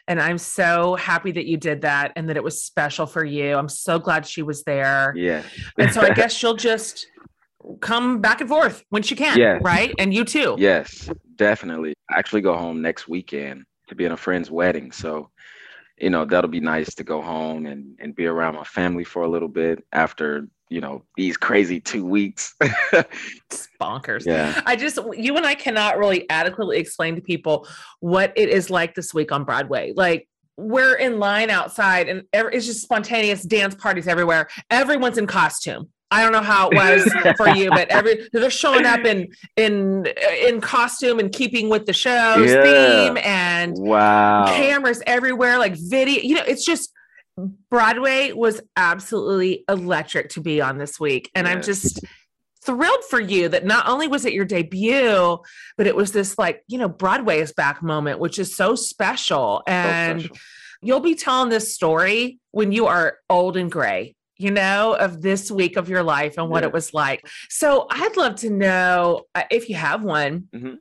And 0.09 0.21
I'm 0.21 0.39
so 0.39 0.95
happy 0.97 1.31
that 1.33 1.47
you 1.47 1.57
did 1.57 1.83
that 1.83 2.13
and 2.17 2.29
that 2.29 2.37
it 2.37 2.43
was 2.43 2.65
special 2.65 3.07
for 3.07 3.25
you. 3.25 3.55
I'm 3.57 3.69
so 3.69 3.99
glad 3.99 4.27
she 4.27 4.43
was 4.43 4.63
there. 4.65 5.13
yeah. 5.17 5.43
And 5.79 5.93
so 5.93 6.01
I 6.01 6.11
guess 6.15 6.33
she'll 6.33 6.57
just 6.57 7.07
come 7.81 8.21
back 8.21 8.41
and 8.41 8.49
forth 8.49 8.85
when 8.91 9.03
she 9.03 9.15
can, 9.15 9.39
Yes. 9.39 9.61
right? 9.63 9.95
And 9.99 10.13
you 10.15 10.25
too. 10.25 10.57
Yes, 10.59 11.11
definitely. 11.37 11.95
I 12.11 12.19
actually 12.19 12.41
go 12.43 12.57
home 12.57 12.81
next 12.83 13.09
weekend 13.09 13.65
to 13.89 13.95
be 13.95 14.05
in 14.05 14.13
a 14.13 14.17
friend's 14.17 14.51
wedding. 14.51 14.93
So, 14.93 15.31
you 15.99 16.11
know, 16.11 16.25
that'll 16.25 16.51
be 16.51 16.61
nice 16.61 16.95
to 16.95 17.05
go 17.05 17.21
home 17.21 17.67
and, 17.67 17.97
and 18.01 18.15
be 18.15 18.27
around 18.27 18.55
my 18.55 18.65
family 18.65 19.05
for 19.05 19.23
a 19.23 19.29
little 19.29 19.49
bit 19.49 19.85
after, 19.93 20.49
you 20.71 20.81
know, 20.81 21.03
these 21.17 21.37
crazy 21.37 21.81
two 21.81 22.05
weeks. 22.05 22.55
It's 22.61 23.69
bonkers. 23.81 24.25
yeah. 24.25 24.61
I 24.65 24.77
just, 24.77 24.99
you 25.17 25.37
and 25.37 25.45
I 25.47 25.55
cannot 25.55 25.99
really 25.99 26.29
adequately 26.31 26.79
explain 26.79 27.17
to 27.17 27.21
people 27.21 27.67
what 28.01 28.33
it 28.37 28.49
is 28.49 28.71
like 28.71 28.95
this 28.95 29.13
week 29.13 29.33
on 29.33 29.45
Broadway. 29.45 29.93
Like, 29.95 30.29
we're 30.57 30.95
in 30.95 31.19
line 31.19 31.49
outside 31.49 32.09
and 32.09 32.23
it's 32.35 32.67
just 32.67 32.83
spontaneous 32.83 33.43
dance 33.43 33.75
parties 33.75 34.07
everywhere. 34.07 34.49
Everyone's 34.71 35.17
in 35.19 35.27
costume. 35.27 35.89
I 36.11 36.23
don't 36.23 36.33
know 36.33 36.43
how 36.43 36.69
it 36.69 36.75
was 36.75 37.15
for 37.37 37.49
you, 37.49 37.71
but 37.71 37.89
every 37.89 38.29
they're 38.33 38.51
showing 38.51 38.87
up 38.87 39.05
in 39.05 39.29
in 39.57 40.07
in 40.45 40.61
costume 40.61 41.19
and 41.19 41.31
keeping 41.33 41.69
with 41.69 41.87
the 41.87 41.93
show's 41.93 42.51
Yeah. 42.51 42.63
theme 42.63 43.19
and 43.23 43.77
Wow. 43.79 44.47
cameras 44.57 45.03
everywhere, 45.07 45.59
like 45.59 45.75
video. 45.77 46.21
You 46.23 46.35
know, 46.37 46.45
it's 46.47 46.65
just 46.65 46.93
Broadway 47.71 48.33
was 48.33 48.61
absolutely 48.77 49.65
electric 49.69 50.31
to 50.31 50.41
be 50.41 50.61
on 50.61 50.79
this 50.79 50.99
week. 50.99 51.31
And 51.35 51.47
I'm 51.49 51.63
just 51.63 52.05
thrilled 52.63 53.05
for 53.09 53.21
you 53.21 53.49
that 53.49 53.65
not 53.65 53.89
only 53.89 54.09
was 54.09 54.25
it 54.27 54.33
your 54.35 54.45
debut, 54.45 55.39
but 55.79 55.87
it 55.87 55.97
was 55.97 56.13
this 56.13 56.37
like, 56.37 56.63
you 56.67 56.77
know, 56.77 56.89
Broadway 56.89 57.41
is 57.41 57.53
back 57.53 57.83
moment, 57.83 58.19
which 58.21 58.39
is 58.39 58.55
so 58.55 58.75
special. 58.75 59.63
So 59.67 59.73
And 59.73 60.21
special. 60.21 60.37
you'll 60.83 61.01
be 61.01 61.15
telling 61.15 61.49
this 61.49 61.73
story 61.75 62.39
when 62.51 62.73
you 62.73 62.87
are 62.87 63.19
old 63.31 63.57
and 63.57 63.71
gray 63.73 64.15
you 64.41 64.51
know 64.51 64.95
of 64.95 65.21
this 65.23 65.51
week 65.51 65.77
of 65.77 65.89
your 65.89 66.03
life 66.03 66.39
and 66.39 66.49
what 66.49 66.63
Yeah. 66.63 66.69
it 66.69 66.73
was 66.73 66.95
like 66.95 67.27
so 67.49 67.87
i'd 67.91 68.17
love 68.17 68.37
to 68.37 68.51
know 68.51 69.27
uh, 69.35 69.43
if 69.51 69.69
you 69.69 69.75
have 69.77 70.03
one 70.03 70.49
Mhm. 70.55 70.79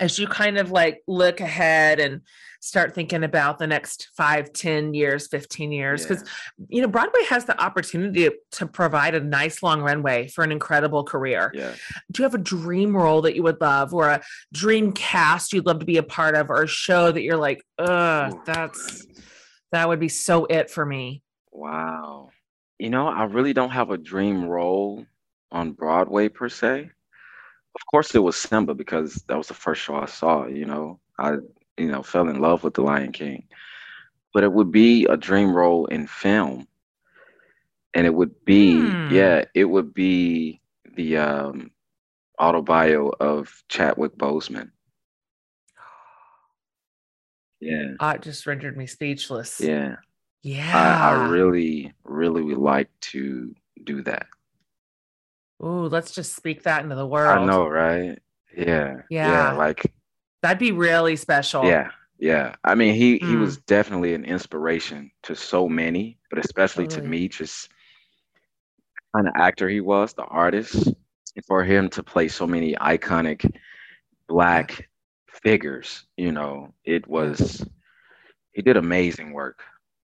as 0.00 0.18
you 0.18 0.26
kind 0.26 0.56
of 0.58 0.70
like 0.70 1.02
look 1.06 1.40
ahead 1.40 2.00
and 2.00 2.22
start 2.60 2.94
thinking 2.94 3.24
about 3.24 3.58
the 3.58 3.66
next 3.66 4.08
five, 4.16 4.52
ten 4.52 4.94
years 4.94 5.26
15 5.26 5.72
years 5.72 6.06
because 6.06 6.24
you 6.68 6.80
know 6.80 6.86
broadway 6.88 7.24
has 7.28 7.44
the 7.44 7.60
opportunity 7.60 8.30
to 8.52 8.66
provide 8.66 9.14
a 9.16 9.20
nice 9.20 9.62
long 9.64 9.82
runway 9.82 10.28
for 10.28 10.44
an 10.44 10.52
incredible 10.52 11.02
career 11.04 11.50
yeah. 11.54 11.74
do 12.12 12.22
you 12.22 12.24
have 12.24 12.34
a 12.36 12.38
dream 12.38 12.96
role 12.96 13.20
that 13.22 13.34
you 13.34 13.42
would 13.42 13.60
love 13.60 13.92
or 13.92 14.08
a 14.08 14.22
dream 14.52 14.92
cast 14.92 15.52
you'd 15.52 15.66
love 15.66 15.80
to 15.80 15.84
be 15.86 15.96
a 15.98 16.02
part 16.04 16.34
of 16.36 16.50
or 16.50 16.62
a 16.62 16.66
show 16.68 17.10
that 17.12 17.22
you're 17.22 17.36
like 17.36 17.60
uh 17.78 18.30
Ooh. 18.32 18.42
that's 18.46 19.06
that 19.72 19.88
would 19.88 20.00
be 20.00 20.08
so 20.08 20.46
it 20.46 20.70
for 20.70 20.86
me 20.86 21.22
Wow. 21.54 22.30
You 22.82 22.90
know, 22.90 23.06
I 23.06 23.22
really 23.26 23.52
don't 23.52 23.70
have 23.70 23.90
a 23.90 23.96
dream 23.96 24.44
role 24.44 25.06
on 25.52 25.70
Broadway 25.70 26.28
per 26.28 26.48
se. 26.48 26.90
Of 27.76 27.86
course, 27.86 28.12
it 28.12 28.18
was 28.18 28.36
Simba 28.36 28.74
because 28.74 29.22
that 29.28 29.38
was 29.38 29.46
the 29.46 29.54
first 29.54 29.82
show 29.82 29.94
I 29.94 30.06
saw, 30.06 30.46
you 30.46 30.66
know. 30.66 30.98
I, 31.16 31.34
you 31.78 31.86
know, 31.86 32.02
fell 32.02 32.26
in 32.28 32.40
love 32.40 32.64
with 32.64 32.74
The 32.74 32.82
Lion 32.82 33.12
King. 33.12 33.44
But 34.34 34.42
it 34.42 34.52
would 34.52 34.72
be 34.72 35.04
a 35.06 35.16
dream 35.16 35.54
role 35.54 35.86
in 35.86 36.08
film. 36.08 36.66
And 37.94 38.04
it 38.04 38.12
would 38.12 38.44
be, 38.44 38.80
Hmm. 38.90 39.14
yeah, 39.14 39.44
it 39.54 39.66
would 39.66 39.94
be 39.94 40.60
the 40.96 41.18
um 41.18 41.70
autobio 42.40 43.12
of 43.20 43.62
Chadwick 43.68 44.16
Boseman. 44.18 44.72
Yeah. 47.60 47.92
Ah, 48.00 48.14
it 48.14 48.22
just 48.22 48.44
rendered 48.44 48.76
me 48.76 48.88
speechless 48.88 49.60
Yeah. 49.60 49.98
Yeah 50.42 50.98
I, 51.02 51.08
I 51.10 51.12
really, 51.30 51.92
really 52.04 52.42
would 52.42 52.58
like 52.58 52.88
to 53.12 53.54
do 53.84 54.02
that. 54.02 54.26
Ooh, 55.62 55.86
let's 55.86 56.12
just 56.12 56.34
speak 56.34 56.64
that 56.64 56.82
into 56.82 56.96
the 56.96 57.06
world 57.06 57.38
I 57.38 57.44
know, 57.46 57.66
right? 57.68 58.18
Yeah. 58.56 59.02
Yeah. 59.10 59.52
Like, 59.52 59.92
that'd 60.42 60.58
be 60.58 60.72
really 60.72 61.16
special 61.16 61.64
yeah. 61.64 61.90
Yeah. 62.18 62.54
I 62.64 62.74
mean, 62.74 62.94
he 62.94 63.18
he 63.18 63.34
Mm. 63.34 63.40
was 63.40 63.56
definitely 63.58 64.14
an 64.14 64.24
inspiration 64.24 65.10
to 65.24 65.34
so 65.36 65.68
many, 65.68 66.18
but 66.30 66.38
especially 66.44 66.86
to 66.88 67.02
me, 67.02 67.28
just 67.28 67.68
kind 69.14 69.28
of 69.28 69.34
actor 69.36 69.68
he 69.68 69.80
was, 69.80 70.14
the 70.14 70.24
artist. 70.24 70.86
And 71.34 71.44
for 71.46 71.64
him 71.64 71.88
to 71.90 72.02
play 72.02 72.28
so 72.28 72.46
many 72.46 72.74
iconic 72.74 73.54
black 74.28 74.88
figures, 75.28 76.04
you 76.16 76.32
know, 76.32 76.74
it 76.84 77.06
was 77.08 77.66
he 78.52 78.62
did 78.62 78.76
amazing 78.76 79.32
work. 79.32 79.62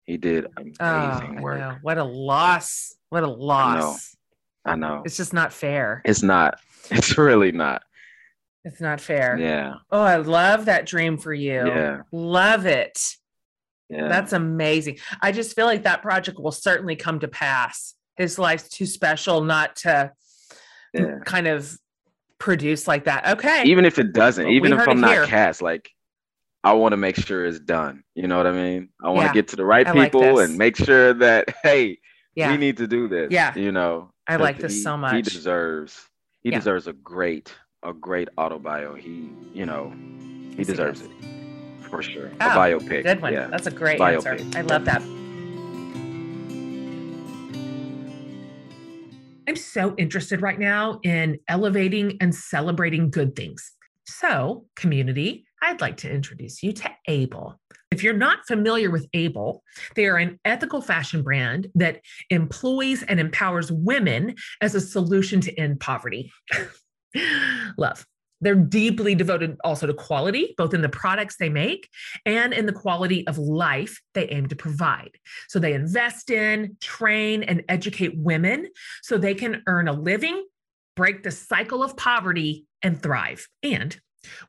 He 0.07 0.17
did 0.17 0.47
amazing 0.57 0.77
oh, 0.81 1.43
work. 1.43 1.59
know. 1.61 1.77
what 1.83 1.99
a 1.99 2.05
loss 2.05 2.95
what 3.11 3.23
a 3.23 3.29
loss 3.29 4.17
I 4.65 4.77
know. 4.77 5.03
it's 5.05 5.17
just 5.17 5.33
not 5.33 5.53
fair 5.53 6.03
It's 6.05 6.23
not. 6.23 6.59
It's 6.91 7.17
really 7.17 7.51
not. 7.53 7.83
it's 8.65 8.81
not 8.81 9.01
fair 9.01 9.39
Yeah. 9.39 9.75
oh 9.91 10.03
i 10.03 10.17
love 10.17 10.67
that 10.67 10.85
dream 10.87 11.17
for 11.17 11.33
you 11.33 11.67
Yeah. 11.67 12.03
love 12.13 12.67
it 12.67 12.99
Yeah. 13.89 14.09
That's 14.09 14.33
amazing. 14.33 14.99
I 15.23 15.31
just 15.33 15.55
feel 15.55 15.67
like 15.67 15.85
that 15.85 16.03
project 16.03 16.39
will 16.39 16.53
certainly 16.53 16.97
come 16.97 17.21
to 17.21 17.29
pass. 17.29 17.95
His 18.17 18.39
life's 18.39 18.69
too 18.69 18.87
special 18.87 19.45
not 19.45 19.77
to 19.85 20.11
yeah. 20.95 21.19
kind 21.25 21.47
of 21.47 21.77
produce 22.39 22.89
like 22.89 23.05
that. 23.05 23.27
Okay. 23.35 23.65
Even 23.65 23.85
if 23.85 23.99
it 23.99 24.13
doesn't, 24.15 24.47
we 24.47 24.57
even 24.57 24.73
if 24.73 24.89
I'm 24.89 25.01
not 25.01 25.11
here. 25.13 25.27
cast, 25.27 25.61
like 25.63 25.91
I 26.65 26.73
want 26.73 26.93
to 26.93 26.97
make 26.97 27.17
sure 27.17 27.45
it's 27.45 27.61
done. 27.61 28.03
You 28.15 28.27
know 28.27 28.39
what 28.39 28.47
I 28.47 28.53
mean? 28.53 28.89
I 29.03 29.09
want 29.09 29.21
to 29.21 29.25
Yeah. 29.27 29.33
get 29.35 29.49
to 29.49 29.57
the 29.57 29.65
right 29.67 29.87
I 29.87 29.93
people 29.93 30.37
this. 30.37 30.49
and 30.49 30.59
make 30.59 30.77
sure 30.77 31.13
that 31.15 31.55
hey, 31.63 31.99
yeah. 32.35 32.51
we 32.51 32.57
need 32.57 32.79
to 32.79 32.87
do 32.87 33.07
this. 33.07 33.31
Yeah. 33.31 33.55
You 33.55 33.71
know, 33.71 34.11
I 34.27 34.37
like 34.37 34.59
this 34.59 34.73
he- 34.75 34.81
so 34.81 34.97
He 34.97 35.21
deserves. 35.23 36.09
He 36.43 36.51
Yeah. 36.51 36.59
deserves 36.59 36.87
a 36.87 36.93
great 36.95 37.55
a 37.83 37.93
great 37.93 38.31
autobio. 38.39 38.99
He, 38.99 39.29
you 39.53 39.67
know, 39.67 39.93
he 40.53 40.57
Yes, 40.59 40.69
deserves 40.69 41.01
does. 41.03 41.11
it 41.11 41.85
for 41.91 42.03
sure. 42.03 42.31
Oh, 42.41 42.47
a 42.47 42.51
biopic. 42.57 43.03
Good 43.03 43.21
one. 43.21 43.35
Yeah. 43.35 43.49
That's 43.49 43.67
a 43.67 43.71
great 43.71 44.01
Biopic. 44.01 44.41
answer. 44.41 44.59
I 44.59 44.63
love 44.63 44.87
that. 44.87 45.03
I'm 49.47 49.57
so 49.57 49.95
interested 49.99 50.41
right 50.41 50.59
now 50.59 50.99
in 51.03 51.39
elevating 51.49 52.17
and 52.23 52.35
celebrating 52.35 53.11
good 53.11 53.37
things. 53.37 53.73
So, 54.07 54.65
community, 54.77 55.45
I'd 55.65 55.81
like 55.81 55.97
to 55.99 56.11
introduce 56.11 56.63
you 56.63 56.73
to 56.75 56.91
Able. 57.09 57.59
If 57.91 58.03
you're 58.03 58.13
not 58.13 58.47
familiar 58.47 58.91
with 58.91 59.07
Able, 59.15 59.63
they 59.97 60.05
are 60.07 60.19
an 60.19 60.39
ethical 60.45 60.83
fashion 60.83 61.23
brand 61.23 61.69
that 61.75 62.03
employs 62.29 63.03
and 63.03 63.19
empowers 63.19 63.73
women 63.73 64.35
as 64.61 64.75
a 64.75 64.81
solution 64.81 65.41
to 65.41 65.59
end 65.59 65.81
poverty. 65.81 66.31
Love. 67.79 68.05
They're 68.43 68.55
deeply 68.55 69.15
devoted 69.15 69.57
also 69.65 69.87
to 69.87 69.95
quality, 69.95 70.55
both 70.59 70.75
in 70.75 70.83
the 70.83 70.89
products 70.91 71.37
they 71.39 71.49
make 71.49 71.89
and 72.27 72.53
in 72.53 72.67
the 72.67 72.73
quality 72.73 73.27
of 73.27 73.39
life 73.39 74.03
they 74.13 74.29
aim 74.29 74.49
to 74.49 74.57
provide. 74.57 75.13
So 75.49 75.59
they 75.59 75.73
invest 75.73 76.29
in, 76.29 76.77
train, 76.83 77.43
and 77.43 77.65
educate 77.71 78.19
women 78.19 78.69
so 79.03 79.17
they 79.17 79.35
can 79.35 79.63
earn 79.67 79.89
a 79.89 79.93
living, 79.93 80.45
break 80.95 81.23
the 81.23 81.31
cycle 81.31 81.83
of 81.83 81.97
poverty, 81.97 82.67
and 82.83 83.03
thrive. 83.03 83.49
And 83.63 83.99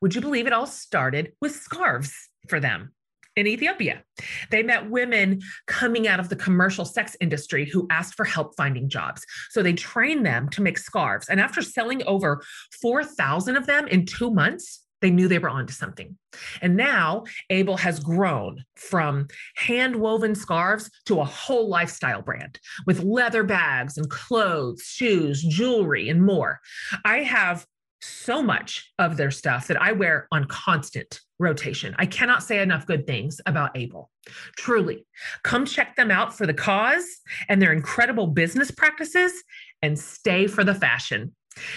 would 0.01 0.15
you 0.15 0.21
believe 0.21 0.47
it 0.47 0.53
all 0.53 0.67
started 0.67 1.33
with 1.41 1.53
scarves 1.53 2.13
for 2.47 2.59
them? 2.59 2.91
In 3.35 3.47
Ethiopia, 3.47 4.01
they 4.49 4.63
met 4.63 4.89
women 4.89 5.41
coming 5.67 6.07
out 6.07 6.21
of 6.21 6.29
the 6.29 6.37
commercial 6.37 6.85
sex 6.85 7.17
industry 7.19 7.65
who 7.65 7.85
asked 7.89 8.15
for 8.15 8.23
help 8.23 8.55
finding 8.55 8.87
jobs. 8.87 9.25
So 9.49 9.61
they 9.61 9.73
trained 9.73 10.25
them 10.25 10.47
to 10.49 10.61
make 10.61 10.77
scarves. 10.77 11.27
And 11.27 11.41
after 11.41 11.61
selling 11.61 12.01
over 12.07 12.41
4,000 12.81 13.57
of 13.57 13.65
them 13.65 13.87
in 13.87 14.05
two 14.05 14.31
months, 14.31 14.85
they 15.01 15.11
knew 15.11 15.27
they 15.27 15.39
were 15.39 15.49
onto 15.49 15.73
something. 15.73 16.17
And 16.61 16.77
now 16.77 17.25
Able 17.49 17.77
has 17.77 17.99
grown 17.99 18.63
from 18.75 19.27
hand 19.55 19.97
woven 19.97 20.33
scarves 20.33 20.89
to 21.05 21.19
a 21.19 21.25
whole 21.25 21.67
lifestyle 21.67 22.21
brand 22.21 22.59
with 22.87 23.03
leather 23.03 23.43
bags 23.43 23.97
and 23.97 24.09
clothes, 24.09 24.83
shoes, 24.83 25.43
jewelry, 25.43 26.07
and 26.07 26.23
more. 26.23 26.59
I 27.03 27.17
have 27.19 27.65
so 28.05 28.41
much 28.41 28.93
of 28.99 29.17
their 29.17 29.31
stuff 29.31 29.67
that 29.67 29.81
I 29.81 29.91
wear 29.91 30.29
on 30.31 30.45
constant 30.45 31.19
rotation. 31.39 31.93
I 31.97 32.05
cannot 32.05 32.43
say 32.43 32.61
enough 32.61 32.85
good 32.85 33.07
things 33.07 33.41
about 33.45 33.75
Able. 33.75 34.09
Truly, 34.57 35.05
come 35.43 35.65
check 35.65 35.95
them 35.95 36.11
out 36.11 36.35
for 36.35 36.45
the 36.45 36.53
cause 36.53 37.05
and 37.49 37.61
their 37.61 37.73
incredible 37.73 38.27
business 38.27 38.71
practices 38.71 39.43
and 39.81 39.99
stay 39.99 40.47
for 40.47 40.63
the 40.63 40.75
fashion. 40.75 41.35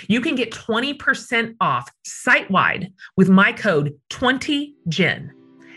You 0.09 0.21
can 0.21 0.35
get 0.35 0.51
20% 0.53 1.55
off 1.61 1.89
site 2.05 2.51
wide 2.51 2.93
with 3.17 3.29
my 3.29 3.53
code 3.53 3.95
20GEN 4.11 5.31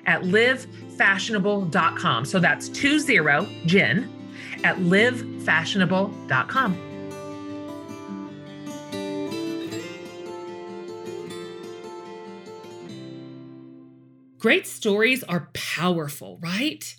at 0.06 0.24
livefashionable.com. 0.24 2.26
So 2.26 2.40
that's 2.40 2.70
20GEN 2.70 4.10
at 4.64 4.78
livefashionable.com. 4.78 6.91
Great 14.42 14.66
stories 14.66 15.24
are 15.26 15.52
powerful, 15.54 16.40
right? 16.42 16.96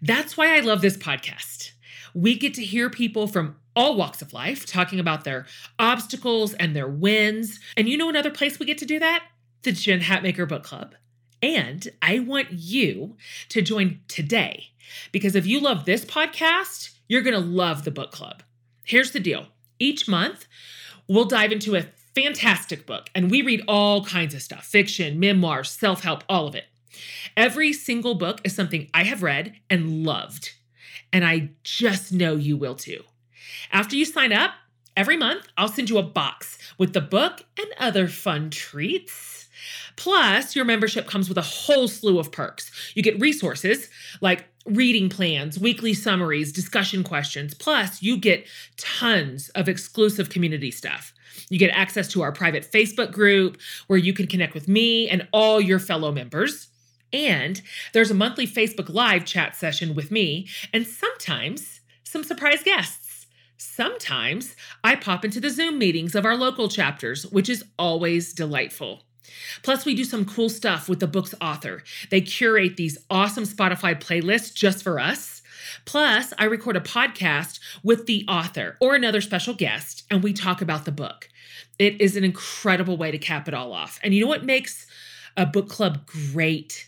That's 0.00 0.36
why 0.36 0.56
I 0.56 0.60
love 0.60 0.82
this 0.82 0.96
podcast. 0.96 1.72
We 2.14 2.38
get 2.38 2.54
to 2.54 2.64
hear 2.64 2.88
people 2.88 3.26
from 3.26 3.56
all 3.74 3.96
walks 3.96 4.22
of 4.22 4.32
life 4.32 4.64
talking 4.64 5.00
about 5.00 5.24
their 5.24 5.46
obstacles 5.80 6.54
and 6.54 6.76
their 6.76 6.86
wins. 6.86 7.58
And 7.76 7.88
you 7.88 7.96
know 7.96 8.08
another 8.08 8.30
place 8.30 8.60
we 8.60 8.66
get 8.66 8.78
to 8.78 8.86
do 8.86 9.00
that? 9.00 9.24
The 9.62 9.72
Jen 9.72 10.00
Hatmaker 10.00 10.48
Book 10.48 10.62
Club. 10.62 10.94
And 11.42 11.88
I 12.02 12.20
want 12.20 12.52
you 12.52 13.16
to 13.48 13.62
join 13.62 13.98
today 14.06 14.68
because 15.10 15.34
if 15.34 15.44
you 15.44 15.58
love 15.58 15.86
this 15.86 16.04
podcast, 16.04 16.90
you're 17.08 17.22
going 17.22 17.34
to 17.34 17.40
love 17.40 17.82
the 17.82 17.90
book 17.90 18.12
club. 18.12 18.44
Here's 18.84 19.10
the 19.10 19.18
deal 19.18 19.48
each 19.80 20.06
month, 20.06 20.46
we'll 21.08 21.24
dive 21.24 21.50
into 21.50 21.74
a 21.74 21.86
fantastic 22.14 22.86
book 22.86 23.10
and 23.12 23.28
we 23.28 23.42
read 23.42 23.64
all 23.66 24.04
kinds 24.04 24.34
of 24.34 24.40
stuff 24.40 24.64
fiction, 24.64 25.18
memoirs, 25.18 25.68
self 25.68 26.04
help, 26.04 26.22
all 26.28 26.46
of 26.46 26.54
it. 26.54 26.66
Every 27.36 27.72
single 27.72 28.14
book 28.14 28.40
is 28.44 28.54
something 28.54 28.88
I 28.94 29.04
have 29.04 29.22
read 29.22 29.54
and 29.68 30.04
loved, 30.04 30.52
and 31.12 31.24
I 31.24 31.50
just 31.64 32.12
know 32.12 32.36
you 32.36 32.56
will 32.56 32.74
too. 32.74 33.02
After 33.72 33.96
you 33.96 34.04
sign 34.04 34.32
up, 34.32 34.52
every 34.96 35.16
month 35.16 35.46
I'll 35.56 35.68
send 35.68 35.90
you 35.90 35.98
a 35.98 36.02
box 36.02 36.58
with 36.78 36.92
the 36.92 37.00
book 37.00 37.44
and 37.58 37.68
other 37.78 38.08
fun 38.08 38.50
treats. 38.50 39.48
Plus, 39.96 40.54
your 40.54 40.64
membership 40.64 41.06
comes 41.06 41.28
with 41.28 41.38
a 41.38 41.42
whole 41.42 41.88
slew 41.88 42.18
of 42.18 42.30
perks. 42.30 42.70
You 42.94 43.02
get 43.02 43.20
resources 43.20 43.88
like 44.20 44.46
reading 44.66 45.08
plans, 45.08 45.58
weekly 45.58 45.94
summaries, 45.94 46.52
discussion 46.52 47.02
questions. 47.02 47.54
Plus, 47.54 48.02
you 48.02 48.16
get 48.16 48.46
tons 48.76 49.48
of 49.50 49.68
exclusive 49.68 50.28
community 50.28 50.70
stuff. 50.70 51.14
You 51.48 51.58
get 51.58 51.70
access 51.70 52.08
to 52.08 52.22
our 52.22 52.32
private 52.32 52.70
Facebook 52.70 53.12
group 53.12 53.58
where 53.86 53.98
you 53.98 54.12
can 54.12 54.26
connect 54.26 54.54
with 54.54 54.68
me 54.68 55.08
and 55.08 55.26
all 55.32 55.60
your 55.60 55.78
fellow 55.78 56.12
members. 56.12 56.68
And 57.12 57.62
there's 57.92 58.10
a 58.10 58.14
monthly 58.14 58.46
Facebook 58.46 58.88
Live 58.88 59.24
chat 59.24 59.54
session 59.56 59.94
with 59.94 60.10
me, 60.10 60.48
and 60.72 60.86
sometimes 60.86 61.80
some 62.04 62.24
surprise 62.24 62.62
guests. 62.62 63.26
Sometimes 63.58 64.54
I 64.84 64.96
pop 64.96 65.24
into 65.24 65.40
the 65.40 65.50
Zoom 65.50 65.78
meetings 65.78 66.14
of 66.14 66.24
our 66.26 66.36
local 66.36 66.68
chapters, 66.68 67.26
which 67.26 67.48
is 67.48 67.64
always 67.78 68.32
delightful. 68.32 69.02
Plus, 69.62 69.84
we 69.84 69.94
do 69.94 70.04
some 70.04 70.24
cool 70.24 70.48
stuff 70.48 70.88
with 70.88 71.00
the 71.00 71.06
book's 71.06 71.34
author. 71.40 71.82
They 72.10 72.20
curate 72.20 72.76
these 72.76 72.98
awesome 73.10 73.44
Spotify 73.44 74.00
playlists 74.00 74.54
just 74.54 74.82
for 74.82 75.00
us. 75.00 75.42
Plus, 75.84 76.32
I 76.38 76.44
record 76.44 76.76
a 76.76 76.80
podcast 76.80 77.60
with 77.82 78.06
the 78.06 78.24
author 78.28 78.76
or 78.80 78.94
another 78.94 79.20
special 79.20 79.54
guest, 79.54 80.04
and 80.10 80.22
we 80.22 80.32
talk 80.32 80.60
about 80.62 80.84
the 80.84 80.92
book. 80.92 81.28
It 81.78 82.00
is 82.00 82.16
an 82.16 82.24
incredible 82.24 82.96
way 82.96 83.10
to 83.10 83.18
cap 83.18 83.48
it 83.48 83.54
all 83.54 83.72
off. 83.72 83.98
And 84.02 84.14
you 84.14 84.22
know 84.22 84.28
what 84.28 84.44
makes 84.44 84.86
a 85.36 85.46
book 85.46 85.68
club 85.68 86.06
great? 86.06 86.86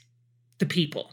The 0.58 0.66
people. 0.66 1.12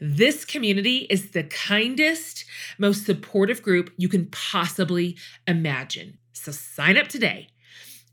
This 0.00 0.44
community 0.44 1.06
is 1.10 1.32
the 1.32 1.42
kindest, 1.42 2.44
most 2.78 3.04
supportive 3.04 3.62
group 3.62 3.90
you 3.96 4.08
can 4.08 4.26
possibly 4.26 5.16
imagine. 5.46 6.18
So 6.32 6.52
sign 6.52 6.96
up 6.96 7.08
today 7.08 7.48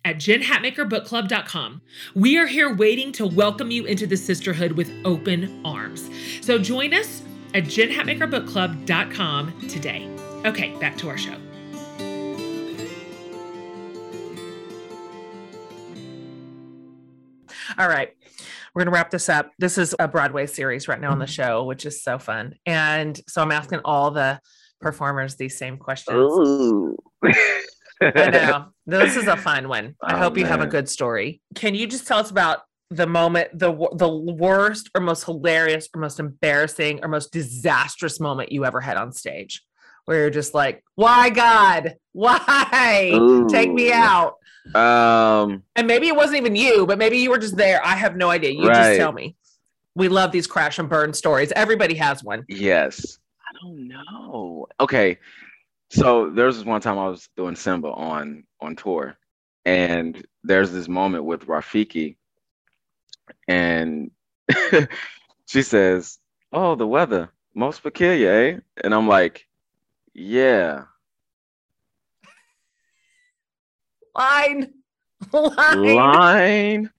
at 0.03 0.15
jenhatmakerbookclub.com. 0.17 1.81
We 2.15 2.37
are 2.37 2.47
here 2.47 2.73
waiting 2.73 3.11
to 3.13 3.27
welcome 3.27 3.71
you 3.71 3.85
into 3.85 4.07
the 4.07 4.17
sisterhood 4.17 4.73
with 4.73 4.91
open 5.03 5.61
arms. 5.65 6.09
So 6.41 6.57
join 6.57 6.93
us 6.93 7.21
at 7.53 7.65
jenhatmakerbookclub.com 7.65 9.67
today. 9.67 10.09
Okay, 10.45 10.75
back 10.79 10.97
to 10.97 11.09
our 11.09 11.17
show. 11.17 11.35
All 17.77 17.89
right. 17.89 18.15
We're 18.75 18.81
going 18.81 18.91
to 18.91 18.95
wrap 18.95 19.09
this 19.09 19.29
up. 19.29 19.53
This 19.57 19.77
is 19.77 19.95
a 19.99 20.07
Broadway 20.07 20.47
series 20.47 20.89
right 20.89 20.99
now 20.99 21.11
on 21.11 21.19
the 21.19 21.25
mm-hmm. 21.25 21.31
show, 21.31 21.63
which 21.63 21.85
is 21.85 22.03
so 22.03 22.19
fun. 22.19 22.55
And 22.65 23.17
so 23.25 23.41
I'm 23.41 23.53
asking 23.53 23.79
all 23.85 24.11
the 24.11 24.41
performers 24.81 25.35
these 25.35 25.57
same 25.57 25.77
questions. 25.77 26.17
Ooh. 26.17 26.97
I 28.01 28.29
know. 28.29 28.65
This 28.87 29.15
is 29.15 29.25
a 29.27 29.35
fun 29.35 29.67
one. 29.67 29.95
I 30.03 30.13
Oh, 30.13 30.17
hope 30.17 30.37
you 30.37 30.45
have 30.45 30.61
a 30.61 30.67
good 30.67 30.87
story. 30.87 31.41
Can 31.55 31.73
you 31.73 31.87
just 31.87 32.05
tell 32.05 32.19
us 32.19 32.29
about 32.29 32.59
the 32.91 33.07
moment, 33.07 33.57
the 33.57 33.71
the 33.95 34.07
worst 34.07 34.91
or 34.93 35.01
most 35.01 35.23
hilarious 35.23 35.89
or 35.91 36.01
most 36.01 36.19
embarrassing 36.19 36.99
or 37.01 37.07
most 37.07 37.31
disastrous 37.33 38.19
moment 38.19 38.51
you 38.51 38.63
ever 38.63 38.79
had 38.79 38.95
on 38.95 39.11
stage? 39.11 39.63
Where 40.05 40.19
you're 40.21 40.29
just 40.29 40.53
like, 40.53 40.83
why 40.95 41.29
God? 41.29 41.95
Why? 42.13 43.45
Take 43.49 43.71
me 43.73 43.91
out. 43.91 44.37
Um, 44.73 45.63
And 45.75 45.87
maybe 45.87 46.07
it 46.07 46.15
wasn't 46.15 46.37
even 46.37 46.55
you, 46.55 46.85
but 46.85 46.97
maybe 46.97 47.17
you 47.17 47.29
were 47.29 47.37
just 47.37 47.57
there. 47.57 47.83
I 47.85 47.95
have 47.95 48.15
no 48.15 48.29
idea. 48.29 48.51
You 48.51 48.67
just 48.67 48.97
tell 48.97 49.11
me. 49.11 49.35
We 49.95 50.07
love 50.09 50.31
these 50.31 50.47
crash 50.47 50.77
and 50.79 50.89
burn 50.89 51.13
stories. 51.13 51.51
Everybody 51.55 51.95
has 51.95 52.23
one. 52.23 52.45
yes. 52.47 53.19
I 53.47 53.57
don't 53.61 53.87
know. 53.87 54.67
Okay. 54.79 55.17
So 55.89 56.29
there 56.29 56.45
was 56.47 56.57
this 56.57 56.65
one 56.65 56.81
time 56.81 56.97
I 56.97 57.07
was 57.07 57.29
doing 57.37 57.55
Simba 57.55 57.89
on 57.89 58.43
on 58.59 58.75
tour, 58.75 59.17
and 59.65 60.25
there's 60.43 60.71
this 60.71 60.87
moment 60.89 61.23
with 61.23 61.45
Rafiki, 61.45 62.15
and 63.47 64.11
she 65.47 65.61
says, 65.61 66.17
"Oh, 66.51 66.75
the 66.75 66.87
weather 66.87 67.31
most 67.53 67.83
peculiar, 67.83 68.31
eh?" 68.31 68.57
And 68.83 68.93
I'm 68.93 69.07
like, 69.07 69.47
"Yeah." 70.15 70.85
Line. 74.15 74.73
Line. 75.33 75.95
Line. 75.95 76.89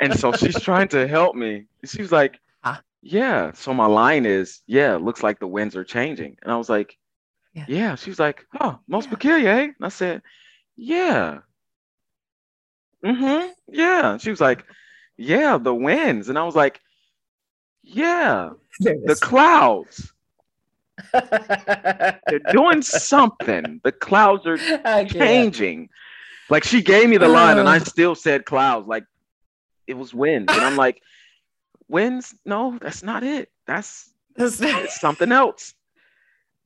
And 0.00 0.18
so 0.18 0.32
she's 0.32 0.60
trying 0.60 0.88
to 0.88 1.06
help 1.08 1.34
me. 1.34 1.66
She 1.84 2.00
was 2.00 2.12
like, 2.12 2.38
Huh? 2.62 2.80
Yeah. 3.02 3.52
So 3.52 3.74
my 3.74 3.86
line 3.86 4.26
is, 4.26 4.60
Yeah, 4.66 4.96
looks 4.96 5.22
like 5.22 5.40
the 5.40 5.48
winds 5.48 5.74
are 5.76 5.84
changing. 5.84 6.36
And 6.42 6.52
I 6.52 6.56
was 6.56 6.68
like, 6.68 6.96
Yeah. 7.52 7.64
Yeah. 7.68 7.94
She 7.96 8.10
was 8.10 8.18
like, 8.18 8.46
Oh, 8.60 8.78
most 8.86 9.06
Yeah. 9.06 9.10
peculiar, 9.10 9.50
eh? 9.50 9.62
And 9.64 9.74
I 9.82 9.88
said, 9.88 10.22
Yeah. 10.76 11.40
Mm-hmm. 13.04 13.48
Yeah. 13.68 14.16
She 14.18 14.30
was 14.30 14.40
like, 14.40 14.64
Yeah, 15.16 15.58
the 15.58 15.74
winds. 15.74 16.28
And 16.28 16.38
I 16.38 16.44
was 16.44 16.54
like, 16.54 16.80
Yeah, 17.82 18.50
the 18.78 19.18
clouds. 19.20 20.12
They're 21.12 22.40
doing 22.52 22.82
something. 22.82 23.80
The 23.82 23.92
clouds 23.92 24.46
are 24.46 24.58
changing. 25.06 25.88
Like 26.48 26.64
she 26.64 26.82
gave 26.82 27.08
me 27.08 27.16
the 27.16 27.26
uh. 27.26 27.30
line 27.30 27.58
and 27.58 27.68
I 27.68 27.78
still 27.78 28.14
said 28.14 28.44
clouds. 28.44 28.88
Like 28.88 29.04
it 29.86 29.94
was 29.94 30.14
winds. 30.14 30.52
And 30.52 30.62
I'm 30.62 30.76
like, 30.76 31.02
winds? 31.88 32.34
No, 32.44 32.78
that's 32.80 33.02
not 33.02 33.22
it. 33.22 33.50
That's, 33.66 34.10
that's 34.36 35.00
something 35.00 35.32
else. 35.32 35.74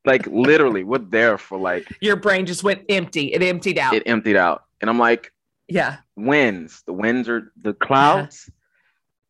Like 0.05 0.27
literally, 0.27 0.85
we're 0.85 0.99
there 0.99 1.39
for 1.39 1.59
like 1.59 1.97
your 2.03 2.17
brain 2.17 2.45
just 2.45 2.63
went 2.63 2.83
empty. 2.91 3.33
It 3.33 3.43
emptied 3.43 3.79
out. 3.79 3.95
It 3.95 4.03
emptied 4.05 4.37
out. 4.37 4.65
And 4.83 4.91
I'm 4.91 4.99
like, 4.99 5.33
yeah. 5.67 5.99
Winds. 6.15 6.83
The 6.87 6.93
winds 6.93 7.27
are 7.29 7.53
the 7.63 7.73
clouds. 7.73 8.51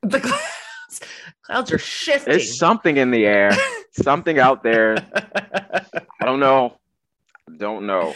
Uh-huh. 0.03 0.09
The 0.09 0.21
clouds. 0.21 1.01
Clouds 1.43 1.73
are 1.73 1.79
shifting. 1.79 2.33
There's 2.33 2.59
something 2.59 2.97
in 2.97 3.11
the 3.11 3.25
air. 3.27 3.53
Something 4.03 4.38
out 4.38 4.62
there. 4.62 4.97
I 5.14 6.24
don't 6.24 6.40
know. 6.40 6.78
Don't 7.57 7.86
know. 7.86 8.14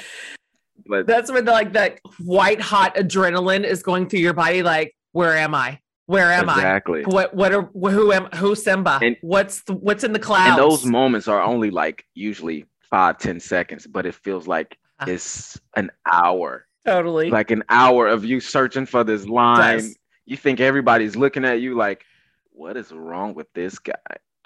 But 0.87 1.07
that's 1.07 1.31
when 1.31 1.45
the, 1.45 1.53
like 1.53 1.73
that 1.75 2.01
white 2.19 2.61
hot 2.61 2.95
adrenaline 2.97 3.65
is 3.65 3.83
going 3.83 4.09
through 4.09 4.21
your 4.21 4.33
body. 4.33 4.63
Like, 4.63 4.97
where 5.13 5.37
am 5.37 5.55
I? 5.55 5.81
Where 6.07 6.33
am 6.33 6.49
exactly. 6.49 7.01
I? 7.01 7.01
Exactly. 7.01 7.15
What 7.15 7.35
what 7.35 7.53
are 7.53 7.63
who 7.91 8.13
am 8.13 8.27
who 8.35 8.55
Simba? 8.55 8.99
And, 9.03 9.17
what's 9.21 9.63
the, 9.65 9.75
what's 9.75 10.05
in 10.05 10.13
the 10.13 10.19
clouds? 10.19 10.51
And 10.51 10.59
those 10.59 10.87
moments 10.87 11.29
are 11.29 11.43
only 11.43 11.71
like 11.71 12.05
usually 12.15 12.65
five, 12.89 13.19
ten 13.19 13.39
seconds, 13.41 13.87
but 13.87 14.07
it 14.07 14.15
feels 14.15 14.49
like 14.49 14.79
uh, 15.01 15.07
it's 15.09 15.61
an 15.77 15.91
hour. 16.11 16.67
Totally. 16.87 17.31
Like 17.31 17.51
an 17.51 17.65
hour 17.69 18.09
of 18.09 18.25
you 18.25 18.41
searching 18.41 18.87
for 18.87 19.05
this 19.05 19.27
line. 19.27 19.95
You 20.25 20.37
think 20.37 20.61
everybody's 20.61 21.17
looking 21.17 21.45
at 21.45 21.61
you 21.61 21.77
like, 21.77 22.05
what 22.53 22.77
is 22.77 22.91
wrong 22.93 23.35
with 23.35 23.53
this 23.53 23.79
guy? 23.79 23.95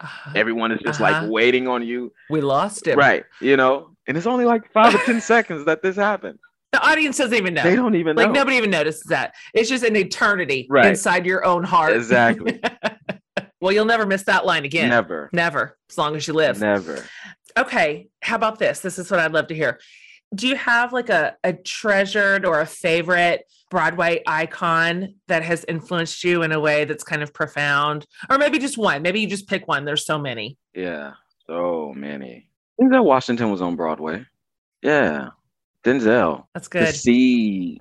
Uh-huh. 0.03 0.33
Everyone 0.35 0.73
is 0.73 0.81
just 0.81 1.01
uh-huh. 1.01 1.23
like 1.23 1.31
waiting 1.31 1.69
on 1.69 1.87
you. 1.87 2.13
We 2.31 2.41
lost 2.41 2.87
him. 2.87 2.99
Right. 2.99 3.25
You 3.41 3.57
know, 3.57 3.97
and 4.07 4.17
it's 4.17 4.27
only 4.27 4.45
like 4.45 4.73
five 4.73 4.95
or 4.95 4.99
10 4.99 5.21
seconds 5.23 5.65
that 5.67 5.83
this 5.83 5.97
happened. 5.97 6.39
The 6.73 6.81
audience 6.87 7.19
doesn't 7.19 7.37
even 7.37 7.55
know. 7.55 7.63
They 7.63 7.77
don't 7.77 7.95
even 7.95 8.17
like 8.17 8.29
know. 8.29 8.33
nobody 8.33 8.57
even 8.57 8.71
notices 8.71 9.05
that. 9.05 9.35
It's 9.53 9.69
just 9.69 9.85
an 9.85 9.95
eternity 9.95 10.67
right. 10.71 10.87
inside 10.87 11.27
your 11.27 11.45
own 11.45 11.65
heart. 11.65 11.95
Exactly. 11.95 12.61
well, 13.61 13.73
you'll 13.73 13.85
never 13.85 14.07
miss 14.07 14.23
that 14.25 14.47
line 14.47 14.65
again. 14.65 14.89
Never. 14.89 15.29
Never. 15.33 15.77
As 15.91 15.99
long 15.99 16.17
as 16.17 16.27
you 16.27 16.33
live. 16.33 16.61
Never. 16.61 17.05
Okay. 17.59 18.09
How 18.23 18.37
about 18.37 18.59
this? 18.59 18.81
This 18.81 18.99
is 18.99 19.11
what 19.11 19.21
I'd 19.21 19.33
love 19.33 19.49
to 19.49 19.55
hear. 19.55 19.79
Do 20.35 20.49
you 20.49 20.57
have 20.57 20.93
like 20.93 21.11
a, 21.11 21.37
a 21.45 21.53
treasured 21.53 22.47
or 22.47 22.61
a 22.61 22.67
favorite 22.67 23.45
Broadway 23.71 24.23
icon 24.27 25.15
that 25.29 25.43
has 25.43 25.65
influenced 25.69 26.25
you 26.25 26.43
in 26.43 26.53
a 26.53 26.61
way 26.61 26.85
that's 26.85 27.05
kind 27.05 27.23
of 27.23 27.35
profound? 27.35 28.07
Or 28.31 28.39
maybe 28.39 28.59
just 28.59 28.79
one. 28.79 29.03
Maybe 29.03 29.21
you 29.21 29.27
just 29.27 29.49
pick 29.49 29.69
one. 29.69 29.85
There's 29.85 30.07
so 30.07 30.19
many. 30.19 30.57
Yeah. 30.75 31.13
So 31.47 31.93
many. 31.97 32.49
Denzel 32.81 33.05
Washington 33.05 33.51
was 33.51 33.61
on 33.61 33.77
Broadway. 33.77 34.25
Yeah. 34.83 35.31
Denzel. 35.85 36.47
That's 36.55 36.69
good. 36.69 36.87
To 36.87 36.93
see 36.93 37.81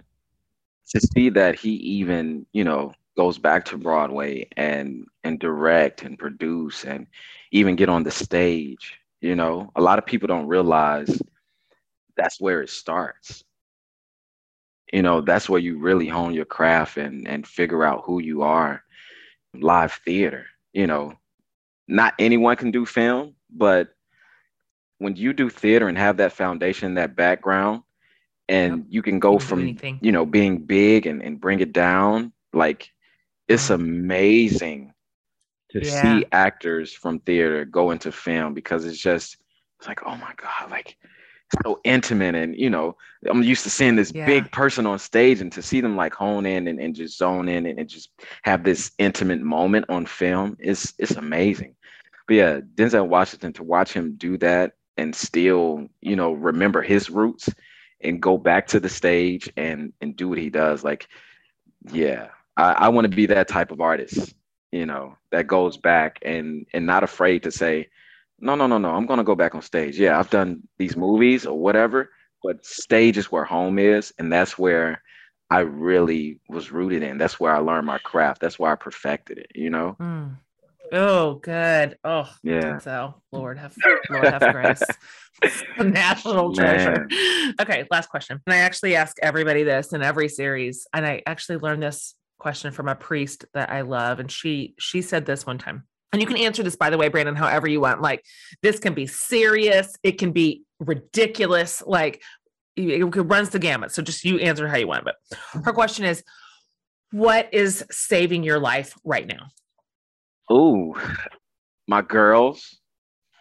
to 0.90 1.00
see 1.00 1.30
that 1.30 1.56
he 1.56 1.72
even, 1.72 2.46
you 2.52 2.64
know, 2.64 2.94
goes 3.16 3.38
back 3.38 3.66
to 3.66 3.78
Broadway 3.78 4.48
and 4.58 5.06
and 5.24 5.40
direct 5.40 6.04
and 6.04 6.18
produce 6.18 6.84
and 6.84 7.08
even 7.52 7.76
get 7.76 7.90
on 7.90 8.04
the 8.04 8.12
stage. 8.12 9.00
You 9.22 9.36
know, 9.36 9.72
a 9.76 9.82
lot 9.82 10.00
of 10.00 10.06
people 10.06 10.28
don't 10.28 10.48
realize 10.48 11.22
that's 12.16 12.40
where 12.40 12.62
it 12.62 12.70
starts. 12.70 13.44
You 14.92 15.02
know, 15.02 15.22
that's 15.22 15.50
where 15.50 15.60
you 15.60 15.78
really 15.78 16.08
hone 16.08 16.34
your 16.34 16.46
craft 16.46 16.98
and 16.98 17.28
and 17.28 17.48
figure 17.48 17.84
out 17.84 18.04
who 18.06 18.22
you 18.22 18.44
are. 18.44 18.84
Live 19.54 20.00
theater, 20.06 20.46
you 20.72 20.88
know, 20.88 21.14
not 21.88 22.14
anyone 22.20 22.56
can 22.56 22.72
do 22.72 22.86
film, 22.86 23.36
but 23.50 23.90
when 25.00 25.16
you 25.18 25.34
do 25.34 25.50
theater 25.50 25.90
and 25.90 25.98
have 25.98 26.18
that 26.18 26.32
foundation, 26.32 26.94
that 26.94 27.18
background, 27.18 27.84
and 28.52 28.78
yep. 28.78 28.86
you 28.90 29.02
can 29.02 29.20
go 29.20 29.40
from 29.40 29.78
you 30.02 30.12
know 30.12 30.26
being 30.26 30.60
big 30.60 31.08
and, 31.08 31.24
and 31.24 31.40
bring 31.40 31.60
it 31.60 31.74
down 31.74 32.32
like 32.54 32.92
it's 33.48 33.70
mm-hmm. 33.70 33.82
amazing 33.82 34.94
to 35.72 35.84
yeah. 35.84 36.02
see 36.02 36.26
actors 36.32 36.94
from 36.94 37.20
theater 37.20 37.66
go 37.66 37.92
into 37.92 38.12
film 38.12 38.54
because 38.54 38.86
it's 38.86 38.98
just 38.98 39.38
it's 39.80 39.88
like 39.88 40.06
oh 40.06 40.16
my 40.18 40.34
god 40.36 40.70
like 40.70 40.98
so 41.64 41.80
intimate 41.84 42.36
and 42.36 42.56
you 42.58 42.70
know 42.70 42.96
i'm 43.30 43.44
used 43.44 43.64
to 43.64 43.70
seeing 43.70 43.96
this 43.96 44.12
yeah. 44.14 44.26
big 44.26 44.52
person 44.52 44.86
on 44.86 44.98
stage 44.98 45.42
and 45.42 45.52
to 45.52 45.62
see 45.62 45.82
them 45.82 45.96
like 45.96 46.14
hone 46.14 46.46
in 46.46 46.68
and, 46.68 46.80
and 46.80 46.96
just 46.96 47.18
zone 47.18 47.48
in 47.50 47.66
and, 47.66 47.80
and 47.80 47.90
just 47.90 48.10
have 48.44 48.64
this 48.64 48.92
intimate 48.98 49.42
moment 49.42 49.86
on 49.90 50.06
film 50.06 50.56
is 50.60 50.94
it's 50.98 51.12
amazing 51.12 51.76
but 52.28 52.36
yeah 52.36 52.60
denzel 52.76 53.08
washington 53.08 53.52
to 53.52 53.64
watch 53.64 53.92
him 53.92 54.16
do 54.18 54.38
that 54.38 54.74
and 54.98 55.16
still 55.16 55.88
you 56.02 56.16
know 56.16 56.32
remember 56.34 56.82
his 56.82 57.10
roots 57.10 57.50
and 58.04 58.22
go 58.22 58.38
back 58.38 58.68
to 58.68 58.80
the 58.80 58.90
stage 58.90 59.52
and 59.58 59.94
and 60.02 60.16
do 60.16 60.30
what 60.30 60.38
he 60.38 60.50
does. 60.50 60.84
Like, 60.84 61.08
yeah, 61.92 62.30
I, 62.58 62.72
I 62.74 62.90
want 62.90 63.10
to 63.10 63.16
be 63.16 63.26
that 63.28 63.48
type 63.48 63.72
of 63.72 63.82
artist, 63.82 64.34
you 64.72 64.86
know, 64.86 65.18
that 65.32 65.48
goes 65.48 65.78
back 65.78 66.20
and 66.24 66.66
and 66.74 66.86
not 66.86 67.04
afraid 67.04 67.44
to 67.44 67.52
say, 67.52 67.90
no, 68.42 68.56
no, 68.56 68.68
no, 68.68 68.78
no, 68.78 68.92
I'm 68.92 69.06
gonna 69.06 69.24
go 69.24 69.36
back 69.36 69.56
on 69.56 69.62
stage. 69.62 70.00
Yeah, 70.00 70.20
I've 70.20 70.30
done 70.30 70.62
these 70.78 70.98
movies 70.98 71.46
or 71.46 71.58
whatever, 71.58 72.10
but 72.44 72.66
stage 72.66 73.18
is 73.18 73.32
where 73.32 73.44
home 73.44 73.80
is, 73.80 74.14
and 74.18 74.32
that's 74.32 74.58
where 74.58 75.02
I 75.50 75.60
really 75.60 76.40
was 76.50 76.72
rooted 76.72 77.04
in. 77.04 77.18
That's 77.18 77.40
where 77.40 77.54
I 77.54 77.60
learned 77.60 77.86
my 77.86 77.98
craft. 77.98 78.42
That's 78.42 78.58
where 78.58 78.72
I 78.72 78.76
perfected 78.76 79.38
it, 79.38 79.52
you 79.54 79.70
know? 79.70 79.98
Mm. 80.00 80.38
Oh, 80.94 81.36
good. 81.36 81.98
Oh, 82.04 82.30
yeah. 82.44 82.80
So, 82.80 83.22
Lord 83.32 83.58
have 83.58 83.76
Lord 84.10 84.26
have 84.26 84.52
grace. 84.52 84.82
national 85.78 86.54
treasure. 86.54 87.08
Man. 87.10 87.56
Okay, 87.60 87.86
last 87.90 88.10
question. 88.10 88.42
And 88.46 88.54
I 88.54 88.58
actually 88.58 88.96
ask 88.96 89.18
everybody 89.22 89.64
this 89.64 89.94
in 89.94 90.02
every 90.02 90.30
series, 90.30 90.88
and 90.94 91.06
I 91.06 91.22
actually 91.26 91.58
learned 91.58 91.84
this 91.84 92.16
question 92.40 92.72
from 92.72 92.88
a 92.88 92.96
priest 92.96 93.46
that 93.54 93.70
I 93.72 93.82
love, 93.82 94.20
and 94.20 94.32
she 94.32 94.74
she 94.80 95.02
said 95.02 95.26
this 95.26 95.46
one 95.46 95.58
time. 95.58 95.84
And 96.12 96.22
you 96.22 96.28
can 96.28 96.38
answer 96.38 96.62
this, 96.62 96.76
by 96.76 96.90
the 96.90 96.98
way, 96.98 97.08
Brandon, 97.08 97.36
however 97.36 97.68
you 97.68 97.80
want. 97.80 98.02
Like, 98.02 98.26
this 98.62 98.80
can 98.80 98.94
be 98.94 99.08
serious, 99.08 99.96
it 100.04 100.14
can 100.14 100.32
be 100.32 100.64
ridiculous. 100.80 101.82
Like, 101.86 102.22
it 102.76 103.04
runs 103.04 103.50
the 103.50 103.60
gamut. 103.60 103.92
So 103.92 104.02
just 104.02 104.24
you 104.26 104.40
answer 104.40 104.68
how 104.68 104.78
you 104.78 104.88
want. 104.88 105.06
But 105.06 105.16
her 105.64 105.74
question 105.74 106.06
is, 106.06 106.24
what 107.12 107.54
is 107.54 107.86
saving 107.92 108.44
your 108.44 108.60
life 108.60 108.98
right 109.04 109.28
now? 109.28 109.48
Oh, 110.50 110.96
my 111.88 112.02
girls. 112.02 112.78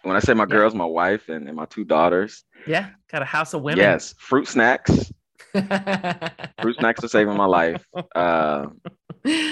When 0.03 0.17
I 0.17 0.21
say 0.21 0.35
my 0.35 0.45
yeah. 0.45 0.57
girls, 0.57 0.75
my 0.75 0.87
wife 0.87 1.29
and, 1.29 1.47
and 1.47 1.57
my 1.57 1.67
two 1.67 1.85
daughters. 1.85 2.45
Yeah, 2.67 2.91
got 3.11 3.23
a 3.23 3.27
house 3.27 3.53
of 3.53 3.63
women. 3.63 3.79
Yes, 3.79 4.15
fruit 4.19 4.49
snacks. 4.49 5.13
fruit 5.53 6.77
snacks 6.79 7.05
are 7.05 7.09
saving 7.09 7.37
my 7.37 7.47
life. 7.47 7.85
Uh, 8.15 8.67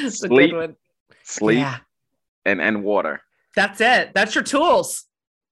sleep, 0.08 0.54
sleep, 1.24 1.58
yeah. 1.58 1.78
And 2.48 2.60
and 2.60 2.82
water. 2.82 3.20
That's 3.54 3.80
it. 3.80 4.12
That's 4.14 4.34
your 4.34 4.44
tools. 4.44 5.04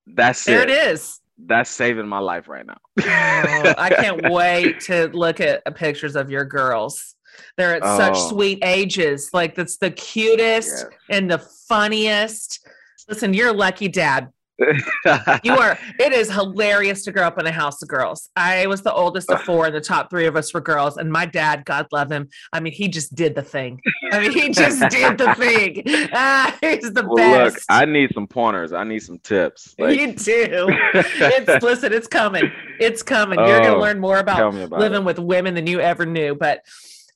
That's 0.06 0.44
there 0.44 0.62
it. 0.62 0.68
There 0.68 0.88
it 0.88 0.92
is. 0.92 1.20
That's 1.38 1.70
saving 1.70 2.08
my 2.08 2.18
life 2.18 2.48
right 2.48 2.66
now. 2.66 2.78
oh, 2.98 3.74
I 3.76 3.90
can't 3.90 4.30
wait 4.30 4.80
to 4.82 5.08
look 5.08 5.40
at 5.40 5.62
pictures 5.74 6.16
of 6.16 6.30
your 6.30 6.44
girls. 6.44 7.14
They're 7.56 7.74
at 7.74 7.82
oh. 7.84 7.98
such 7.98 8.18
sweet 8.30 8.60
ages. 8.62 9.30
Like 9.32 9.54
that's 9.54 9.76
the 9.76 9.90
cutest 9.90 10.86
yeah. 11.08 11.16
and 11.16 11.30
the 11.30 11.38
funniest. 11.38 12.66
Listen, 13.08 13.34
you're 13.34 13.48
a 13.48 13.52
lucky 13.52 13.88
dad. 13.88 14.32
You 14.58 15.52
are 15.56 15.78
it 15.98 16.12
is 16.12 16.30
hilarious 16.32 17.04
to 17.04 17.12
grow 17.12 17.24
up 17.24 17.38
in 17.38 17.46
a 17.46 17.52
house 17.52 17.82
of 17.82 17.88
girls. 17.88 18.30
I 18.36 18.66
was 18.66 18.82
the 18.82 18.92
oldest 18.92 19.30
of 19.30 19.42
four 19.42 19.66
and 19.66 19.74
the 19.74 19.80
top 19.80 20.08
three 20.08 20.26
of 20.26 20.36
us 20.36 20.52
were 20.54 20.60
girls 20.60 20.96
and 20.96 21.10
my 21.12 21.26
dad 21.26 21.64
god 21.64 21.86
love 21.92 22.10
him 22.10 22.28
i 22.52 22.60
mean 22.60 22.72
he 22.72 22.88
just 22.88 23.14
did 23.14 23.34
the 23.34 23.42
thing. 23.42 23.80
I 24.12 24.20
mean 24.20 24.32
he 24.32 24.50
just 24.50 24.80
did 24.90 25.18
the 25.18 25.34
thing. 25.38 25.82
Ah, 26.12 26.56
he's 26.60 26.92
the 26.92 27.06
well, 27.06 27.16
best. 27.16 27.56
Look 27.56 27.62
i 27.68 27.84
need 27.84 28.12
some 28.14 28.26
pointers. 28.26 28.72
I 28.72 28.84
need 28.84 29.00
some 29.00 29.18
tips. 29.18 29.74
Like... 29.78 29.98
you 29.98 30.14
do. 30.14 30.68
It's 30.94 31.62
listen 31.62 31.92
it's 31.92 32.08
coming. 32.08 32.50
It's 32.80 33.02
coming. 33.02 33.38
You're 33.38 33.60
gonna 33.60 33.74
oh, 33.74 33.80
learn 33.80 34.00
more 34.00 34.18
about, 34.18 34.54
about 34.54 34.80
living 34.80 35.02
it. 35.02 35.04
with 35.04 35.18
women 35.18 35.54
than 35.54 35.66
you 35.66 35.80
ever 35.80 36.06
knew 36.06 36.34
but 36.34 36.64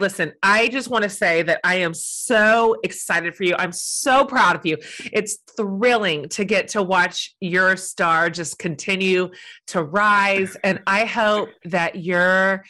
Listen, 0.01 0.33
I 0.43 0.69
just 0.69 0.89
want 0.89 1.05
to 1.05 1.11
say 1.11 1.43
that 1.43 1.61
I 1.63 1.77
am 1.77 1.93
so 1.93 2.77
excited 2.83 3.37
for 3.37 3.45
you. 3.45 3.55
I'm 3.59 3.73
so 3.73 4.25
proud 4.25 4.57
of 4.57 4.65
you. 4.65 4.79
It's 5.13 5.39
thrilling 5.57 6.29
to 6.31 6.45
get 6.45 6.69
to 6.69 6.83
watch 6.83 7.35
your 7.41 7.77
star 7.77 8.31
just 8.31 8.59
continue 8.59 9.31
to 9.69 9.83
rise. 9.83 10.57
And 10.65 10.81
I 10.87 11.05
hope 11.05 11.51
that 11.67 11.97
your 11.97 12.65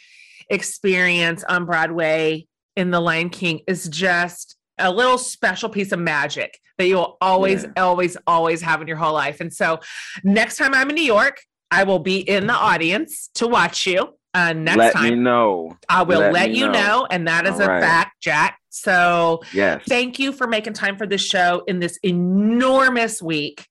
experience 0.49 1.45
on 1.45 1.65
Broadway 1.65 2.47
in 2.75 2.91
The 2.91 2.99
Lion 2.99 3.29
King 3.29 3.61
is 3.65 3.87
just 3.87 4.57
a 4.77 4.91
little 4.91 5.17
special 5.17 5.69
piece 5.69 5.93
of 5.93 5.99
magic 5.99 6.59
that 6.77 6.87
you'll 6.87 7.15
always, 7.21 7.63
yeah. 7.63 7.83
always, 7.83 8.17
always 8.27 8.61
have 8.61 8.81
in 8.81 8.89
your 8.89 8.97
whole 8.97 9.13
life. 9.13 9.39
And 9.39 9.53
so 9.53 9.79
next 10.25 10.57
time 10.57 10.73
I'm 10.73 10.89
in 10.89 10.95
New 10.95 11.03
York, 11.03 11.41
I 11.69 11.85
will 11.85 11.99
be 11.99 12.17
in 12.19 12.47
the 12.47 12.53
audience 12.53 13.29
to 13.35 13.47
watch 13.47 13.87
you 13.87 14.15
uh, 14.33 14.53
next 14.53 14.77
let 14.77 14.93
time. 14.93 15.09
me 15.09 15.15
know. 15.15 15.77
I 15.89 16.03
will 16.03 16.19
let, 16.19 16.33
let 16.33 16.51
you 16.51 16.67
know. 16.67 16.71
know. 16.71 17.07
And 17.09 17.27
that 17.27 17.45
is 17.45 17.55
All 17.55 17.63
a 17.63 17.67
right. 17.67 17.81
fact, 17.81 18.21
Jack. 18.21 18.59
So 18.69 19.41
Yes. 19.53 19.83
thank 19.87 20.19
you 20.19 20.31
for 20.31 20.47
making 20.47 20.73
time 20.73 20.97
for 20.97 21.05
this 21.05 21.21
show 21.21 21.63
in 21.67 21.79
this 21.79 21.99
enormous 22.03 23.21
week. 23.21 23.67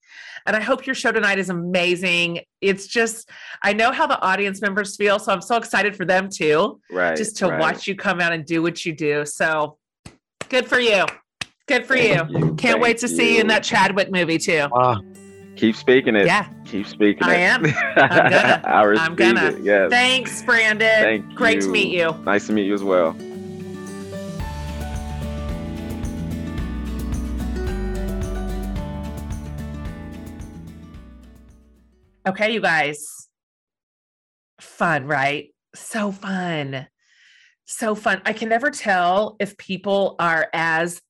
And 0.47 0.57
I 0.57 0.61
hope 0.61 0.87
your 0.87 0.95
show 0.95 1.13
tonight 1.13 1.39
is 1.39 1.51
amazing. 1.51 2.41
It's 2.61 2.87
just, 2.87 3.31
I 3.63 3.73
know 3.73 3.93
how 3.93 4.07
the 4.07 4.21
audience 4.21 4.61
members 4.61 4.97
feel. 4.97 5.19
So 5.19 5.33
I'm 5.33 5.43
so 5.43 5.57
excited 5.57 5.95
for 5.97 6.05
them 6.05 6.29
too, 6.31 6.81
right. 6.91 7.17
just 7.17 7.37
to 7.39 7.49
right. 7.49 7.61
watch 7.61 7.87
you 7.87 7.95
come 7.95 8.21
out 8.21 8.33
and 8.33 8.45
do 8.45 8.63
what 8.63 8.85
you 8.85 8.95
do. 8.95 9.25
So 9.27 9.77
good 10.49 10.67
for 10.67 10.81
you. 10.81 11.05
Good 11.67 11.87
for 11.87 11.95
you. 11.95 12.15
You. 12.29 12.55
Can't 12.57 12.59
Thank 12.59 12.83
wait 12.83 12.99
to 12.99 13.09
see 13.09 13.35
you 13.37 13.43
in 13.43 13.47
that 13.47 13.63
Chadwick 13.63 14.11
movie 14.11 14.39
too. 14.39 14.67
Ah, 14.75 14.99
Keep 15.57 15.77
speaking 15.77 16.17
it. 16.17 16.27
Yeah. 16.27 16.49
Keep 16.65 16.87
speaking 16.87 17.23
I 17.23 17.35
it. 17.35 17.41
am. 17.41 17.63
gonna. 17.63 18.63
I 18.65 18.83
I'm 18.99 19.15
gonna. 19.15 19.47
it. 19.51 19.63
Yes. 19.63 19.91
Thanks, 19.91 20.43
Brandon. 20.43 21.03
Thank 21.03 21.35
Great 21.35 21.61
to 21.63 21.69
meet 21.69 21.93
you. 21.93 22.13
Nice 22.25 22.47
to 22.47 22.53
meet 22.53 22.67
you 22.67 22.75
as 22.75 22.83
well. 22.83 23.17
Okay, 32.27 32.53
you 32.53 32.61
guys. 32.61 33.29
Fun, 34.61 35.07
right? 35.07 35.49
So 35.75 36.13
fun. 36.13 36.87
So 37.65 37.95
fun. 37.95 38.21
I 38.25 38.33
can 38.33 38.49
never 38.49 38.71
tell 38.71 39.37
if 39.41 39.57
people 39.57 40.17
are 40.19 40.49
as 40.53 41.01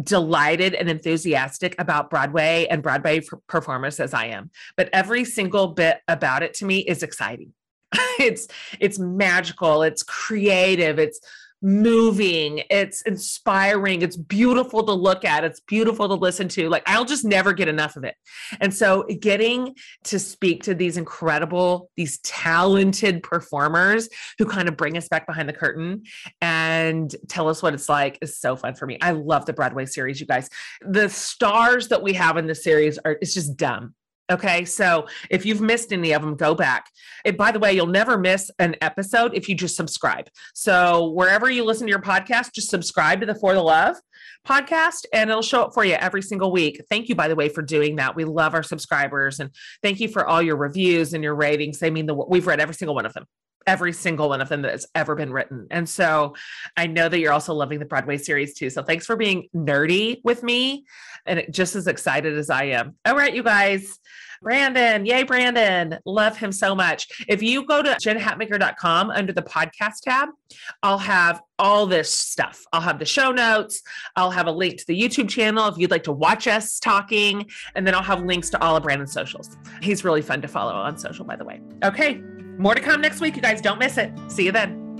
delighted 0.00 0.74
and 0.74 0.88
enthusiastic 0.88 1.74
about 1.78 2.10
Broadway 2.10 2.66
and 2.70 2.82
Broadway 2.82 3.22
performers 3.46 4.00
as 4.00 4.14
I 4.14 4.26
am. 4.26 4.50
But 4.76 4.88
every 4.92 5.24
single 5.24 5.68
bit 5.68 6.00
about 6.08 6.42
it 6.42 6.54
to 6.54 6.64
me 6.64 6.78
is 6.78 7.02
exciting. 7.02 7.52
it's 8.18 8.48
it's 8.80 8.98
magical, 8.98 9.82
it's 9.82 10.02
creative, 10.02 10.98
it's 10.98 11.20
moving, 11.62 12.62
it's 12.70 13.02
inspiring, 13.02 14.02
it's 14.02 14.16
beautiful 14.16 14.84
to 14.84 14.92
look 14.92 15.24
at, 15.24 15.44
it's 15.44 15.60
beautiful 15.60 16.08
to 16.08 16.14
listen 16.14 16.48
to. 16.48 16.68
Like 16.68 16.82
I'll 16.86 17.04
just 17.04 17.24
never 17.24 17.52
get 17.52 17.68
enough 17.68 17.96
of 17.96 18.04
it. 18.04 18.16
And 18.60 18.74
so 18.74 19.04
getting 19.20 19.74
to 20.04 20.18
speak 20.18 20.64
to 20.64 20.74
these 20.74 20.96
incredible, 20.96 21.90
these 21.96 22.18
talented 22.18 23.22
performers 23.22 24.08
who 24.38 24.44
kind 24.44 24.68
of 24.68 24.76
bring 24.76 24.96
us 24.96 25.08
back 25.08 25.26
behind 25.26 25.48
the 25.48 25.52
curtain 25.52 26.02
and 26.40 27.14
tell 27.28 27.48
us 27.48 27.62
what 27.62 27.74
it's 27.74 27.88
like 27.88 28.18
is 28.20 28.36
so 28.36 28.56
fun 28.56 28.74
for 28.74 28.86
me. 28.86 28.98
I 29.00 29.12
love 29.12 29.46
the 29.46 29.52
Broadway 29.52 29.86
series, 29.86 30.20
you 30.20 30.26
guys. 30.26 30.48
The 30.80 31.08
stars 31.08 31.88
that 31.88 32.02
we 32.02 32.12
have 32.14 32.36
in 32.36 32.46
the 32.46 32.54
series 32.54 32.98
are 33.04 33.16
it's 33.20 33.34
just 33.34 33.56
dumb. 33.56 33.94
Okay, 34.32 34.64
so 34.64 35.06
if 35.28 35.44
you've 35.44 35.60
missed 35.60 35.92
any 35.92 36.12
of 36.12 36.22
them, 36.22 36.36
go 36.36 36.54
back. 36.54 36.86
And 37.26 37.36
by 37.36 37.52
the 37.52 37.58
way, 37.58 37.74
you'll 37.74 37.86
never 37.86 38.16
miss 38.16 38.50
an 38.58 38.76
episode 38.80 39.34
if 39.34 39.46
you 39.46 39.54
just 39.54 39.76
subscribe. 39.76 40.28
So 40.54 41.10
wherever 41.10 41.50
you 41.50 41.64
listen 41.64 41.86
to 41.86 41.90
your 41.90 42.00
podcast, 42.00 42.54
just 42.54 42.70
subscribe 42.70 43.20
to 43.20 43.26
the 43.26 43.34
For 43.34 43.52
the 43.52 43.62
Love 43.62 43.96
podcast 44.48 45.04
and 45.12 45.28
it'll 45.28 45.42
show 45.42 45.62
up 45.62 45.74
for 45.74 45.84
you 45.84 45.94
every 45.94 46.22
single 46.22 46.50
week. 46.50 46.82
Thank 46.88 47.10
you, 47.10 47.14
by 47.14 47.28
the 47.28 47.36
way, 47.36 47.50
for 47.50 47.60
doing 47.60 47.96
that. 47.96 48.16
We 48.16 48.24
love 48.24 48.54
our 48.54 48.62
subscribers 48.62 49.38
and 49.38 49.50
thank 49.82 50.00
you 50.00 50.08
for 50.08 50.26
all 50.26 50.40
your 50.40 50.56
reviews 50.56 51.12
and 51.12 51.22
your 51.22 51.34
ratings. 51.34 51.78
They 51.78 51.90
mean 51.90 52.06
the 52.06 52.14
we've 52.14 52.46
read 52.46 52.58
every 52.58 52.74
single 52.74 52.94
one 52.94 53.06
of 53.06 53.12
them. 53.12 53.26
Every 53.66 53.92
single 53.92 54.28
one 54.28 54.40
of 54.40 54.48
them 54.48 54.62
that 54.62 54.72
has 54.72 54.86
ever 54.94 55.14
been 55.14 55.32
written. 55.32 55.66
And 55.70 55.88
so 55.88 56.34
I 56.76 56.86
know 56.86 57.08
that 57.08 57.18
you're 57.18 57.32
also 57.32 57.54
loving 57.54 57.78
the 57.78 57.84
Broadway 57.84 58.18
series 58.18 58.54
too. 58.54 58.70
So 58.70 58.82
thanks 58.82 59.06
for 59.06 59.16
being 59.16 59.48
nerdy 59.54 60.20
with 60.24 60.42
me 60.42 60.84
and 61.26 61.44
just 61.50 61.76
as 61.76 61.86
excited 61.86 62.36
as 62.36 62.50
I 62.50 62.64
am. 62.64 62.96
All 63.04 63.16
right, 63.16 63.34
you 63.34 63.42
guys. 63.42 63.98
Brandon, 64.42 65.06
yay, 65.06 65.22
Brandon. 65.22 65.98
Love 66.04 66.36
him 66.36 66.50
so 66.50 66.74
much. 66.74 67.06
If 67.28 67.42
you 67.42 67.64
go 67.64 67.80
to 67.80 67.90
jenhatmaker.com 67.90 69.10
under 69.10 69.32
the 69.32 69.42
podcast 69.42 70.00
tab, 70.02 70.30
I'll 70.82 70.98
have 70.98 71.40
all 71.60 71.86
this 71.86 72.12
stuff. 72.12 72.64
I'll 72.72 72.80
have 72.80 72.98
the 72.98 73.04
show 73.04 73.30
notes. 73.30 73.82
I'll 74.16 74.32
have 74.32 74.48
a 74.48 74.52
link 74.52 74.78
to 74.78 74.86
the 74.86 75.00
YouTube 75.00 75.28
channel 75.28 75.68
if 75.68 75.78
you'd 75.78 75.92
like 75.92 76.02
to 76.04 76.12
watch 76.12 76.48
us 76.48 76.80
talking. 76.80 77.48
And 77.76 77.86
then 77.86 77.94
I'll 77.94 78.02
have 78.02 78.24
links 78.24 78.50
to 78.50 78.60
all 78.60 78.74
of 78.74 78.82
Brandon's 78.82 79.12
socials. 79.12 79.56
He's 79.80 80.04
really 80.04 80.22
fun 80.22 80.42
to 80.42 80.48
follow 80.48 80.72
on 80.72 80.98
social, 80.98 81.24
by 81.24 81.36
the 81.36 81.44
way. 81.44 81.60
Okay, 81.84 82.20
more 82.62 82.74
to 82.74 82.80
come 82.80 83.00
next 83.00 83.20
week, 83.20 83.36
you 83.36 83.42
guys. 83.42 83.60
Don't 83.60 83.78
miss 83.78 83.98
it. 83.98 84.12
See 84.28 84.44
you 84.44 84.52
then. 84.52 84.91